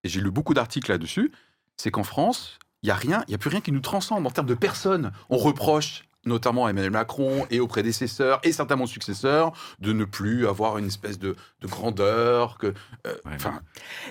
et 0.04 0.10
j'ai 0.10 0.20
lu 0.20 0.30
beaucoup 0.32 0.54
d'articles 0.54 0.92
là-dessus, 0.92 1.32
c'est 1.78 1.90
qu'en 1.92 2.04
France, 2.04 2.60
il 2.82 2.90
y 2.90 2.92
a 2.92 2.96
rien, 2.96 3.24
il 3.28 3.32
y 3.32 3.36
a 3.36 3.38
plus 3.38 3.50
rien 3.50 3.62
qui 3.62 3.72
nous 3.72 3.80
transcende 3.80 4.28
en 4.28 4.30
termes 4.30 4.48
de 4.48 4.56
personnes. 4.56 5.12
On 5.30 5.38
reproche 5.38 6.04
notamment 6.26 6.66
à 6.66 6.70
Emmanuel 6.70 6.92
Macron 6.92 7.46
et 7.50 7.60
aux 7.62 7.68
prédécesseurs 7.68 8.40
et 8.44 8.52
certainement 8.54 8.86
aux 8.86 8.88
successeurs 8.88 9.52
de 9.80 9.92
ne 9.94 10.06
plus 10.06 10.48
avoir 10.48 10.78
une 10.78 10.86
espèce 10.88 11.20
de, 11.20 11.36
de 11.62 11.68
grandeur 11.68 12.58
que 12.58 12.68
euh, 13.08 13.16
Ouais. 13.26 13.38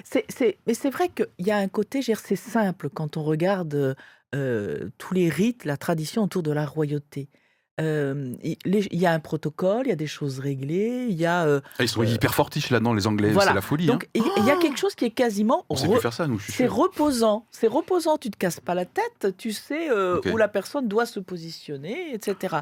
C'est, 0.04 0.58
mais 0.66 0.74
c'est 0.74 0.90
vrai 0.90 1.08
qu'il 1.08 1.26
y 1.38 1.50
a 1.50 1.56
un 1.56 1.68
côté, 1.68 2.02
je 2.02 2.08
veux 2.12 2.14
dire, 2.16 2.22
c'est 2.24 2.36
simple 2.36 2.88
quand 2.90 3.16
on 3.16 3.22
regarde 3.22 3.96
euh, 4.34 4.88
tous 4.98 5.14
les 5.14 5.28
rites, 5.28 5.64
la 5.64 5.76
tradition 5.76 6.22
autour 6.24 6.42
de 6.42 6.52
la 6.52 6.66
royauté. 6.66 7.28
Euh, 7.80 8.34
il 8.44 8.56
y 9.00 9.06
a 9.06 9.12
un 9.12 9.18
protocole, 9.18 9.86
il 9.86 9.88
y 9.88 9.92
a 9.92 9.96
des 9.96 10.06
choses 10.06 10.38
réglées, 10.40 11.06
il 11.08 11.16
y 11.16 11.24
a. 11.24 11.46
euh, 11.46 11.60
ils 11.80 11.88
sont 11.88 12.02
hyper 12.02 12.34
fortiches 12.34 12.68
là-dedans 12.68 12.92
les 12.92 13.06
Anglais, 13.06 13.30
Voilà. 13.30 13.50
c'est 13.50 13.54
la 13.54 13.62
folie. 13.62 13.86
donc, 13.86 14.04
hein. 14.16 14.22
il 14.36 14.44
y 14.44 14.50
a 14.50 14.56
quelque 14.56 14.78
chose 14.78 14.94
qui 14.94 15.06
est 15.06 15.10
quasiment. 15.10 15.64
On 15.70 15.74
sait 15.76 15.86
re- 15.86 15.92
plus 15.92 16.00
faire 16.02 16.12
ça 16.12 16.26
nous. 16.26 16.38
je 16.38 16.44
suis 16.44 16.52
c'est 16.52 16.66
reposant, 16.66 17.46
c'est 17.50 17.66
reposant, 17.66 18.18
tu 18.18 18.30
te 18.30 18.36
casses 18.36 18.60
pas 18.60 18.74
la 18.74 18.84
tête, 18.84 19.34
tu 19.38 19.52
sais 19.52 19.88
où 19.90 20.36
la 20.36 20.48
personne 20.48 20.86
doit 20.86 21.06
se 21.06 21.18
positionner, 21.18 22.12
etc. 22.14 22.58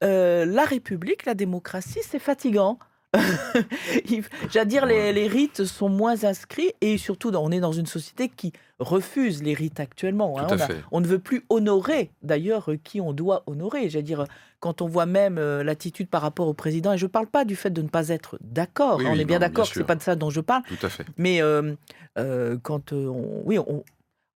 La 0.00 0.64
République, 0.64 1.26
la 1.26 1.34
démocratie, 1.34 2.00
c'est 2.02 2.18
fatigant. 2.18 2.78
J'allais 4.50 4.66
dire, 4.66 4.86
les, 4.86 5.12
les 5.12 5.26
rites 5.28 5.64
sont 5.64 5.88
moins 5.88 6.24
inscrits 6.24 6.72
et 6.80 6.98
surtout, 6.98 7.30
on 7.34 7.50
est 7.50 7.60
dans 7.60 7.72
une 7.72 7.86
société 7.86 8.28
qui 8.28 8.52
refuse 8.78 9.42
les 9.42 9.54
rites 9.54 9.80
actuellement. 9.80 10.38
hein. 10.38 10.46
On, 10.50 10.54
a- 10.54 10.58
fait. 10.66 10.76
on 10.92 11.00
ne 11.00 11.06
veut 11.06 11.18
plus 11.18 11.44
honorer, 11.48 12.10
d'ailleurs, 12.22 12.70
qui 12.84 13.00
on 13.00 13.12
doit 13.12 13.42
honorer. 13.46 13.88
J'allais 13.88 14.02
dire, 14.02 14.24
quand 14.60 14.82
on 14.82 14.86
voit 14.86 15.06
même 15.06 15.38
euh, 15.38 15.62
l'attitude 15.64 16.08
par 16.08 16.22
rapport 16.22 16.46
au 16.48 16.54
président, 16.54 16.92
et 16.92 16.98
je 16.98 17.06
ne 17.06 17.10
parle 17.10 17.26
pas 17.26 17.44
du 17.44 17.56
fait 17.56 17.70
de 17.70 17.82
ne 17.82 17.88
pas 17.88 18.08
être 18.08 18.38
d'accord, 18.42 18.98
Oui, 18.98 19.06
hein, 19.06 19.10
on 19.10 19.14
oui, 19.14 19.20
est 19.20 19.24
bien 19.24 19.38
d'accord, 19.38 19.66
c'est 19.66 19.84
pas 19.84 19.94
de 19.94 20.02
ça 20.02 20.14
dont 20.16 20.30
je 20.30 20.40
parle, 20.40 20.62
Tout 20.68 20.86
à 20.86 20.88
fait. 20.88 21.04
mais 21.16 21.40
euh, 21.42 21.74
euh, 22.18 22.56
quand 22.62 22.92
on, 22.92 23.42
oui, 23.44 23.58
on, 23.58 23.82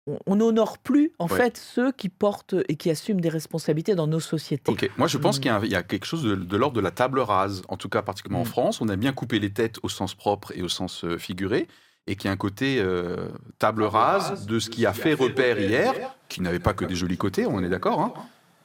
on- 0.09 0.19
on 0.25 0.35
n'honore 0.37 0.77
plus 0.77 1.11
en 1.19 1.27
Ouais. 1.27 1.37
fait 1.37 1.57
ceux 1.57 1.91
qui 1.91 2.09
portent 2.09 2.55
et 2.67 2.75
qui 2.75 2.89
assument 2.89 3.21
des 3.21 3.29
responsabilités 3.29 3.95
dans 3.95 4.07
nos 4.07 4.19
sociétés. 4.19 4.71
Ok, 4.71 4.89
moi 4.97 5.07
je 5.07 5.17
pense 5.17 5.37
Mm. 5.37 5.41
qu'il 5.41 5.71
y 5.71 5.75
a 5.75 5.79
y, 5.81 5.83
quelque 5.87 6.05
chose 6.05 6.23
de, 6.23 6.35
de 6.35 6.57
l'ordre 6.57 6.75
de 6.75 6.81
la 6.81 6.91
table 6.91 7.19
rase, 7.19 7.61
en 7.69 7.77
tout 7.77 7.89
cas 7.89 8.01
particulièrement 8.01 8.41
en 8.43 8.45
Mm. 8.47 8.49
France. 8.51 8.81
On 8.81 8.89
a 8.89 8.95
bien 8.95 9.13
coupé 9.13 9.39
les 9.39 9.51
têtes 9.51 9.77
au 9.83 9.89
sens 9.89 10.15
propre 10.15 10.51
et 10.55 10.61
au 10.61 10.69
sens 10.69 11.03
euh, 11.05 11.17
figuré, 11.17 11.67
et 12.07 12.15
qu'il 12.15 12.25
y 12.25 12.29
a 12.29 12.31
un 12.31 12.37
côté 12.37 12.79
euh, 12.79 13.27
table 13.59 13.83
rase 13.83 14.45
de 14.47 14.57
ce 14.59 14.69
qui 14.69 14.85
a 14.85 14.93
fait 14.93 15.13
repère 15.13 15.59
hier, 15.59 15.93
qui 16.27 16.41
n'avait 16.41 16.59
pas 16.59 16.73
que 16.73 16.85
des 16.85 16.95
jolis 16.95 17.17
côtés, 17.17 17.45
on 17.45 17.61
est 17.63 17.69
d'accord. 17.69 17.99
hein. 18.01 18.13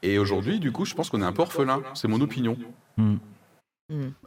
et 0.03 0.19
aujourd'hui, 0.19 0.61
du 0.61 0.71
coup, 0.71 0.85
je 0.85 0.95
pense 0.95 1.09
qu'on 1.09 1.23
est 1.23 1.25
un 1.25 1.33
peu 1.33 1.41
orphelin. 1.43 1.83
C'est 1.95 2.09
mon 2.09 2.21
opinion. 2.21 2.59
Mm. 2.99 3.17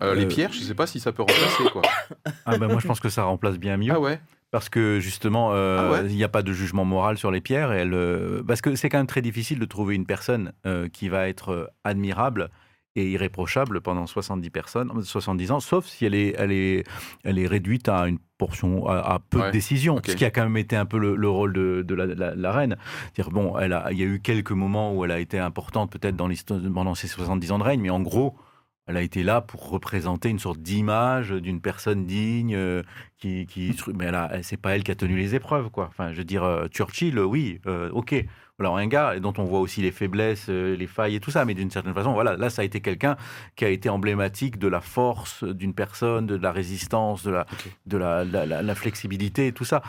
Euh, 0.01 0.15
les 0.15 0.25
Euh, 0.25 0.27
pierres, 0.27 0.51
je 0.53 0.59
ne 0.61 0.65
sais 0.65 0.73
pas 0.75 0.87
si 0.87 0.99
ça 0.99 1.11
peut 1.11 1.21
remplacer 1.23 1.63
quoi. 1.71 1.81
Ah 2.45 2.57
ben 2.57 2.67
moi, 2.67 2.79
je 2.79 2.87
pense 2.87 2.99
que 2.99 3.09
ça 3.09 3.23
remplace 3.23 3.57
bien 3.57 3.77
mieux. 3.77 3.91
Ah 3.93 3.99
ouais. 3.99 4.19
Parce 4.51 4.69
que 4.69 4.99
justement, 4.99 5.51
euh, 5.53 5.77
Ah 5.79 5.91
ouais 6.03 6.09
il 6.09 6.15
n'y 6.15 6.23
a 6.23 6.29
pas 6.29 6.41
de 6.41 6.53
jugement 6.53 6.85
moral 6.85 7.17
sur 7.17 7.31
les 7.31 7.41
pierres. 7.41 7.73
Et 7.73 7.77
elle, 7.79 7.93
euh, 7.93 8.41
parce 8.47 8.61
que 8.61 8.75
c'est 8.75 8.89
quand 8.89 8.97
même 8.97 9.07
très 9.07 9.21
difficile 9.21 9.59
de 9.59 9.65
trouver 9.65 9.95
une 9.95 10.05
personne 10.05 10.53
euh, 10.65 10.87
qui 10.87 11.09
va 11.09 11.27
être 11.27 11.71
admirable 11.83 12.49
et 12.95 13.11
irréprochable 13.11 13.81
pendant 13.81 14.07
70 14.07 14.49
personnes, 14.49 15.03
70 15.03 15.51
ans, 15.51 15.59
sauf 15.59 15.85
si 15.85 16.05
elle 16.05 16.15
est, 16.15 16.33
elle 16.37 16.51
est, 16.51 16.83
elle 17.23 17.37
est 17.37 17.45
réduite 17.45 17.89
à 17.89 18.07
une 18.07 18.17
portion, 18.39 18.87
à, 18.87 18.97
à 18.99 19.19
peu 19.19 19.37
Ouais, 19.39 19.47
de 19.47 19.51
décisions, 19.51 19.99
ce 20.03 20.15
qui 20.15 20.25
a 20.25 20.31
quand 20.31 20.41
même 20.43 20.57
été 20.57 20.75
un 20.75 20.85
peu 20.85 20.97
le, 20.97 21.15
le 21.15 21.29
rôle 21.29 21.53
de, 21.53 21.83
de 21.83 21.93
la, 21.93 22.07
la- 22.07 22.33
la 22.33 22.51
reine. 22.51 22.75
C'est-à-dire, 23.13 23.31
bon, 23.31 23.55
elle 23.59 23.73
a, 23.73 23.91
il 23.91 23.99
y 23.99 24.01
a 24.01 24.05
eu 24.05 24.19
quelques 24.19 24.51
moments 24.51 24.95
où 24.95 25.05
elle 25.05 25.11
a 25.11 25.19
été 25.19 25.37
importante 25.37 25.91
peut-être 25.91 26.15
dans 26.15 26.27
pendant 26.73 26.95
ses 26.95 27.07
70 27.07 27.51
ans 27.51 27.59
de 27.59 27.63
règne, 27.63 27.81
mais 27.81 27.91
en 27.91 27.99
gros, 27.99 28.35
elle 28.87 28.97
a 28.97 29.01
été 29.01 29.21
là 29.23 29.41
pour 29.41 29.69
représenter 29.69 30.29
une 30.29 30.39
sorte 30.39 30.59
d'image 30.59 31.31
d'une 31.31 31.61
personne 31.61 32.05
digne, 32.05 32.55
euh, 32.55 32.81
qui, 33.17 33.45
qui, 33.45 33.75
mais 33.95 34.05
elle 34.05 34.15
a, 34.15 34.29
elle- 34.31 34.43
c'est 34.43 34.57
pas 34.57 34.75
elle 34.75 34.83
qui 34.83 34.91
a 34.91 34.95
tenu 34.95 35.15
les 35.17 35.35
épreuves, 35.35 35.69
quoi. 35.69 35.87
Enfin, 35.89 36.11
je 36.13 36.17
veux 36.17 36.23
dire, 36.23 36.43
euh, 36.43 36.67
Churchill, 36.69 37.19
oui, 37.19 37.59
euh, 37.67 37.89
ok. 37.91 38.15
Alors 38.59 38.77
un 38.77 38.87
gars 38.87 39.19
dont 39.19 39.33
on 39.37 39.43
voit 39.43 39.59
aussi 39.59 39.81
les 39.83 39.91
faiblesses, 39.91 40.47
les 40.49 40.87
failles 40.87 41.13
et 41.13 41.19
tout 41.19 41.29
ça, 41.29 41.45
mais 41.45 41.53
d'une 41.53 41.69
certaine 41.69 41.93
façon, 41.93 42.13
voilà, 42.13 42.35
là 42.37 42.49
ça 42.49 42.63
a 42.63 42.65
été 42.65 42.81
quelqu'un 42.81 43.15
qui 43.55 43.65
a 43.65 43.69
été 43.69 43.87
emblématique 43.87 44.57
de 44.57 44.67
la 44.67 44.81
force 44.81 45.43
d'une 45.43 45.75
personne, 45.75 46.25
de 46.25 46.35
la 46.35 46.51
résistance, 46.51 47.23
de 47.23 47.29
la, 47.29 47.45
de 47.85 47.97
la, 47.97 48.25
la- 48.25 48.47
la- 48.47 48.61
la 48.63 48.75
flexibilité 48.75 49.45
et 49.45 49.51
tout 49.51 49.63
ça. 49.65 49.83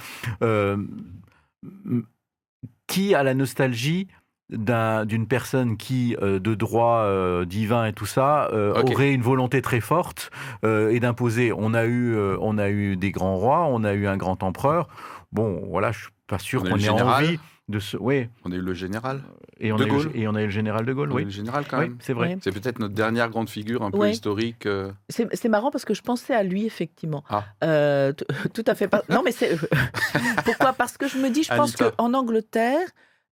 Qui 2.86 3.14
a 3.14 3.22
la 3.22 3.34
nostalgie 3.34 4.08
d'un- 4.50 5.04
d'une 5.04 5.26
personne 5.26 5.76
qui, 5.76 6.16
euh, 6.22 6.38
de 6.38 6.54
droit 6.54 7.02
euh, 7.04 7.44
divin 7.44 7.84
et 7.86 7.92
tout 7.92 8.06
ça, 8.06 8.48
euh, 8.52 8.72
aurait 8.82 9.12
une 9.12 9.22
volonté 9.22 9.60
très 9.62 9.80
forte 9.80 10.30
euh, 10.64 10.90
et 10.90 11.00
d'imposer. 11.00 11.52
On 11.56 11.74
a 11.74 11.84
eu, 11.84 12.14
euh, 12.14 12.36
on 12.40 12.56
a 12.58 12.68
eu 12.70 12.96
des 12.96 13.10
grands 13.10 13.36
rois, 13.36 13.66
on 13.70 13.84
a 13.84 13.92
eu 13.94 14.06
un 14.06 14.16
grand 14.16 14.42
empereur. 14.42 14.88
Bon, 15.32 15.62
voilà, 15.68 15.92
je 15.92 15.98
suis 16.00 16.08
pas 16.26 16.38
sûr 16.38 16.64
eu 16.64 16.70
qu'on 16.70 16.76
ait 16.78 16.88
envie 16.88 17.38
de 17.68 17.78
ce, 17.78 17.98
oui. 17.98 18.28
On 18.46 18.52
a 18.52 18.54
eu 18.54 18.62
le 18.62 18.72
général. 18.72 19.20
Et 19.60 19.72
on, 19.72 19.76
De 19.76 19.84
a 19.84 19.86
eu, 19.86 19.90
Gaulle. 19.90 20.10
et 20.14 20.26
on 20.28 20.34
a 20.36 20.40
eu 20.40 20.44
le 20.46 20.50
général 20.50 20.86
de 20.86 20.92
Gaulle, 20.94 21.08
On 21.12 21.16
a 21.16 21.18
eu 21.18 21.18
oui. 21.18 21.24
le 21.24 21.30
général 21.30 21.64
quand 21.68 21.78
Oui, 21.80 21.88
même. 21.88 21.98
c'est 22.00 22.12
vrai. 22.14 22.38
C'est 22.40 22.52
peut-être 22.52 22.78
notre 22.78 22.94
dernière 22.94 23.28
grande 23.28 23.50
figure 23.50 23.82
un 23.82 23.90
peu 23.90 24.08
historique. 24.08 24.64
euh. 24.64 24.90
C'est 25.10 25.48
marrant 25.48 25.70
parce 25.70 25.84
que 25.84 25.92
je 25.92 26.00
pensais 26.00 26.32
à 26.34 26.42
lui, 26.44 26.64
effectivement. 26.64 27.24
Ah. 27.28 27.44
Euh, 27.64 28.12
tout 28.54 28.64
à 28.66 28.74
fait. 28.74 28.88
pas- 28.88 29.02
Non, 29.10 29.20
mais 29.22 29.32
c'est. 29.32 29.58
Pourquoi? 30.46 30.72
Parce 30.72 30.96
que 30.96 31.08
je 31.08 31.18
me 31.18 31.28
dis, 31.28 31.42
je 31.42 31.52
pense 31.54 31.76
qu'en 31.76 32.14
Angleterre, 32.14 32.78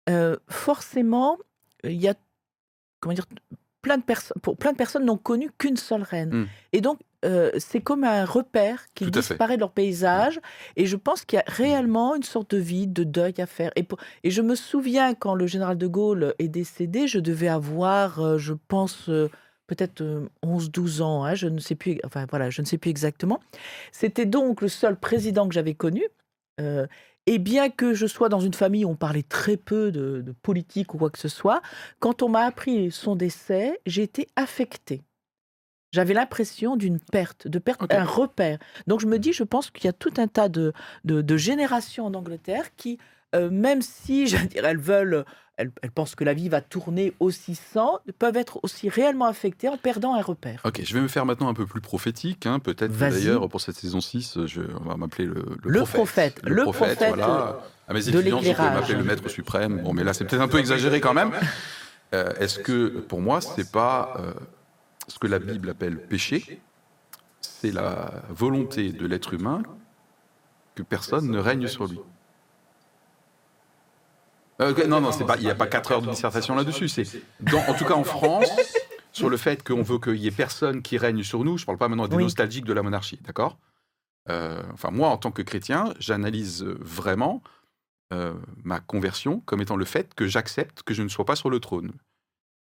euh, 0.08 0.36
forcément, 0.48 1.38
il 1.84 1.92
y 2.00 2.08
a. 2.08 2.14
Comment 3.00 3.14
dire 3.14 3.26
plein 3.82 3.98
de 3.98 4.02
personnes, 4.02 4.40
pour 4.42 4.56
plein 4.56 4.72
de 4.72 4.76
personnes 4.76 5.04
n'ont 5.04 5.16
connu 5.16 5.48
qu'une 5.58 5.76
seule 5.76 6.02
reine. 6.02 6.30
Hmm. 6.34 6.46
Et 6.72 6.80
donc, 6.80 6.98
euh, 7.24 7.52
c'est 7.58 7.80
comme 7.80 8.02
un 8.02 8.24
repère 8.24 8.86
qui 8.94 9.04
Tout 9.04 9.10
disparaît 9.28 9.54
de 9.56 9.60
leur 9.60 9.70
paysage. 9.70 10.40
Et 10.74 10.86
je 10.86 10.96
pense 10.96 11.24
qu'il 11.24 11.36
y 11.36 11.40
a 11.40 11.44
réellement 11.46 12.16
une 12.16 12.24
sorte 12.24 12.52
de 12.52 12.58
vide, 12.58 12.92
de 12.92 13.04
deuil 13.04 13.34
à 13.38 13.46
faire. 13.46 13.70
Et, 13.76 13.84
pour- 13.84 13.98
et 14.24 14.30
je 14.32 14.42
me 14.42 14.56
souviens, 14.56 15.14
quand 15.14 15.36
le 15.36 15.46
général 15.46 15.78
de 15.78 15.86
Gaulle 15.86 16.34
est 16.40 16.48
décédé, 16.48 17.06
je 17.06 17.20
devais 17.20 17.46
avoir, 17.46 18.18
euh, 18.20 18.38
je 18.38 18.54
pense, 18.54 19.08
euh, 19.08 19.30
peut-être 19.68 20.00
euh, 20.00 20.28
11-12 20.42 21.00
ans, 21.02 21.22
hein, 21.24 21.34
je 21.36 21.46
ne 21.46 21.60
sais 21.60 21.76
plus, 21.76 22.00
enfin 22.04 22.26
voilà, 22.28 22.50
je 22.50 22.62
ne 22.62 22.66
sais 22.66 22.78
plus 22.78 22.90
exactement. 22.90 23.38
C'était 23.92 24.26
donc 24.26 24.62
le 24.62 24.68
seul 24.68 24.96
président 24.96 25.46
que 25.46 25.54
j'avais 25.54 25.74
connu. 25.74 26.02
Et 27.26 27.38
bien 27.38 27.70
que 27.70 27.94
je 27.94 28.06
sois 28.06 28.28
dans 28.28 28.40
une 28.40 28.54
famille 28.54 28.84
où 28.84 28.90
on 28.90 28.96
parlait 28.96 29.22
très 29.22 29.56
peu 29.56 29.90
de, 29.90 30.22
de 30.22 30.32
politique 30.32 30.94
ou 30.94 30.98
quoi 30.98 31.10
que 31.10 31.18
ce 31.18 31.28
soit, 31.28 31.60
quand 31.98 32.22
on 32.22 32.28
m'a 32.28 32.44
appris 32.44 32.90
son 32.90 33.16
décès, 33.16 33.80
j'ai 33.84 34.02
été 34.02 34.28
affectée. 34.36 35.02
J'avais 35.92 36.14
l'impression 36.14 36.76
d'une 36.76 37.00
perte, 37.00 37.48
de 37.48 37.58
perte, 37.58 37.92
un 37.92 38.04
repère. 38.04 38.58
Donc 38.86 39.00
je 39.00 39.06
me 39.06 39.18
dis, 39.18 39.32
je 39.32 39.44
pense 39.44 39.70
qu'il 39.70 39.86
y 39.86 39.88
a 39.88 39.92
tout 39.92 40.12
un 40.18 40.28
tas 40.28 40.48
de, 40.48 40.72
de, 41.04 41.22
de 41.22 41.36
générations 41.36 42.06
en 42.06 42.14
Angleterre 42.14 42.74
qui, 42.76 42.98
euh, 43.34 43.50
même 43.50 43.82
si, 43.82 44.26
je 44.28 44.36
dirais, 44.46 44.70
elles 44.70 44.78
veulent, 44.78 45.24
elles, 45.56 45.70
elles 45.82 45.90
pensent 45.90 46.14
que 46.14 46.24
la 46.24 46.34
vie 46.34 46.48
va 46.48 46.60
tourner 46.60 47.14
aussi 47.18 47.54
sans, 47.54 47.98
peuvent 48.18 48.36
être 48.36 48.60
aussi 48.62 48.88
réellement 48.88 49.24
affectées 49.26 49.68
en 49.68 49.76
perdant 49.78 50.14
un 50.14 50.22
repère. 50.22 50.60
Ok, 50.64 50.80
je 50.84 50.94
vais 50.94 51.00
me 51.00 51.08
faire 51.08 51.24
maintenant 51.26 51.48
un 51.48 51.54
peu 51.54 51.66
plus 51.66 51.80
prophétique. 51.80 52.46
hein. 52.46 52.58
Peut-être 52.58 52.92
d'ailleurs, 52.96 53.48
pour 53.48 53.60
cette 53.60 53.76
saison 53.76 54.00
6, 54.00 54.38
je, 54.46 54.60
on 54.80 54.88
va 54.88 54.96
m'appeler 54.96 55.26
le, 55.26 55.44
Le 55.62 55.82
prophète, 55.82 56.40
le 56.44 56.62
prophète, 56.62 56.98
voilà. 57.08 57.60
À 57.88 57.94
mes 57.94 58.08
étudiants, 58.08 58.40
je 58.42 58.52
peux 58.52 58.62
m'appeler 58.62 58.94
le 58.98 59.04
maître 59.04 59.28
suprême. 59.28 59.82
Bon, 59.82 59.92
mais 59.92 60.04
là, 60.04 60.12
c'est 60.12 60.24
peut-être 60.24 60.42
un 60.42 60.48
peu 60.48 60.58
exagéré 60.58 61.00
quand 61.00 61.14
même. 61.14 61.32
Euh, 62.14 62.32
Est-ce 62.38 62.58
que, 62.58 62.88
pour 63.00 63.20
moi, 63.20 63.40
c'est 63.40 63.70
pas 63.72 64.14
euh, 64.20 64.32
ce 65.08 65.18
que 65.18 65.26
la 65.26 65.38
Bible 65.38 65.70
appelle 65.70 65.96
péché? 65.98 66.60
C'est 67.40 67.70
la 67.72 68.10
volonté 68.28 68.92
de 68.92 69.06
l'être 69.06 69.34
humain 69.34 69.62
que 70.74 70.82
personne 70.82 71.30
ne 71.30 71.38
règne 71.38 71.66
sur 71.68 71.86
lui. 71.86 71.98
Euh, 74.60 74.86
non, 74.86 75.00
non, 75.00 75.10
pas, 75.26 75.36
il 75.36 75.44
n'y 75.44 75.50
a 75.50 75.54
pas 75.54 75.66
quatre 75.66 75.92
heures 75.92 76.02
de 76.02 76.08
dissertation 76.10 76.54
là-dessus. 76.54 76.88
C'est, 76.88 77.04
dans- 77.40 77.60
en 77.68 77.74
tout 77.74 77.84
cas 77.84 77.94
en 77.94 78.04
France, 78.16 78.48
sur 79.12 79.28
le 79.28 79.36
fait 79.36 79.62
qu'on 79.66 79.82
veut 79.82 79.98
qu'il 79.98 80.16
y 80.16 80.26
ait 80.26 80.30
personne 80.30 80.82
qui 80.82 80.96
règne 80.98 81.22
sur 81.22 81.44
nous. 81.44 81.58
Je 81.58 81.62
ne 81.62 81.66
parle 81.66 81.78
pas 81.78 81.88
maintenant 81.88 82.08
des 82.08 82.16
Oui. 82.16 82.22
nostalgiques 82.24 82.64
de 82.64 82.72
la 82.72 82.82
monarchie, 82.82 83.18
d'accord? 83.24 83.58
Euh, 84.30 84.62
Enfin, 84.72 84.90
moi, 84.90 85.08
en 85.08 85.18
tant 85.18 85.30
que 85.30 85.42
chrétien, 85.42 85.92
j'analyse 85.98 86.64
vraiment 86.80 87.42
euh, 88.12 88.34
ma 88.64 88.78
conversion 88.80 89.40
comme 89.40 89.60
étant 89.60 89.76
le 89.76 89.84
fait 89.84 90.14
que 90.14 90.26
j'accepte 90.26 90.82
que 90.84 90.94
je 90.94 91.02
ne 91.02 91.08
sois 91.08 91.24
pas 91.24 91.36
sur 91.36 91.50
le 91.50 91.58
trône. 91.60 91.92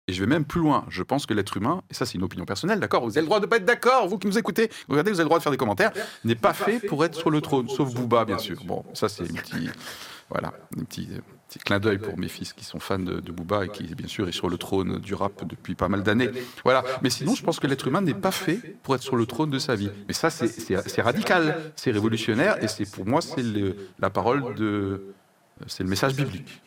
Et 0.07 0.13
je 0.13 0.19
vais 0.21 0.27
même 0.27 0.45
plus 0.45 0.59
loin. 0.61 0.85
Je 0.89 1.01
pense 1.01 1.25
que 1.25 1.33
l'être 1.33 1.55
humain, 1.57 1.81
et 1.89 1.93
ça 1.93 2.05
c'est 2.05 2.15
une 2.15 2.23
opinion 2.23 2.45
personnelle, 2.45 2.79
d'accord? 2.79 3.03
Vous 3.03 3.11
avez 3.17 3.21
le 3.21 3.27
droit 3.27 3.39
de 3.39 3.45
pas 3.45 3.55
être 3.57 3.65
d'accord, 3.65 4.07
vous 4.07 4.17
qui 4.19 4.27
nous 4.27 4.37
écoutez. 4.37 4.69
Regardez, 4.89 5.11
vous 5.11 5.17
avez 5.19 5.23
le 5.23 5.29
droit 5.29 5.37
de 5.39 5.43
faire 5.43 5.51
des 5.51 5.57
commentaires. 5.57 5.91
N'est 6.25 6.35
pas 6.35 6.53
fait 6.53 6.79
pour 6.79 7.03
être 7.05 7.15
sur 7.15 7.29
le 7.31 7.39
trône, 7.41 7.67
sauf 7.69 7.93
Booba, 7.93 8.25
bien 8.25 8.37
sûr. 8.37 8.63
Bon, 8.65 8.83
ça 8.93 9.07
c'est 9.09 9.23
un 9.23 9.27
petit, 9.33 9.69
voilà, 10.33 10.53
un 10.79 10.83
petit, 10.83 11.07
petit 11.47 11.59
clin 11.59 11.79
d'œil 11.79 11.99
pour 11.99 12.17
mes 12.17 12.27
fils 12.27 12.53
qui 12.53 12.65
sont 12.65 12.79
fans 12.79 12.99
de, 12.99 13.19
de 13.19 13.31
Booba 13.31 13.65
et 13.65 13.69
qui, 13.69 13.83
bien 13.95 14.07
sûr, 14.07 14.27
est 14.27 14.31
sur 14.33 14.49
le 14.49 14.57
trône 14.57 14.99
du 14.99 15.13
rap 15.13 15.45
depuis 15.47 15.75
pas 15.75 15.87
mal 15.87 16.03
d'années. 16.03 16.29
Voilà. 16.63 16.83
Mais 17.03 17.09
sinon, 17.09 17.35
je 17.35 17.43
pense 17.43 17.59
que 17.59 17.67
l'être 17.67 17.87
humain 17.87 18.01
n'est 18.01 18.13
pas 18.15 18.31
fait 18.31 18.75
pour 18.83 18.95
être 18.95 19.03
sur 19.03 19.15
le 19.15 19.25
trône 19.25 19.51
de 19.51 19.59
sa 19.59 19.75
vie. 19.75 19.91
Mais 20.07 20.13
ça, 20.13 20.29
c'est- 20.29 21.01
radical, 21.01 21.71
c'est 21.75 21.91
révolutionnaire, 21.91 22.61
et 22.63 22.67
c'est 22.67 22.89
pour 22.91 23.05
moi, 23.05 23.21
c'est 23.21 23.43
la 23.99 24.09
parole 24.09 24.55
de, 24.55 25.03
c'est 25.67 25.83
le 25.83 25.89
message 25.89 26.15
biblique. 26.15 26.61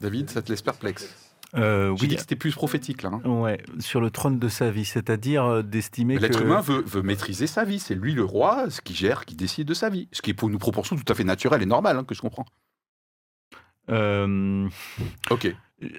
David, 0.00 0.30
ça 0.30 0.42
te 0.42 0.50
laisse 0.50 0.62
perplexe. 0.62 1.08
Euh, 1.56 1.88
oui, 1.88 2.08
dit 2.08 2.14
que 2.16 2.20
c'était 2.20 2.36
plus 2.36 2.52
prophétique 2.54 3.02
là. 3.02 3.10
hein. 3.24 3.26
ouais, 3.26 3.58
sur 3.78 4.02
le 4.02 4.10
trône 4.10 4.38
de 4.38 4.48
sa 4.50 4.70
vie, 4.70 4.84
c'est-à-dire 4.84 5.44
euh, 5.46 5.62
d'estimer 5.62 6.16
que... 6.16 6.20
L'être 6.20 6.42
humain 6.42 6.60
veut, 6.60 6.82
veut 6.86 7.00
maîtriser 7.00 7.46
sa 7.46 7.64
vie. 7.64 7.78
C'est 7.78 7.94
lui 7.94 8.12
le 8.12 8.22
roi, 8.22 8.68
ce 8.68 8.82
qui 8.82 8.94
gère, 8.94 9.24
qui 9.24 9.34
décide 9.34 9.66
de 9.66 9.72
sa 9.72 9.88
vie. 9.88 10.08
Ce 10.12 10.20
qui 10.20 10.28
est 10.30 10.34
pour 10.34 10.50
nous 10.50 10.58
proportions 10.58 10.94
tout 10.94 11.10
à 11.10 11.14
fait 11.14 11.24
naturel 11.24 11.62
et 11.62 11.66
normal, 11.66 11.96
hein, 11.96 12.04
que 12.04 12.14
je 12.14 12.20
comprends. 12.20 12.44
Euh, 13.90 14.68
Ok. 15.30 15.54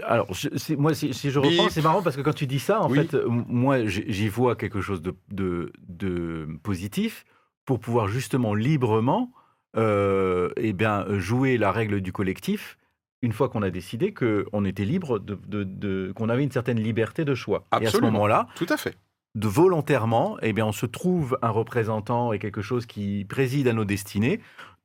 Alors, 0.06 0.34
je- 0.34 0.76
moi, 0.76 0.94
si, 0.94 1.14
si 1.14 1.32
je 1.32 1.40
reprends, 1.40 1.70
c'est 1.70 1.82
marrant 1.82 2.02
parce 2.02 2.18
que 2.18 2.22
quand 2.22 2.34
tu 2.34 2.48
dis 2.48 2.60
ça, 2.60 2.82
en 2.82 2.90
Oui. 2.90 2.98
fait, 2.98 3.14
euh, 3.14 3.26
moi, 3.30 3.86
j'y 3.86 4.28
vois 4.28 4.56
quelque 4.58 4.82
chose 4.82 5.02
de, 5.02 5.16
de, 5.32 5.72
de 5.88 6.48
positif 6.64 7.26
pour 7.66 7.80
pouvoir 7.80 8.08
justement 8.10 8.54
librement 8.54 9.32
euh, 9.78 10.50
eh 10.58 10.74
bien, 10.74 11.06
jouer 11.20 11.58
la 11.58 11.72
règle 11.72 12.02
du 12.02 12.12
collectif 12.12 12.78
une 13.22 13.32
fois 13.34 13.48
qu'on 13.50 13.62
a 13.62 13.70
décidé 13.70 14.14
qu'on 14.14 14.66
était 14.66 14.84
libre, 14.86 15.20
de, 15.20 15.38
de- 15.48 15.64
de- 15.64 16.12
qu'on 16.16 16.28
avait 16.30 16.44
une 16.44 16.52
certaine 16.52 16.80
liberté 16.80 17.24
de 17.24 17.36
choix. 17.36 17.66
Et 17.74 17.76
à 17.76 17.80
ce 17.82 17.86
Absolument. 17.88 18.12
moment-là, 18.12 18.48
Tout 18.56 18.66
à 18.70 18.78
fait. 18.78 18.98
de 19.36 19.48
volontairement, 19.48 20.38
eh 20.42 20.52
bien, 20.54 20.66
on 20.66 20.72
se 20.72 20.86
trouve 20.88 21.38
un 21.42 21.50
représentant 21.52 22.34
et 22.34 22.40
quelque 22.40 22.62
chose 22.62 22.86
qui 22.86 23.26
préside 23.30 23.68
à 23.68 23.74
nos 23.74 23.86
destinées 23.86 24.40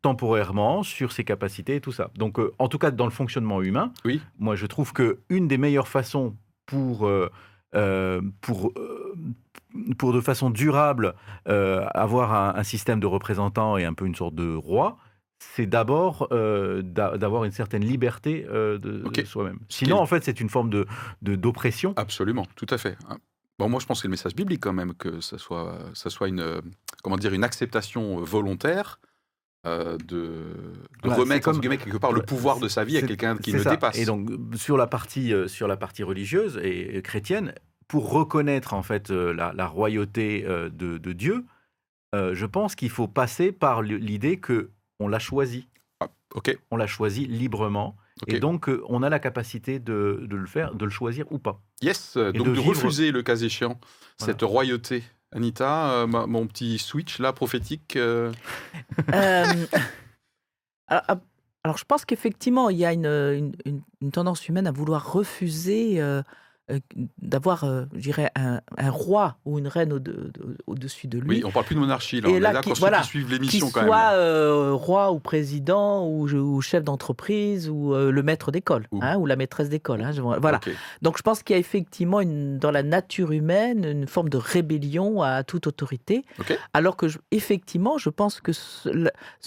temporairement 0.08 0.82
sur 0.82 1.12
ses 1.12 1.24
capacités 1.24 1.76
et 1.76 1.80
tout 1.80 1.92
ça. 1.92 2.10
Donc, 2.16 2.38
euh, 2.38 2.52
en 2.58 2.68
tout 2.68 2.78
cas, 2.78 2.90
dans 2.90 3.06
le 3.06 3.10
fonctionnement 3.20 3.60
humain, 3.62 3.92
Oui. 4.04 4.20
moi, 4.38 4.54
je 4.54 4.66
trouve 4.66 4.92
que 4.92 5.18
une 5.30 5.48
des 5.48 5.58
meilleures 5.58 5.88
façons 5.88 6.36
pour 6.66 7.06
euh, 7.06 7.30
euh, 7.74 8.20
pour 8.42 8.72
pour 9.98 10.12
de 10.12 10.20
façon 10.20 10.50
durable 10.50 11.14
avoir 11.46 12.32
un, 12.32 12.54
un 12.60 12.62
système 12.62 13.00
de 13.00 13.06
représentants 13.06 13.76
et 13.76 13.84
un 13.84 13.94
peu 13.94 14.06
une 14.06 14.14
sorte 14.14 14.34
de 14.34 14.54
roi, 14.54 14.98
c'est 15.38 15.66
d'abord 15.66 16.28
euh, 16.32 16.82
d'a- 16.82 17.16
d'avoir 17.18 17.44
une 17.44 17.50
certaine 17.52 17.84
liberté 17.84 18.46
euh, 18.48 18.78
de, 18.78 19.02
soi-même. 19.24 19.58
Sinon, 19.68 19.98
en 19.98 20.06
fait, 20.06 20.22
c'est 20.24 20.38
une 20.40 20.48
forme 20.50 20.70
de 20.70 20.86
d'oppression. 21.22 21.92
Absolument. 21.96 22.46
Tout 22.56 22.66
à 22.70 22.78
fait. 22.78 22.96
Hein. 23.08 23.18
Bon, 23.58 23.68
moi, 23.68 23.80
je 23.80 23.86
pense 23.86 23.98
que 23.98 24.02
c'est 24.02 24.08
le 24.08 24.12
message 24.18 24.34
biblique 24.34 24.60
quand 24.60 24.72
même, 24.72 24.94
que 24.94 25.20
ça 25.20 25.38
soit, 25.38 25.78
ça 25.94 26.10
soit 26.10 26.28
une, 26.28 26.60
comment 27.02 27.16
dire, 27.16 27.32
une 27.32 27.44
acceptation 27.44 28.16
volontaire 28.20 29.00
euh, 29.66 29.96
de, 30.06 30.42
Voilà, 31.02 31.16
remettre, 31.20 31.44
comme- 31.50 31.60
quelque 31.60 31.96
part, 31.96 32.12
le 32.12 32.22
pouvoir 32.22 32.58
de 32.60 32.68
sa 32.68 32.84
vie 32.84 32.96
à 32.98 33.02
quelqu'un 33.02 33.36
qui 33.36 33.52
le 33.52 33.62
ça. 33.62 33.70
dépasse. 33.70 33.98
Et 33.98 34.04
donc 34.04 34.28
sur 34.56 34.76
la 34.76 34.86
partie 34.86 35.32
euh, 35.32 35.48
sur 35.48 35.66
la 35.68 35.76
partie 35.76 36.02
religieuse 36.02 36.58
et, 36.62 36.96
et 36.96 37.02
chrétienne, 37.02 37.54
pour 37.88 38.10
reconnaître 38.10 38.74
en 38.74 38.82
fait 38.82 39.10
euh, 39.10 39.32
la, 39.32 39.52
la 39.54 39.66
royauté 39.66 40.42
de, 40.42 40.98
de 40.98 41.12
Dieu, 41.12 41.44
je 42.14 42.46
pense 42.46 42.74
qu'il 42.76 42.90
faut 42.90 43.08
passer 43.08 43.50
par 43.50 43.82
l'idée 43.82 44.36
que 44.38 44.70
on 45.00 45.08
l'a 45.08 45.18
choisi, 45.18 45.66
ok. 46.34 46.56
on 46.70 46.76
l'a 46.76 46.86
choisi 46.86 47.26
librement, 47.26 47.96
et 48.28 48.38
donc 48.38 48.70
on 48.88 49.02
a 49.02 49.08
la 49.10 49.18
capacité 49.18 49.80
de, 49.80 50.20
de 50.22 50.36
le 50.36 50.46
faire, 50.46 50.76
de 50.76 50.84
le 50.84 50.90
choisir 50.92 51.24
ou 51.32 51.38
pas. 51.40 51.60
Yes. 51.82 52.16
Et 52.16 52.32
Donc 52.32 52.46
de 52.46 52.52
de, 52.52 52.60
vivre- 52.60 52.68
refuser, 52.68 53.10
le 53.10 53.22
cas 53.24 53.34
échéant, 53.34 53.80
Voilà. 54.20 54.32
cette 54.32 54.42
royauté. 54.42 55.02
Anita, 55.34 55.90
euh, 55.90 56.06
mon 56.06 56.46
petit 56.46 56.78
switch 56.78 57.18
là, 57.18 57.32
prophétique. 57.32 57.96
euh, 57.96 58.32
Euh, 59.12 59.66
alors, 60.86 61.02
alors, 61.64 61.76
je 61.76 61.84
pense 61.84 62.04
qu'effectivement, 62.04 62.70
il 62.70 62.78
y 62.78 62.84
a 62.84 62.92
une, 62.92 63.52
tendance 64.12 64.48
humaine 64.48 64.66
à 64.68 64.72
vouloir 64.72 65.12
refuser 65.12 66.00
d'avoir, 67.20 67.64
euh, 67.64 67.84
je 67.94 68.00
dirais, 68.00 68.30
un, 68.36 68.60
un 68.78 68.90
roi 68.90 69.36
ou 69.44 69.58
une 69.58 69.68
reine 69.68 69.92
au- 69.92 69.98
de- 69.98 70.30
de- 70.32 70.56
au-dessus 70.66 71.08
de 71.08 71.18
lui. 71.18 71.36
Oui, 71.38 71.42
on 71.44 71.50
parle 71.50 71.66
plus 71.66 71.74
de 71.74 71.80
monarchie 71.80 72.22
là. 72.22 72.28
Et 72.30 72.32
on 72.36 72.40
là, 72.40 72.50
est 72.50 72.52
là 72.54 72.60
qui- 72.62 72.70
pour 72.70 72.76
ceux 72.76 72.80
voilà, 72.80 73.00
qui 73.02 73.08
suivent 73.08 73.30
l'émission 73.30 73.66
quand 73.70 73.84
soit 73.84 74.10
même. 74.10 74.18
euh, 74.18 74.72
roi 74.72 75.12
ou 75.12 75.18
président 75.18 76.06
ou, 76.08 76.26
ou 76.32 76.60
chef 76.62 76.82
d'entreprise 76.82 77.68
ou 77.68 77.92
euh, 77.94 78.10
le 78.10 78.22
maître 78.22 78.50
d'école 78.50 78.86
Ou- 78.92 79.00
hein, 79.02 79.16
ou 79.18 79.26
la 79.26 79.36
maîtresse 79.36 79.68
d'école. 79.68 80.00
hein, 80.02 80.12
voilà. 80.40 80.58
Donc 81.02 81.18
je 81.18 81.22
pense 81.22 81.42
qu'il 81.42 81.52
y 81.54 81.56
a 81.56 81.60
effectivement 81.60 82.20
une- 82.22 82.58
dans 82.58 82.70
la 82.70 82.82
nature 82.82 83.32
humaine 83.32 83.84
une 83.84 84.06
forme 84.08 84.30
de 84.30 84.38
rébellion 84.38 85.20
à 85.22 85.44
toute 85.44 85.66
autorité. 85.66 86.24
Alors 86.72 86.96
que 86.96 87.08
je- 87.08 87.18
effectivement, 87.30 87.98
je 87.98 88.08
pense 88.08 88.40
que 88.40 88.52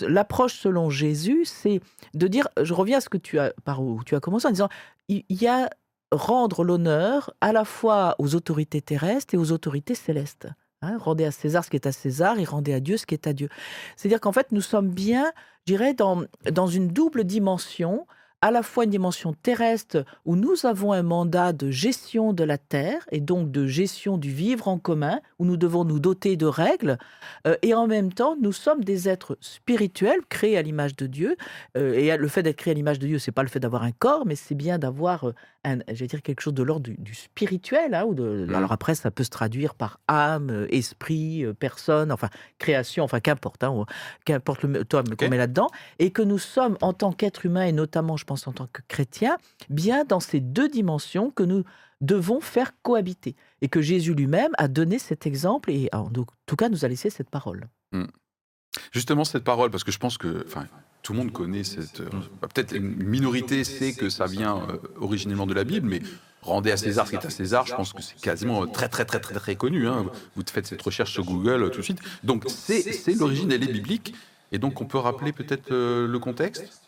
l'approche 0.01 0.53
selon 0.59 0.89
Jésus, 0.89 1.45
c'est 1.45 1.81
de 2.13 2.27
dire, 2.27 2.47
je 2.61 2.73
reviens 2.73 2.97
à 2.97 3.01
ce 3.01 3.09
que 3.09 3.17
tu 3.17 3.39
as 3.39 3.53
par 3.65 3.81
où 3.81 4.03
tu 4.05 4.15
as 4.15 4.19
commencé 4.19 4.47
en 4.47 4.51
disant, 4.51 4.69
il 5.09 5.23
y 5.29 5.47
a 5.47 5.69
rendre 6.11 6.63
l'honneur 6.63 7.33
à 7.41 7.51
la 7.51 7.65
fois 7.65 8.15
aux 8.19 8.35
autorités 8.35 8.81
terrestres 8.81 9.33
et 9.33 9.37
aux 9.37 9.51
autorités 9.51 9.95
célestes. 9.95 10.47
Hein, 10.81 10.97
rendez 10.99 11.25
à 11.25 11.31
César 11.31 11.65
ce 11.65 11.69
qui 11.69 11.75
est 11.75 11.87
à 11.87 11.91
César 11.91 12.39
et 12.39 12.43
rendez 12.43 12.73
à 12.73 12.79
Dieu 12.79 12.97
ce 12.97 13.05
qui 13.05 13.15
est 13.15 13.27
à 13.27 13.33
Dieu. 13.33 13.49
C'est-à-dire 13.95 14.21
qu'en 14.21 14.31
fait, 14.31 14.51
nous 14.51 14.61
sommes 14.61 14.89
bien, 14.89 15.31
je 15.65 15.73
dirais, 15.73 15.93
dans, 15.93 16.23
dans 16.51 16.67
une 16.67 16.89
double 16.89 17.23
dimension 17.23 18.05
à 18.41 18.51
la 18.51 18.61
fois 18.61 18.83
une 18.83 18.91
dimension 18.91 19.33
terrestre 19.33 20.05
où 20.25 20.35
nous 20.35 20.65
avons 20.65 20.91
un 20.91 21.01
mandat 21.01 21.53
de 21.53 21.71
gestion 21.71 22.33
de 22.33 22.43
la 22.43 22.57
terre 22.57 23.05
et 23.11 23.19
donc 23.19 23.51
de 23.51 23.65
gestion 23.65 24.17
du 24.17 24.31
vivre 24.31 24.67
en 24.67 24.77
commun, 24.77 25.19
où 25.39 25.45
nous 25.45 25.57
devons 25.57 25.85
nous 25.85 25.99
doter 25.99 26.37
de 26.37 26.45
règles, 26.45 26.97
euh, 27.47 27.55
et 27.63 27.73
en 27.73 27.87
même 27.87 28.13
temps, 28.13 28.35
nous 28.39 28.51
sommes 28.51 28.83
des 28.83 29.09
êtres 29.09 29.37
spirituels 29.41 30.19
créés 30.29 30.57
à 30.57 30.61
l'image 30.61 30.95
de 30.95 31.07
Dieu. 31.07 31.35
Euh, 31.77 31.93
et 31.93 32.15
le 32.15 32.27
fait 32.27 32.43
d'être 32.43 32.57
créé 32.57 32.71
à 32.71 32.75
l'image 32.75 32.99
de 32.99 33.07
Dieu, 33.07 33.19
c'est 33.19 33.31
pas 33.31 33.43
le 33.43 33.49
fait 33.49 33.59
d'avoir 33.59 33.83
un 33.83 33.91
corps, 33.91 34.25
mais 34.25 34.35
c'est 34.35 34.55
bien 34.55 34.77
d'avoir, 34.77 35.29
euh, 35.29 35.33
un, 35.63 35.77
dire 35.77 36.21
quelque 36.21 36.41
chose 36.41 36.53
de 36.53 36.63
l'ordre 36.63 36.89
du, 36.89 37.15
spirituel. 37.15 37.95
Hein, 37.95 38.05
ou 38.05 38.13
de, 38.13 38.45
mmh. 38.47 38.55
Alors 38.55 38.71
après, 38.71 38.93
ça 38.93 39.09
peut 39.09 39.23
se 39.23 39.29
traduire 39.29 39.73
par 39.73 39.99
âme, 40.07 40.67
esprit, 40.69 41.45
personne, 41.59 42.11
enfin 42.11 42.29
création, 42.59 43.03
enfin 43.03 43.19
qu'importe, 43.19 43.63
hein, 43.63 43.85
qu'importe 44.25 44.63
le 44.63 44.85
terme 44.85 45.15
qu'on 45.15 45.29
met 45.29 45.37
là-dedans, 45.37 45.69
et 45.97 46.11
que 46.11 46.21
nous 46.21 46.37
sommes 46.37 46.77
en 46.81 46.93
tant 46.93 47.11
qu'êtres 47.11 47.45
humains 47.45 47.65
et 47.65 47.71
notamment, 47.71 48.15
je 48.15 48.25
pense 48.27 48.47
en 48.47 48.53
tant 48.53 48.67
que 48.67 48.81
chrétiens, 48.87 49.37
bien 49.69 50.03
dans 50.05 50.19
ces 50.19 50.39
deux 50.39 50.69
dimensions 50.69 51.31
que 51.31 51.43
nous 51.43 51.63
devons 52.01 52.41
faire 52.41 52.73
cohabiter 52.83 53.35
et 53.61 53.69
que 53.69 53.81
Jésus 53.81 54.13
lui-même 54.13 54.51
a 54.59 54.67
donné 54.67 54.99
cet 54.99 55.25
exemple 55.25 55.71
et 55.71 55.89
en 55.93 56.11
tout 56.45 56.55
cas 56.55 56.69
nous 56.69 56.85
a 56.85 56.87
laissé 56.87 57.09
cette 57.09 57.31
parole. 57.31 57.67
Mmh. 57.91 58.05
Justement 58.91 59.23
cette 59.23 59.43
parole, 59.43 59.71
parce 59.71 59.83
que 59.83 59.91
je 59.91 59.97
pense 59.97 60.19
que, 60.19 60.43
enfin, 60.45 60.65
tout 61.01 61.13
le 61.13 61.19
monde 61.19 61.31
connaît 61.31 61.63
cette. 61.63 62.01
Euh, 62.01 62.09
peut-être 62.41 62.75
une 62.75 62.95
minorité 63.03 63.63
sait 63.63 63.93
que 63.93 64.09
ça 64.09 64.25
vient 64.25 64.57
euh, 64.57 64.77
originellement 64.99 65.47
de 65.47 65.53
la 65.53 65.63
Bible, 65.63 65.87
mais 65.87 66.01
rendez 66.41 66.71
à 66.71 66.77
César 66.77 67.07
ce 67.07 67.11
qui 67.11 67.15
est 67.15 67.25
à 67.25 67.29
César, 67.29 67.65
je 67.65 67.73
pense 67.73 67.93
que 67.93 68.01
c'est 68.01 68.19
quasiment 68.19 68.67
très 68.67 68.89
très 68.89 69.05
très 69.05 69.19
très 69.19 69.33
très 69.33 69.55
connu. 69.55 69.87
Hein. 69.87 70.05
Vous 70.35 70.43
faites 70.47 70.67
cette 70.67 70.81
recherche 70.81 71.11
sur 71.13 71.23
Google 71.23 71.63
euh, 71.63 71.69
tout 71.69 71.79
de 71.79 71.83
suite. 71.83 72.01
Donc 72.23 72.43
c'est 72.47 73.15
l'origine, 73.15 73.51
elle 73.51 73.63
est 73.63 73.71
biblique. 73.71 74.13
Et 74.51 74.59
donc 74.59 74.79
on 74.81 74.85
peut 74.85 74.97
rappeler 74.97 75.33
peut-être 75.33 75.71
le 75.71 76.19
contexte? 76.19 76.86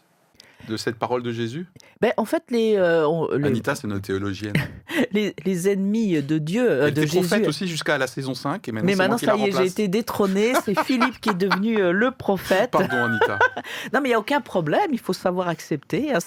De 0.68 0.78
cette 0.78 0.98
parole 0.98 1.24
de 1.24 1.32
Jésus 1.32 1.68
ben, 2.02 2.12
En 2.18 2.26
fait, 2.26 2.44
les, 2.50 2.76
euh, 2.76 3.28
Anita, 3.44 3.76
c'est 3.76 3.88
notre 3.88 4.02
théologienne. 4.02 4.54
les, 5.12 5.36
les, 5.46 5.70
ennemis 5.70 6.22
de 6.22 6.38
Dieu, 6.38 6.70
euh, 6.70 6.92
de 6.92 7.02
Jésus. 7.02 7.20
prophète 7.20 7.48
aussi 7.48 7.68
jusqu'à 7.68 7.98
la 7.98 8.08
saison 8.08 8.34
5. 8.34 8.68
Et 8.68 8.72
maintenant, 8.72 8.86
Mais 8.86 8.96
maintenant, 8.96 9.18
ça 9.18 9.36
y 9.36 9.48
est, 9.48 9.52
j'ai 9.52 9.66
été 9.66 9.88
détrôné. 9.88 10.54
C'est 10.66 10.80
Philippe 10.84 11.20
qui 11.22 11.30
est 11.30 11.38
devenu 11.38 11.80
euh, 11.80 11.92
le 11.92 12.12
prophète. 12.12 12.72
Pardon, 12.72 13.06
Anita. 13.06 13.40
non, 13.94 14.02
mais 14.02 14.10
il 14.10 14.12
n'y 14.12 14.14
a 14.14 14.20
aucun 14.20 14.42
problème. 14.42 14.90
Il 14.92 15.00
faut 15.00 15.14
savoir 15.14 15.48
accepter. 15.48 16.14
Hein. 16.14 16.20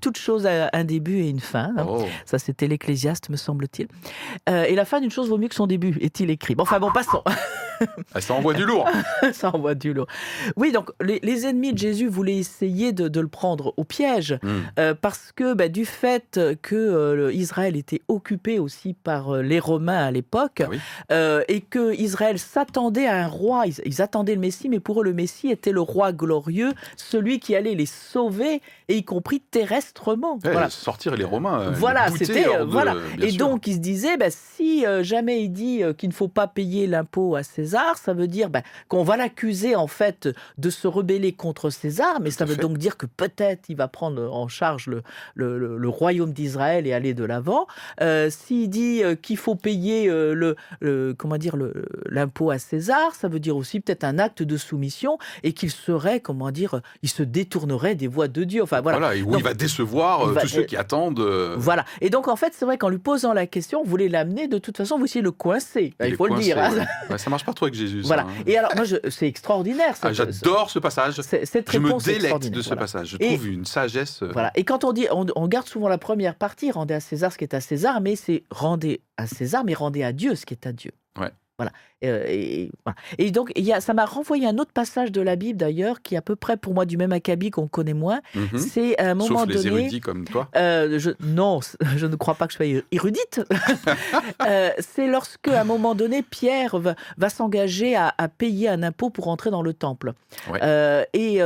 Toute 0.00 0.16
chose 0.16 0.46
a 0.46 0.70
un 0.72 0.84
début 0.84 1.18
et 1.18 1.28
une 1.28 1.40
fin. 1.40 1.72
Hein. 1.76 1.86
Oh. 1.88 2.06
Ça, 2.24 2.38
c'était 2.38 2.66
l'Ecclésiaste, 2.66 3.28
me 3.28 3.36
semble-t-il. 3.36 3.88
et 4.48 4.74
la 4.74 4.84
fin 4.84 5.00
d'une 5.00 5.10
chose 5.10 5.28
vaut 5.28 5.38
mieux 5.38 5.48
que 5.48 5.54
son 5.54 5.66
début, 5.66 5.96
est-il 6.00 6.30
écrit. 6.30 6.54
Bon, 6.54 6.62
enfin, 6.62 6.80
bon, 6.80 6.90
passons. 6.92 7.22
Ah, 8.14 8.20
ça 8.20 8.34
envoie 8.34 8.54
du 8.54 8.64
lourd. 8.64 8.88
ça 9.32 9.50
envoie 9.54 9.74
du 9.74 9.92
lourd. 9.92 10.06
Oui, 10.56 10.72
donc 10.72 10.90
les, 11.00 11.18
les 11.22 11.46
ennemis 11.46 11.72
de 11.72 11.78
Jésus 11.78 12.08
voulaient 12.08 12.38
essayer 12.54 12.92
de, 12.92 13.20
le 13.20 13.28
prendre 13.28 13.74
au 13.76 13.84
piège, 13.84 14.38
hmm. 14.42 14.48
euh, 14.78 14.94
parce 14.94 15.32
que 15.34 15.54
bah, 15.54 15.68
du 15.68 15.84
fait 15.84 16.40
que 16.62 16.74
euh, 16.74 17.32
Israël 17.32 17.76
était 17.76 18.02
occupé 18.08 18.58
aussi 18.58 18.94
par 18.94 19.34
euh, 19.36 19.42
les 19.42 19.58
Romains 19.58 20.04
à 20.04 20.10
l'époque, 20.10 20.62
ah 21.10 21.40
et 21.48 21.60
que 21.60 21.94
Israël 21.94 22.38
s'attendait 22.38 23.06
à 23.06 23.24
un 23.24 23.26
roi, 23.26 23.64
ils, 23.66 24.02
attendaient 24.02 24.34
le 24.34 24.40
Messie, 24.40 24.68
mais 24.68 24.80
pour 24.80 25.00
eux 25.00 25.04
le 25.04 25.12
Messie 25.12 25.50
était 25.50 25.72
le 25.72 25.80
roi 25.80 26.12
glorieux, 26.12 26.72
celui 26.96 27.40
qui 27.40 27.54
allait 27.54 27.74
les 27.74 27.86
sauver, 27.86 28.60
et 28.88 28.96
y 28.96 29.04
compris 29.04 29.40
terrestrement. 29.40 30.38
voilà. 30.42 30.70
Sortir 30.70 31.16
les 31.16 31.24
Romains. 31.24 31.70
Voilà, 31.72 32.08
c'était 32.10 32.46
voilà. 32.66 32.94
Et 33.20 33.32
donc 33.32 33.66
ils 33.66 33.74
se 33.74 33.78
disaient, 33.78 34.16
bah, 34.16 34.30
si 34.30 34.84
jamais 35.02 35.42
il 35.42 35.50
dit 35.50 35.82
qu'il 35.98 36.08
ne 36.08 36.14
faut 36.14 36.28
pas 36.28 36.46
payer 36.46 36.86
l'impôt 36.86 37.36
à 37.36 37.42
César, 37.42 37.96
ça 37.96 38.12
veut 38.12 38.28
dire 38.28 38.50
bah, 38.50 38.62
qu'on 38.88 39.04
va 39.04 39.16
l'accuser 39.16 39.76
en 39.76 39.86
fait 39.86 40.28
de 40.58 40.70
se 40.70 40.86
rebeller 40.86 41.32
contre 41.32 41.70
César, 41.70 42.20
mais 42.20 42.30
ça 42.30 42.43
veut 42.44 42.56
donc 42.56 42.78
dire 42.78 42.96
que 42.96 43.06
peut-être 43.06 43.68
il 43.68 43.76
va 43.76 43.88
prendre 43.88 44.32
en 44.32 44.48
charge 44.48 44.86
le, 44.86 45.02
le, 45.34 45.88
royaume 45.88 46.32
d'Israël 46.32 46.86
et 46.86 46.92
aller 46.92 47.14
de 47.14 47.24
l'avant. 47.24 47.66
Euh, 48.00 48.30
s'il 48.30 48.70
dit 48.70 49.02
euh, 49.02 49.14
qu'il 49.14 49.36
faut 49.36 49.54
payer 49.54 50.08
euh, 50.08 50.54
le, 50.80 51.14
comment 51.14 51.36
dire 51.36 51.56
l'impôt 52.06 52.50
à 52.50 52.58
César, 52.58 53.14
ça 53.14 53.28
veut 53.28 53.40
dire 53.40 53.56
aussi 53.56 53.80
peut-être 53.80 54.04
un 54.04 54.18
acte 54.18 54.42
de 54.42 54.56
soumission 54.56 55.18
et 55.42 55.52
qu'il 55.52 55.70
serait 55.70 56.20
comment 56.20 56.50
dire, 56.50 56.80
il 57.02 57.08
se 57.08 57.22
détournerait 57.22 57.94
des 57.94 58.08
voies 58.08 58.28
de 58.28 58.44
Dieu. 58.44 58.62
Enfin 58.62 58.80
voilà. 58.80 58.98
voilà 58.98 59.16
et 59.16 59.22
où 59.22 59.36
il 59.36 59.42
va 59.42 59.54
décevoir 59.54 60.32
tous 60.40 60.48
ceux 60.48 60.62
qui 60.62 60.76
attendent. 60.76 61.20
Voilà. 61.56 61.84
Et 62.00 62.10
donc 62.10 62.28
en 62.28 62.36
fait 62.36 62.52
c'est 62.56 62.64
vrai 62.64 62.78
qu'en 62.78 62.88
lui 62.88 62.98
posant 62.98 63.32
la 63.32 63.46
question, 63.46 63.82
vous 63.82 63.90
voulez 63.90 64.08
l'amener 64.08 64.48
de 64.48 64.58
toute 64.58 64.76
façon, 64.76 64.98
vous 64.98 65.04
essayez 65.04 65.22
le 65.22 65.32
coincer. 65.32 65.94
Il, 66.04 66.16
faut 66.16 66.26
le 66.26 66.40
dire. 66.40 66.58
Hein. 66.58 67.16
ça 67.18 67.30
marche 67.30 67.44
pas 67.44 67.52
trop 67.52 67.66
avec 67.66 67.74
Jésus. 67.74 68.02
Voilà. 68.02 68.22
Hein. 68.22 68.42
Et 68.46 68.56
alors 68.58 68.72
moi 68.74 68.84
c'est 69.08 69.28
extraordinaire. 69.28 69.94
Ah, 70.02 70.12
j'adore 70.12 70.70
ce 70.70 70.78
passage. 70.78 71.20
Cette 71.20 71.70
je 71.70 71.78
me 71.78 72.04
délecte 72.04 72.33
de 72.38 72.62
ce 72.62 72.74
passage. 72.74 73.08
Je 73.08 73.16
trouve 73.16 73.46
une 73.48 73.64
sagesse. 73.64 74.22
Euh, 74.22 74.30
voilà. 74.32 74.50
Et 74.54 74.64
quand 74.64 74.84
on 74.84 74.92
dit, 74.92 75.06
on, 75.10 75.48
garde 75.48 75.66
souvent 75.66 75.88
la 75.88 75.98
première 75.98 76.34
partie, 76.34 76.70
rendez 76.70 76.94
à 76.94 77.00
César 77.00 77.32
ce 77.32 77.38
qui 77.38 77.44
est 77.44 77.54
à 77.54 77.60
César, 77.60 78.00
mais 78.00 78.16
c'est 78.16 78.44
rendez 78.50 79.02
à 79.16 79.26
César, 79.26 79.64
mais 79.64 79.74
rendez 79.74 80.02
à 80.02 80.12
Dieu 80.12 80.34
ce 80.34 80.46
qui 80.46 80.54
est 80.54 80.66
à 80.66 80.72
Dieu. 80.72 80.92
Ouais. 81.18 81.30
Voilà. 81.58 81.72
Euh, 82.04 82.24
et, 82.28 82.70
et, 83.18 83.30
donc, 83.30 83.52
il 83.54 83.64
y 83.64 83.72
a, 83.72 83.80
ça 83.80 83.94
m'a 83.94 84.04
renvoyé 84.04 84.46
un 84.46 84.58
autre 84.58 84.72
passage 84.72 85.12
de 85.12 85.20
la 85.20 85.36
Bible, 85.36 85.58
d'ailleurs, 85.58 86.02
qui 86.02 86.14
est 86.14 86.18
à 86.18 86.22
peu 86.22 86.36
près 86.36 86.56
pour 86.56 86.74
moi 86.74 86.84
du 86.84 86.96
même 86.96 87.12
acabit 87.12 87.50
qu'on 87.50 87.68
connaît 87.68 87.94
moins. 87.94 88.20
Mhm. 88.34 88.58
C'est 88.58 88.98
à 88.98 89.10
un 89.10 89.14
moment 89.14 89.40
Sauf 89.40 89.48
les 89.48 89.54
donné. 89.54 89.82
érudits 89.82 90.00
comme 90.00 90.24
toi. 90.24 90.48
Euh, 90.56 90.98
je, 90.98 91.10
non, 91.20 91.60
je 91.96 92.06
ne 92.06 92.16
crois 92.16 92.34
pas 92.34 92.46
que 92.46 92.52
je 92.52 92.56
sois 92.56 92.82
érudite. 92.90 93.40
c'est 94.80 95.06
lorsque, 95.06 95.48
à 95.48 95.60
un 95.60 95.64
moment 95.64 95.94
donné, 95.94 96.22
Pierre 96.22 96.78
va, 96.78 97.28
s'engager 97.28 97.96
à, 97.96 98.12
payer 98.36 98.68
un 98.68 98.82
impôt 98.82 99.10
pour 99.10 99.28
entrer 99.28 99.50
dans 99.50 99.62
le 99.62 99.74
temple. 99.74 100.12
et 100.60 101.40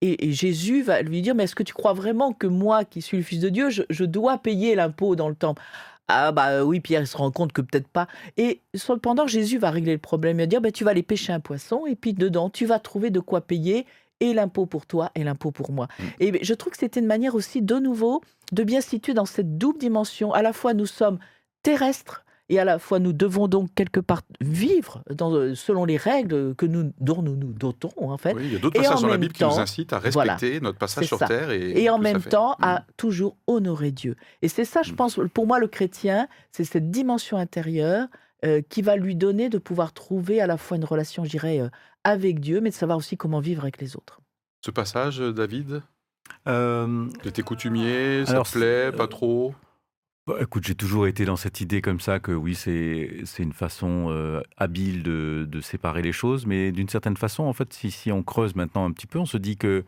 et, 0.00 0.32
Jésus 0.32 0.82
va 0.82 1.02
lui 1.02 1.22
dire, 1.22 1.34
mais 1.34 1.44
est-ce 1.44 1.54
que 1.54 1.62
tu 1.62 1.74
crois 1.74 1.92
vraiment 1.92 2.32
que 2.32 2.46
moi, 2.46 2.84
qui 2.84 3.02
suis 3.02 3.16
le 3.16 3.22
Fils 3.22 3.40
de 3.40 3.48
Dieu, 3.48 3.68
je, 3.70 4.04
dois 4.04 4.38
payer 4.38 4.74
l'impôt 4.74 5.16
dans 5.16 5.28
le 5.28 5.34
temple? 5.34 5.62
Ah 6.08 6.32
bah 6.32 6.64
oui, 6.64 6.80
Pierre 6.80 7.02
il 7.02 7.06
se 7.06 7.16
rend 7.16 7.30
compte 7.30 7.52
que 7.52 7.60
peut-être 7.60 7.88
pas. 7.88 8.08
Et 8.36 8.62
cependant, 8.74 9.26
Jésus 9.26 9.58
va 9.58 9.70
régler 9.70 9.92
le 9.92 9.98
problème. 9.98 10.38
Il 10.38 10.42
va 10.42 10.46
dire, 10.46 10.60
bah, 10.60 10.72
tu 10.72 10.84
vas 10.84 10.90
aller 10.92 11.02
pêcher 11.02 11.32
un 11.32 11.40
poisson 11.40 11.86
et 11.86 11.94
puis 11.94 12.14
dedans, 12.14 12.48
tu 12.48 12.64
vas 12.66 12.78
trouver 12.78 13.10
de 13.10 13.20
quoi 13.20 13.42
payer 13.42 13.86
et 14.20 14.32
l'impôt 14.32 14.66
pour 14.66 14.86
toi 14.86 15.10
et 15.14 15.22
l'impôt 15.22 15.50
pour 15.50 15.70
moi. 15.70 15.86
Mm. 15.98 16.04
Et 16.20 16.44
je 16.44 16.54
trouve 16.54 16.72
que 16.72 16.78
c'était 16.78 17.00
une 17.00 17.06
manière 17.06 17.34
aussi, 17.34 17.62
de 17.62 17.76
nouveau, 17.76 18.22
de 18.52 18.64
bien 18.64 18.80
situer 18.80 19.14
dans 19.14 19.26
cette 19.26 19.58
double 19.58 19.78
dimension. 19.78 20.32
À 20.32 20.42
la 20.42 20.52
fois, 20.52 20.74
nous 20.74 20.86
sommes 20.86 21.18
terrestres, 21.62 22.24
et 22.48 22.58
à 22.58 22.64
la 22.64 22.78
fois 22.78 22.98
nous 22.98 23.12
devons 23.12 23.48
donc 23.48 23.70
quelque 23.74 24.00
part 24.00 24.22
vivre 24.40 25.02
dans, 25.14 25.32
euh, 25.32 25.54
selon 25.54 25.84
les 25.84 25.96
règles 25.96 26.54
que 26.54 26.66
nous, 26.66 26.92
dont 27.00 27.22
nous 27.22 27.36
nous 27.36 27.52
dotons 27.52 27.92
en 27.96 28.16
fait. 28.18 28.34
Oui, 28.34 28.42
il 28.44 28.52
y 28.52 28.56
a 28.56 28.58
d'autres 28.58 28.80
passages 28.80 29.02
dans 29.02 29.08
la 29.08 29.18
Bible 29.18 29.32
qui 29.32 29.44
nous 29.44 29.58
incitent 29.58 29.92
à 29.92 29.98
respecter 29.98 30.60
notre 30.60 30.78
passage 30.78 31.06
sur 31.06 31.18
terre 31.18 31.50
et, 31.50 31.82
et 31.82 31.90
en 31.90 31.98
même 31.98 32.22
temps 32.22 32.56
à 32.60 32.80
mm. 32.80 32.84
toujours 32.96 33.36
honorer 33.46 33.90
Dieu. 33.90 34.16
Et 34.42 34.48
c'est 34.48 34.64
ça, 34.64 34.82
je 34.82 34.92
mm. 34.92 34.96
pense, 34.96 35.20
pour 35.34 35.46
moi 35.46 35.58
le 35.58 35.68
chrétien, 35.68 36.28
c'est 36.52 36.64
cette 36.64 36.90
dimension 36.90 37.36
intérieure 37.36 38.08
euh, 38.44 38.62
qui 38.68 38.82
va 38.82 38.94
lui 38.94 39.16
donner 39.16 39.48
de 39.48 39.58
pouvoir 39.58 39.92
trouver 39.92 40.40
à 40.40 40.46
la 40.46 40.56
fois 40.56 40.76
une 40.76 40.84
relation, 40.84 41.24
je 41.24 41.30
dirais, 41.30 41.60
euh, 41.60 41.68
avec 42.04 42.38
Dieu, 42.38 42.60
mais 42.60 42.70
de 42.70 42.74
savoir 42.74 42.96
aussi 42.96 43.16
comment 43.16 43.40
vivre 43.40 43.62
avec 43.62 43.80
les 43.80 43.96
autres. 43.96 44.20
Ce 44.64 44.70
passage, 44.70 45.18
David? 45.18 45.82
Euh... 46.46 47.08
Coutumier, 47.44 48.24
ça 48.26 48.42
te 48.42 48.52
plaît, 48.52 48.92
pas 48.92 49.08
trop? 49.08 49.54
Bah, 50.28 50.36
écoute, 50.42 50.66
j'ai 50.66 50.74
toujours 50.74 51.06
été 51.06 51.24
dans 51.24 51.36
cette 51.36 51.62
idée 51.62 51.80
comme 51.80 52.00
ça 52.00 52.20
que 52.20 52.32
oui, 52.32 52.54
c'est 52.54 53.24
une 53.38 53.54
façon 53.54 54.08
euh, 54.10 54.42
habile 54.58 55.02
de, 55.02 55.48
de, 55.48 55.60
séparer 55.62 56.02
les 56.02 56.12
choses, 56.12 56.44
mais 56.44 56.70
d'une 56.70 56.90
certaine 56.90 57.16
façon, 57.16 57.44
en 57.44 57.54
fait, 57.54 57.72
si, 57.72 57.90
si, 57.90 58.12
on 58.12 58.22
creuse 58.22 58.54
maintenant 58.54 58.84
un 58.84 58.92
petit 58.92 59.06
peu, 59.06 59.18
on 59.18 59.24
se 59.24 59.38
dit 59.38 59.56
que 59.56 59.86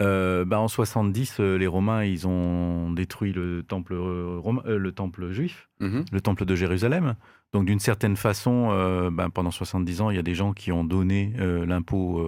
euh, 0.00 0.46
bah, 0.46 0.58
en 0.58 0.68
70, 0.68 1.36
euh, 1.40 1.58
les 1.58 1.66
Romains, 1.66 2.02
ils 2.02 2.26
ont 2.26 2.92
détruit 2.92 3.34
le 3.34 3.62
temple, 3.62 3.94
le 3.94 4.92
temple 4.92 5.30
juif, 5.32 5.68
mmh 5.80 6.00
le 6.10 6.20
temple 6.22 6.46
de 6.46 6.54
Jérusalem. 6.54 7.14
Donc 7.52 7.66
d'une 7.66 7.80
certaine 7.80 8.16
façon, 8.16 9.10
bah, 9.12 9.28
pendant 9.32 9.50
70 9.50 10.00
ans, 10.00 10.08
il 10.08 10.16
y 10.16 10.18
a 10.18 10.22
des 10.22 10.34
gens 10.34 10.54
qui 10.54 10.72
ont 10.72 10.84
donné 10.84 11.34
l'impôt 11.36 12.22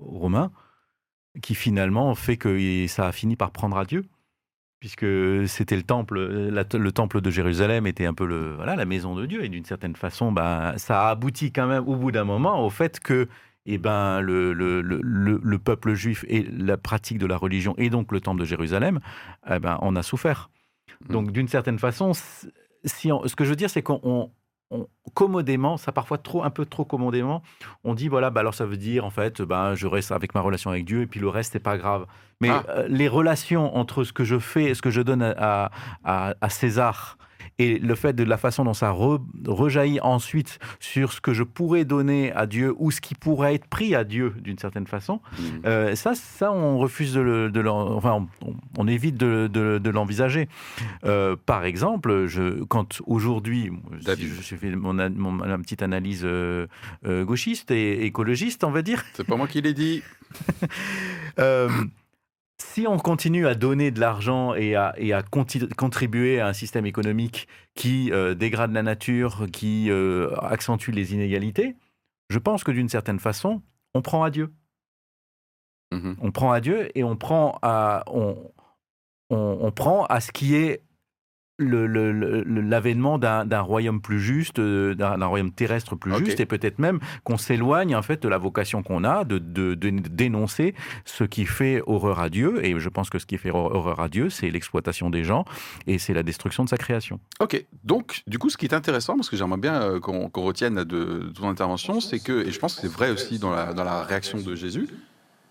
aux 0.00 0.18
Romains, 0.18 0.50
qui 1.42 1.54
finalement 1.54 2.14
fait 2.14 2.38
que 2.38 2.86
ça 2.86 3.06
a 3.06 3.12
fini 3.12 3.36
par 3.36 3.50
prendre 3.50 3.76
à 3.76 3.84
Dieu 3.84 4.06
puisque 4.80 5.06
c'était 5.46 5.76
le 5.76 5.82
temple, 5.82 6.18
le 6.18 6.90
temple 6.90 7.20
de 7.20 7.30
Jérusalem 7.30 7.86
était 7.86 8.06
un 8.06 8.14
peu 8.14 8.26
le, 8.26 8.54
voilà, 8.54 8.76
la 8.76 8.86
maison 8.86 9.14
de 9.14 9.26
Dieu, 9.26 9.44
et 9.44 9.50
d'une 9.50 9.66
certaine 9.66 9.94
façon, 9.94 10.32
ben, 10.32 10.76
ça 10.78 11.06
a 11.06 11.10
abouti 11.10 11.52
quand 11.52 11.66
même 11.66 11.86
au 11.86 11.96
bout 11.96 12.10
d'un 12.10 12.24
moment 12.24 12.64
au 12.64 12.70
fait 12.70 12.98
que 12.98 13.28
eh 13.66 13.76
ben, 13.76 14.20
le, 14.22 14.54
le, 14.54 14.80
le, 14.80 15.02
le, 15.02 15.58
peuple 15.58 15.92
juif 15.92 16.24
et 16.28 16.42
la 16.42 16.78
pratique 16.78 17.18
de 17.18 17.26
la 17.26 17.36
religion, 17.36 17.74
et 17.76 17.90
donc 17.90 18.10
le 18.10 18.20
temple 18.20 18.40
de 18.40 18.46
Jérusalem, 18.46 19.00
eh 19.50 19.58
ben, 19.58 19.78
on 19.82 19.94
a 19.96 20.02
souffert. 20.02 20.48
Mmh. 21.02 21.12
Donc 21.12 21.30
d'une 21.30 21.48
certaine 21.48 21.78
façon, 21.78 22.12
si 22.14 23.10
ce 23.26 23.36
que 23.36 23.44
je 23.44 23.50
veux 23.50 23.56
dire, 23.56 23.68
c'est 23.68 23.82
qu'on 23.82 24.32
commodément, 25.14 25.76
ça 25.76 25.92
parfois 25.92 26.18
trop, 26.18 26.44
un 26.44 26.50
peu 26.50 26.64
trop 26.64 26.84
commodément, 26.84 27.42
on 27.84 27.94
dit 27.94 28.08
voilà, 28.08 28.30
bah 28.30 28.40
alors 28.40 28.54
ça 28.54 28.66
veut 28.66 28.76
dire 28.76 29.04
en 29.04 29.10
fait, 29.10 29.42
ben 29.42 29.74
je 29.74 29.86
reste 29.86 30.12
avec 30.12 30.34
ma 30.34 30.40
relation 30.40 30.70
avec 30.70 30.84
Dieu 30.84 31.02
et 31.02 31.06
puis 31.06 31.20
le 31.20 31.28
reste 31.28 31.52
c'est 31.52 31.60
pas 31.60 31.76
grave. 31.76 32.06
Mais 32.40 32.50
ah. 32.50 32.64
euh, 32.70 32.86
les 32.88 33.08
relations 33.08 33.76
entre 33.76 34.04
ce 34.04 34.12
que 34.12 34.24
je 34.24 34.38
fais, 34.38 34.74
ce 34.74 34.82
que 34.82 34.90
je 34.90 35.02
donne 35.02 35.22
à, 35.22 35.70
à, 36.04 36.48
César 36.48 37.18
et 37.62 37.78
le 37.78 37.94
fait 37.94 38.12
de 38.14 38.24
la 38.24 38.36
façon 38.36 38.64
dont 38.64 38.74
ça 38.74 38.90
re- 38.92 39.20
rejaillit 39.46 40.00
ensuite 40.00 40.58
sur 40.78 41.12
ce 41.12 41.20
que 41.20 41.32
je 41.34 41.42
pourrais 41.42 41.84
donner 41.84 42.32
à 42.32 42.46
Dieu 42.46 42.74
ou 42.78 42.90
ce 42.90 43.00
qui 43.00 43.14
pourrait 43.14 43.54
être 43.54 43.66
pris 43.66 43.94
à 43.94 44.04
Dieu 44.04 44.34
d'une 44.40 44.58
certaine 44.58 44.86
façon, 44.86 45.20
Mm. 45.38 45.42
euh, 45.66 45.94
ça, 45.94 46.14
ça, 46.14 46.52
on 46.52 46.78
refuse 46.78 47.12
de 47.14 47.20
le, 47.20 47.50
de 47.50 47.60
enfin, 47.66 48.26
on, 48.46 48.54
on 48.78 48.86
évite 48.88 49.16
de, 49.16 49.46
de- 49.52 49.78
de 49.78 49.90
l'envisager. 49.90 50.48
Euh, 51.04 51.36
par 51.46 51.64
exemple, 51.64 52.26
je, 52.26 52.64
quand 52.64 53.00
aujourd'hui, 53.06 53.70
si 54.00 54.26
je, 54.26 54.56
fais 54.56 54.70
mon, 54.74 54.94
ma 54.94 55.58
petite 55.58 55.82
analyse 55.82 56.22
euh, 56.24 56.66
gauchiste 57.24 57.70
et 57.70 58.04
écologiste, 58.06 58.64
on 58.64 58.70
va 58.70 58.82
dire, 58.82 59.04
C'est 59.14 59.26
pas 59.26 59.36
moi 59.36 59.46
qui 59.48 59.60
l'ai 59.60 59.74
dit. 59.74 60.02
si 62.60 62.86
on 62.86 62.98
continue 62.98 63.46
à 63.46 63.54
donner 63.54 63.90
de 63.90 64.00
l'argent 64.00 64.54
et 64.54 64.74
à, 64.74 64.94
et 64.98 65.12
à 65.12 65.22
conti- 65.22 65.68
contribuer 65.68 66.40
à 66.40 66.46
un 66.48 66.52
système 66.52 66.86
économique 66.86 67.48
qui 67.74 68.12
euh, 68.12 68.34
dégrade 68.34 68.72
la 68.72 68.82
nature, 68.82 69.46
qui 69.52 69.90
euh, 69.90 70.34
accentue 70.40 70.90
les 70.90 71.14
inégalités, 71.14 71.76
je 72.28 72.38
pense 72.38 72.62
que 72.62 72.70
d'une 72.70 72.88
certaine 72.88 73.18
façon, 73.18 73.62
on 73.94 74.02
prend 74.02 74.22
à 74.22 74.30
Dieu. 74.30 74.52
Mhm. 75.92 76.16
On 76.20 76.30
prend 76.30 76.52
à 76.52 76.60
Dieu 76.60 76.96
et 76.96 77.02
on 77.02 77.16
prend 77.16 77.58
à, 77.62 78.04
on, 78.06 78.36
on, 79.30 79.58
on 79.60 79.72
prend 79.72 80.04
à 80.04 80.20
ce 80.20 80.30
qui 80.30 80.54
est 80.54 80.82
l'avènement 81.60 83.18
d'un 83.18 83.60
royaume 83.60 84.00
plus 84.00 84.20
juste, 84.20 84.58
euh, 84.58 84.94
d'un 84.94 85.26
royaume 85.26 85.50
terrestre 85.52 85.96
plus 85.96 86.10
juste, 86.24 86.40
et 86.40 86.46
peut-être 86.46 86.78
même 86.78 87.00
qu'on 87.24 87.36
s'éloigne 87.38 87.94
en 87.94 88.02
fait 88.02 88.22
de 88.22 88.28
la 88.28 88.38
vocation 88.38 88.82
qu'on 88.82 89.04
a 89.04 89.24
de, 89.24 89.38
de- 89.38 89.74
de 89.74 89.90
dénoncer 89.90 90.74
ce 91.04 91.24
qui 91.24 91.46
fait 91.46 91.82
horreur 91.86 92.20
à 92.20 92.28
Dieu. 92.28 92.64
Et 92.64 92.78
je 92.78 92.88
pense 92.88 93.10
que 93.10 93.18
ce 93.18 93.26
qui 93.26 93.38
fait 93.38 93.50
horreur 93.50 94.00
à 94.00 94.08
Dieu, 94.08 94.30
c'est 94.30 94.50
l'exploitation 94.50 95.10
des 95.10 95.24
gens 95.24 95.44
et 95.86 95.98
c'est 95.98 96.14
la 96.14 96.22
destruction 96.22 96.64
de 96.64 96.68
sa 96.68 96.76
création. 96.76 97.20
Ok, 97.40 97.64
donc 97.84 98.22
du 98.26 98.38
coup, 98.38 98.50
ce 98.50 98.56
qui 98.56 98.66
est 98.66 98.74
intéressant, 98.74 99.16
parce 99.16 99.28
que 99.30 99.36
j'aimerais 99.36 99.58
bien 99.60 99.80
euh, 99.82 100.00
qu'on 100.00 100.28
retienne 100.42 100.76
de, 100.76 100.84
de 100.84 101.32
ton 101.34 101.48
intervention, 101.48 102.00
c'est 102.00 102.18
que, 102.20 102.46
et 102.46 102.50
je 102.50 102.58
pense 102.58 102.74
que 102.76 102.82
c'est 102.82 102.92
vrai 102.92 103.10
aussi 103.10 103.38
dans 103.38 103.50
la, 103.50 103.72
dans 103.72 103.84
la 103.84 104.02
réaction 104.02 104.38
de 104.38 104.54
Jésus, 104.54 104.88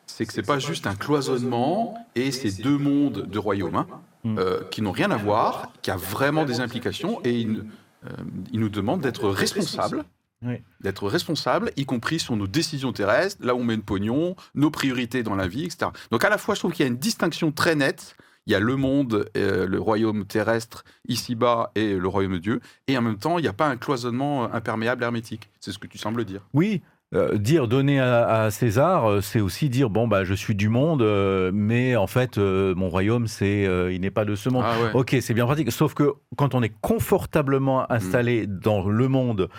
c'est 0.08 0.26
que 0.26 0.34
c'est 0.34 0.46
pas 0.46 0.60
juste 0.60 0.88
un 0.88 0.96
cloisonnement 0.96 1.96
et 2.16 2.32
ces 2.32 2.52
deux 2.64 2.78
mondes 2.78 3.28
de 3.30 3.38
royaumes 3.40 3.76
hein. 3.76 3.88
Euh, 4.26 4.64
qui 4.72 4.82
n'ont 4.82 4.92
rien 4.92 5.12
à 5.12 5.18
voir, 5.18 5.72
qui 5.82 5.92
a 5.92 5.96
vraiment 5.96 6.46
des 6.46 6.60
implications, 6.60 7.22
et 7.24 7.40
il, 7.40 7.66
euh, 8.06 8.10
il 8.52 8.60
nous 8.60 8.70
demande 8.70 9.02
d'être 9.02 9.30
responsable. 9.30 10.04
Oui. 10.42 10.56
D'être 10.80 11.10
responsable, 11.10 11.74
y 11.76 11.86
compris 11.86 12.18
sur 12.18 12.38
nos 12.38 12.48
décisions 12.48 12.94
terrestres, 12.94 13.46
là 13.46 13.56
où 13.56 13.60
on 13.60 13.64
met 13.66 13.76
le 13.76 13.82
pognon, 13.82 14.38
nos 14.56 14.72
priorités 14.72 15.22
dans 15.22 15.36
la 15.36 15.50
vie, 15.50 15.66
etc. 15.66 15.92
Donc 16.12 16.24
à 16.24 16.30
la 16.30 16.38
fois, 16.38 16.56
je 16.56 16.62
trouve 16.62 16.72
qu'il 16.72 16.86
y 16.86 16.88
a 16.88 16.92
une 16.92 16.98
distinction 16.98 17.52
très 17.52 17.76
nette 17.76 18.16
il 18.50 18.54
y 18.54 18.56
a 18.56 18.60
le 18.60 18.76
monde, 18.76 19.30
euh, 19.38 19.68
le 19.68 19.80
royaume 19.80 20.26
terrestre 20.26 20.84
ici-bas 21.08 21.72
et 21.76 21.94
le 21.94 22.08
royaume 22.08 22.34
de 22.34 22.38
Dieu. 22.40 22.62
Et 22.88 22.98
en 22.98 23.02
même 23.04 23.18
temps, 23.18 23.38
il 23.38 23.44
n'y 23.44 23.48
a 23.48 23.54
pas 23.54 23.68
un 23.68 23.78
cloisonnement 23.78 24.46
euh, 24.46 24.48
imperméable 24.54 25.04
hermétique. 25.04 25.52
C'est 25.60 25.72
ce 25.72 25.78
que 25.78 25.86
tu 25.86 26.00
sembles 26.00 26.26
dire. 26.26 26.42
Oui. 26.54 26.82
Euh, 27.16 27.38
dire 27.38 27.68
donner 27.68 28.00
à, 28.00 28.44
à 28.44 28.52
César, 28.52 29.10
euh, 29.10 29.22
c'est 29.22 29.40
aussi 29.42 29.70
dire 29.70 29.90
bon 29.90 30.08
bah 30.08 30.24
je 30.24 30.34
suis 30.36 30.54
du 30.54 30.70
monde, 30.70 31.02
euh, 31.02 31.50
mais 31.54 31.96
en 31.96 32.06
fait 32.06 32.38
euh, 32.38 32.76
mon 32.76 32.88
royaume 32.90 33.26
c'est 33.28 33.64
il 33.94 34.00
n'est 34.02 34.12
pas 34.12 34.26
de 34.26 34.36
ce 34.36 34.50
monde. 34.50 34.64
Ah 34.66 34.80
ouais. 34.80 34.92
Ok, 34.94 35.16
c'est 35.22 35.34
bien 35.34 35.46
pratique. 35.46 35.72
Sauf 35.72 35.94
que 35.96 36.14
quand 36.38 36.54
on 36.54 36.62
est 36.62 36.74
confortablement 36.82 37.92
installé 37.92 38.46
Mm. 38.48 38.60
dans 38.60 38.88
le 38.88 39.08
monde 39.08 39.50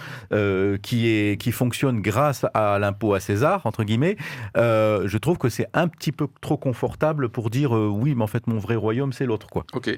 qui, 0.83 1.09
est, 1.09 1.41
qui 1.41 1.53
fonctionne 1.53 2.01
grâce 2.01 2.47
à 2.55 2.79
l'impôt 2.79 3.15
à 3.15 3.21
César, 3.21 3.67
entre 3.67 3.85
guillemets, 3.85 4.17
je 4.57 5.17
trouve 5.19 5.39
que 5.39 5.49
c'est 5.49 5.67
un 5.75 5.89
petit 5.89 6.13
peu 6.13 6.29
trop 6.41 6.57
confortable 6.57 7.29
pour 7.29 7.51
dire 7.51 7.73
oui, 7.73 8.15
mais 8.15 8.23
en 8.23 8.27
fait, 8.29 8.47
mon 8.47 8.59
vrai 8.59 8.77
royaume, 8.77 9.13
c'est 9.13 9.27
l'autre. 9.27 9.49
quoi. 9.49 9.65
Ok. 9.73 9.91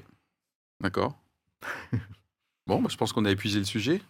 D'accord. 0.81 1.17
bon, 2.67 2.81
bah, 2.81 2.89
je 2.91 2.97
pense 2.97 3.13
qu'on 3.13 3.25
a 3.25 3.31
épuisé 3.31 3.59
le 3.59 3.65
sujet. 3.65 4.01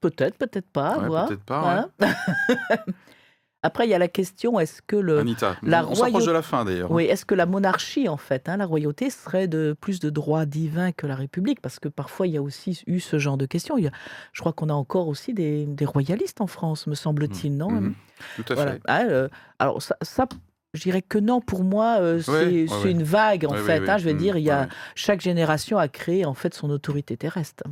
Peut-être, 0.00 0.36
peut-être 0.36 0.68
pas. 0.70 0.98
Ouais, 0.98 1.26
peut-être 1.28 1.44
pas. 1.44 1.88
Après, 3.62 3.86
il 3.86 3.90
y 3.90 3.94
a 3.94 3.98
la 3.98 4.08
question 4.08 4.60
est-ce 4.60 4.82
que 4.82 4.94
le, 4.96 5.20
Anita, 5.20 5.56
la 5.62 5.86
on 5.86 5.94
s'approche 5.94 6.10
royauté- 6.24 6.26
de 6.26 6.32
la 6.32 6.42
fin 6.42 6.64
d'ailleurs. 6.66 6.90
oui, 6.90 7.04
est-ce 7.04 7.24
que 7.24 7.34
la 7.34 7.46
monarchie, 7.46 8.10
en 8.10 8.18
fait, 8.18 8.46
hein, 8.50 8.58
la 8.58 8.66
royauté 8.66 9.08
serait 9.08 9.48
de 9.48 9.74
plus 9.80 10.00
de 10.00 10.10
droits 10.10 10.44
divins 10.44 10.92
que 10.92 11.06
la 11.06 11.14
République? 11.14 11.62
Parce 11.62 11.78
que 11.78 11.88
parfois, 11.88 12.26
il 12.26 12.34
y 12.34 12.36
a 12.36 12.42
aussi 12.42 12.82
eu 12.86 13.00
ce 13.00 13.18
genre 13.18 13.38
de 13.38 13.46
questions. 13.46 13.78
Il 13.78 13.84
y 13.84 13.86
a- 13.86 13.92
je 14.34 14.40
crois 14.40 14.52
qu'on 14.52 14.68
a 14.68 14.74
encore 14.74 15.08
aussi 15.08 15.32
des, 15.32 15.64
des 15.64 15.86
royalistes 15.86 16.42
en 16.42 16.46
France, 16.46 16.86
me 16.86 16.94
semble-t-il, 16.94 17.56
non? 17.56 17.70
Mhm. 17.70 17.94
Tout 18.36 18.44
à 18.50 18.54
Voilà. 18.54 18.72
fait. 18.72 18.80
Ah, 18.86 19.00
euh, 19.04 19.28
alors 19.58 19.80
ça, 19.80 19.96
ça, 20.02 20.26
je 20.74 20.80
dirais 20.82 21.00
que 21.02 21.18
non. 21.18 21.40
Pour 21.40 21.64
moi, 21.64 21.96
euh, 22.00 22.20
c'est 22.20 22.90
une 22.90 23.02
vague 23.02 23.46
en 23.46 23.54
fait. 23.54 23.88
hein, 23.88 23.96
je 23.98 24.04
veux 24.04 24.12
Mhm. 24.12 24.18
dire, 24.18 24.36
il 24.36 24.44
y 24.44 24.50
a 24.50 24.62
Ouais, 24.62 24.68
chaque 24.94 25.20
génération 25.22 25.78
a 25.78 25.88
créé 25.88 26.24
en 26.26 26.34
fait 26.34 26.52
son 26.52 26.68
autorité 26.70 27.16
terrestre. 27.16 27.64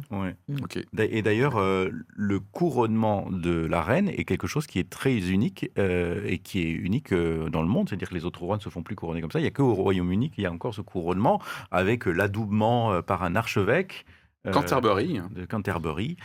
D'a- 0.92 1.05
Et 1.05 1.20
d'ailleurs, 1.22 1.57
euh, 1.59 1.90
le 2.14 2.40
couronnement 2.40 3.26
de 3.30 3.66
la 3.66 3.82
reine 3.82 4.09
est 4.09 4.24
quelque 4.24 4.46
chose 4.46 4.66
qui 4.66 4.78
est 4.78 4.88
très 4.88 5.16
unique 5.30 5.70
euh, 5.78 6.22
et 6.26 6.38
qui 6.38 6.61
est 6.61 6.70
unique 6.70 7.12
euh, 7.12 7.48
dans 7.50 7.62
le 7.62 7.68
monde. 7.68 7.88
C'est-à-dire 7.88 8.09
que 8.09 8.14
les 8.14 8.24
autres 8.24 8.40
rois 8.42 8.57
ne 8.57 8.62
se 8.62 8.68
font 8.68 8.82
plus 8.82 8.94
couronner 8.96 9.20
comme 9.20 9.30
ça. 9.30 9.38
Il 9.38 9.42
n'y 9.42 9.48
a 9.48 9.53
qu'au 9.53 9.74
Royaume-Uni 9.74 10.30
qu'il 10.30 10.44
y 10.44 10.46
a 10.46 10.53
encore 10.53 10.74
ce 10.74 10.80
couronnement 10.80 11.40
avec 11.70 12.07
l'adoubement 12.07 13.03
par 13.03 13.22
un 13.24 13.34
archevêque. 13.36 14.05
euh, 14.46 14.50
Canterbury. 14.50 15.20
de 15.34 15.44
Canterbury. 15.44 16.16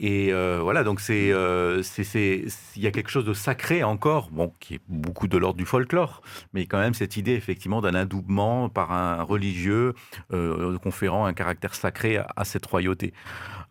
Et 0.00 0.32
euh, 0.32 0.60
voilà, 0.62 0.84
donc 0.84 1.00
c'est, 1.00 1.32
euh, 1.32 1.82
c'est, 1.82 2.04
c'est- 2.04 2.44
il 2.76 2.82
y 2.82 2.86
a 2.86 2.92
quelque 2.92 3.10
chose 3.10 3.24
de 3.24 3.34
sacré 3.34 3.82
encore, 3.82 4.30
bon, 4.30 4.52
qui 4.60 4.74
est 4.76 4.80
beaucoup 4.86 5.26
de 5.26 5.36
l'ordre 5.36 5.58
du 5.58 5.66
folklore, 5.66 6.22
mais 6.52 6.66
quand 6.66 6.78
même 6.78 6.94
cette 6.94 7.16
idée 7.16 7.32
effectivement 7.32 7.80
d'un 7.80 7.94
adoubement 7.94 8.68
par 8.68 8.92
un 8.92 9.22
religieux 9.24 9.94
euh, 10.32 10.78
conférant 10.78 11.26
un 11.26 11.32
caractère 11.32 11.74
sacré 11.74 12.16
à, 12.18 12.28
à 12.36 12.44
cette 12.44 12.64
royauté. 12.66 13.12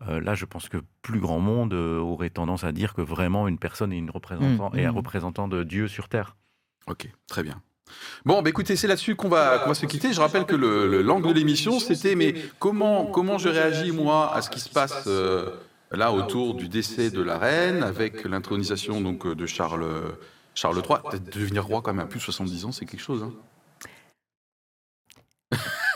Euh, 0.08 0.20
là, 0.20 0.34
je 0.34 0.44
pense 0.44 0.68
que 0.68 0.76
plus 1.00 1.18
grand 1.18 1.40
monde 1.40 1.72
aurait 1.72 2.30
tendance 2.30 2.62
à 2.62 2.72
dire 2.72 2.92
que 2.92 3.00
vraiment 3.00 3.48
une 3.48 3.58
personne 3.58 3.90
est, 3.92 3.98
une 3.98 4.10
représentant, 4.10 4.70
Mm, 4.74 4.78
est 4.78 4.84
un 4.84 4.92
mm. 4.92 4.96
représentant 4.96 5.48
de 5.48 5.62
Dieu 5.64 5.88
sur 5.88 6.08
terre. 6.10 6.36
Ok, 6.88 7.08
très 7.26 7.42
bien. 7.42 7.60
Bon, 8.26 8.42
bah 8.42 8.50
écoutez, 8.50 8.76
c'est 8.76 8.86
là-dessus 8.86 9.16
qu'on 9.16 9.30
va, 9.30 9.60
qu'on 9.60 9.68
va 9.70 9.74
se 9.74 9.86
quitter. 9.86 10.12
Je 10.12 10.20
rappelle 10.20 10.44
que 10.44 10.54
le, 10.54 10.86
le- 10.88 11.00
l'angle 11.00 11.28
de 11.28 11.32
l'émission, 11.32 11.80
c'était 11.80 12.14
mais 12.16 12.34
comment, 12.58 13.06
comment 13.06 13.38
je 13.38 13.48
réagis, 13.48 13.92
moi, 13.92 14.34
à 14.34 14.42
ce 14.42 14.50
qui 14.50 14.60
se 14.60 14.68
passe 14.68 15.04
euh, 15.06 15.48
là 15.90 16.12
autour 16.12 16.54
du 16.54 16.68
décès 16.68 17.10
de 17.10 17.22
la 17.22 17.38
reine, 17.38 17.82
avec 17.82 18.24
l'intronisation 18.24 19.00
donc 19.00 19.26
euh, 19.26 19.34
de 19.34 19.46
Charles, 19.46 19.86
Charles 20.54 20.76
III. 20.78 20.98
Peut-être 21.10 21.34
devenir 21.38 21.64
roi 21.64 21.80
quand 21.82 21.92
même 21.94 22.04
à 22.04 22.08
plus 22.08 22.18
de 22.18 22.24
70 22.24 22.64
ans, 22.66 22.72
c'est 22.72 22.84
quelque 22.86 23.00
chose. 23.02 23.22
Hein. 23.22 23.32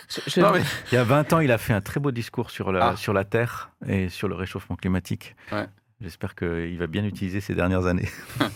Je- 0.09 0.21
je- 0.27 0.41
Non, 0.41 0.53
mais- 0.53 0.63
Il 0.91 0.95
y 0.95 0.99
a 0.99 1.05
20 1.05 1.33
ans, 1.33 1.41
il 1.41 1.51
a 1.53 1.59
fait 1.59 1.73
un 1.73 1.81
très 1.81 2.01
beau 2.01 2.11
discours 2.11 2.51
sur 2.51 2.73
la, 2.73 2.89
Ah. 2.91 2.97
sur 2.97 3.13
la 3.13 3.25
Terre 3.25 3.71
et 3.87 4.09
sur 4.09 4.29
le 4.29 4.35
réchauffement 4.35 4.77
climatique. 4.77 5.35
Ouais. 5.51 5.67
J'espère 6.01 6.35
qu'il 6.35 6.77
va 6.79 6.87
bien 6.89 7.05
utiliser 7.05 7.41
ces 7.41 7.55
dernières 7.55 7.87
années. 7.87 8.09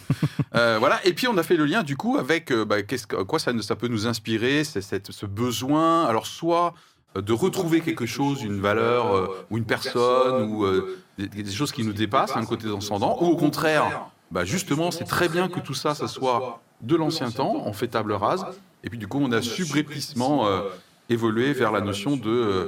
Euh, 0.54 0.76
voilà, 0.78 1.04
et 1.06 1.12
puis 1.12 1.28
on 1.28 1.36
a 1.36 1.42
fait 1.42 1.56
le 1.56 1.66
lien 1.66 1.82
du 1.82 1.96
coup 1.98 2.16
avec 2.16 2.50
euh, 2.50 2.64
bah, 2.64 2.82
qu'est-ce 2.82 3.06
que- 3.06 3.22
quoi 3.24 3.38
ça, 3.38 3.52
peut 3.76 3.88
nous 3.88 4.06
inspirer, 4.06 4.64
c'est 4.64 4.80
cette- 4.80 5.12
ce 5.12 5.26
besoin, 5.26 6.06
alors 6.06 6.26
soit 6.26 6.72
euh, 7.14 7.20
de 7.20 7.32
retrouver 7.34 7.80
quelque 7.82 8.06
chose, 8.06 8.42
une 8.42 8.58
valeur 8.58 9.14
euh, 9.14 9.26
ou 9.50 9.58
une 9.58 9.66
personne 9.66 10.44
ou 10.48 10.64
euh, 10.64 10.96
des, 11.18 11.28
des 11.28 11.50
choses 11.50 11.72
qui 11.72 11.84
nous 11.84 11.92
dépassent, 11.92 12.36
un 12.36 12.44
côté 12.44 12.68
transcendant, 12.68 13.16
ou 13.22 13.26
au 13.26 13.36
contraire, 13.36 14.06
bah, 14.30 14.44
justement 14.44 14.90
c'est 14.90 15.04
très 15.04 15.28
bien 15.28 15.48
que 15.48 15.60
tout 15.60 15.74
ça, 15.74 15.94
ça 15.94 16.08
soit 16.08 16.60
de 16.82 16.94
l'ancien 16.96 17.30
temps, 17.30 17.62
on 17.64 17.72
fait 17.72 17.88
table 17.88 18.12
rase, 18.12 18.44
et 18.84 18.90
puis 18.90 18.98
du 18.98 19.06
coup 19.08 19.18
on 19.20 19.32
a 19.32 19.40
subrepticement 19.42 20.46
euh, 20.46 20.62
évolué 21.08 21.52
vers 21.52 21.72
la 21.72 21.80
notion 21.80 22.16
de 22.16 22.28
euh, 22.30 22.66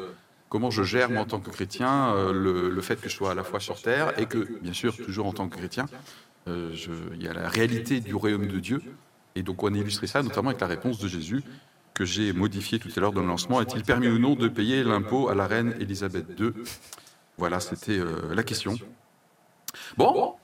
comment 0.48 0.70
je 0.70 0.82
gère 0.82 1.10
moi 1.10 1.22
en 1.22 1.26
tant 1.26 1.40
que 1.40 1.50
chrétien 1.50 2.14
euh, 2.14 2.32
le, 2.32 2.70
le 2.70 2.80
fait 2.80 3.00
que 3.00 3.08
je 3.08 3.14
sois 3.14 3.32
à 3.32 3.34
la 3.34 3.44
fois 3.44 3.60
sur 3.60 3.80
terre 3.82 4.18
et 4.18 4.26
que 4.26 4.48
bien 4.62 4.72
sûr 4.72 4.96
toujours 4.96 5.26
en 5.26 5.32
tant 5.32 5.48
que 5.48 5.56
chrétien 5.56 5.86
euh, 6.48 6.70
je- 6.72 6.90
il 7.14 7.22
y 7.22 7.28
a 7.28 7.34
la 7.34 7.48
réalité 7.48 8.00
du 8.00 8.14
royaume 8.14 8.46
de 8.46 8.58
Dieu. 8.58 8.80
Et 9.34 9.42
donc, 9.42 9.62
on 9.62 9.72
a 9.72 9.76
illustré 9.76 10.06
ça 10.08 10.22
notamment 10.22 10.48
avec 10.48 10.60
la 10.60 10.66
réponse 10.66 10.98
de 10.98 11.06
Jésus 11.06 11.44
que 11.94 12.04
j'ai 12.06 12.32
modifiée 12.32 12.78
tout 12.78 12.88
à 12.96 13.00
l'heure 13.00 13.12
dans 13.12 13.20
le 13.20 13.26
lancement. 13.28 13.60
Est-il 13.60 13.82
permis 13.84 14.08
ou 14.08 14.18
non 14.18 14.34
de 14.34 14.48
payer 14.48 14.82
l'impôt 14.82 15.28
à 15.28 15.34
la 15.34 15.46
reine 15.46 15.74
Élisabeth 15.78 16.26
II 16.40 16.52
Voilà, 17.38 17.60
c'était 17.60 17.98
euh, 17.98 18.34
la 18.34 18.42
question. 18.42 18.76
Bon. 19.96 20.34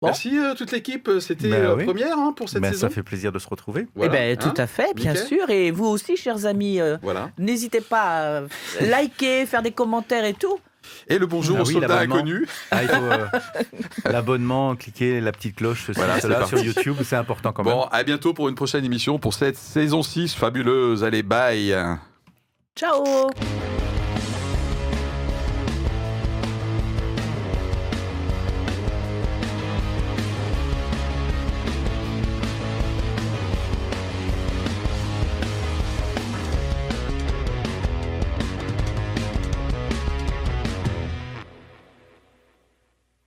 Merci 0.00 0.38
euh, 0.38 0.54
toute 0.54 0.70
l'équipe. 0.70 1.10
C'était 1.20 1.48
Ben 1.48 1.62
la 1.62 1.74
oui. 1.74 1.84
première 1.84 2.16
hein, 2.16 2.32
pour 2.36 2.48
cette 2.48 2.62
Ben, 2.62 2.70
saison. 2.72 2.86
ça 2.88 2.94
fait 2.94 3.02
plaisir 3.02 3.32
de 3.32 3.38
se 3.40 3.48
retrouver. 3.48 3.86
Eh 3.88 3.90
Voilà, 3.96 4.12
ben, 4.12 4.36
tout 4.36 4.48
hein. 4.50 4.54
à 4.58 4.66
fait, 4.68 4.94
bien 4.94 5.12
Nickel. 5.12 5.26
sûr. 5.26 5.50
Et 5.50 5.70
vous 5.72 5.86
aussi, 5.86 6.16
chers 6.16 6.46
amis, 6.46 6.80
euh, 6.80 6.96
Voilà. 7.02 7.30
n'hésitez 7.38 7.80
pas 7.80 8.02
à 8.02 8.22
euh, 8.42 8.48
liker, 8.80 9.44
faire 9.46 9.62
des 9.62 9.72
commentaires 9.72 10.24
et 10.24 10.34
tout. 10.34 10.58
Et 11.08 11.18
le 11.18 11.26
bonjour 11.26 11.56
Ah 11.58 11.62
au 11.62 11.66
oui, 11.66 11.72
soldat 11.72 11.88
l'abonnement. 11.88 12.14
inconnu. 12.14 12.46
Ah, 12.70 12.82
il 12.84 12.88
faut 12.88 13.02
euh, 13.02 13.26
l'abonnement, 14.04 14.76
cliquer 14.76 15.20
la 15.20 15.32
petite 15.32 15.56
cloche 15.56 15.90
Voilà, 15.90 16.20
cela 16.20 16.46
sur 16.46 16.58
YouTube, 16.60 16.96
c'est 17.04 17.16
important 17.16 17.52
quand 17.52 17.64
même. 17.64 17.74
Bon, 17.74 17.82
à 17.90 18.04
bientôt 18.04 18.32
pour 18.32 18.48
une 18.48 18.54
prochaine 18.54 18.84
émission 18.84 19.18
pour 19.18 19.34
cette 19.34 19.56
saison 19.56 20.02
6 20.04 20.34
fabuleuse. 20.34 21.02
Allez, 21.02 21.24
bye. 21.24 21.74
Ciao 22.76 23.28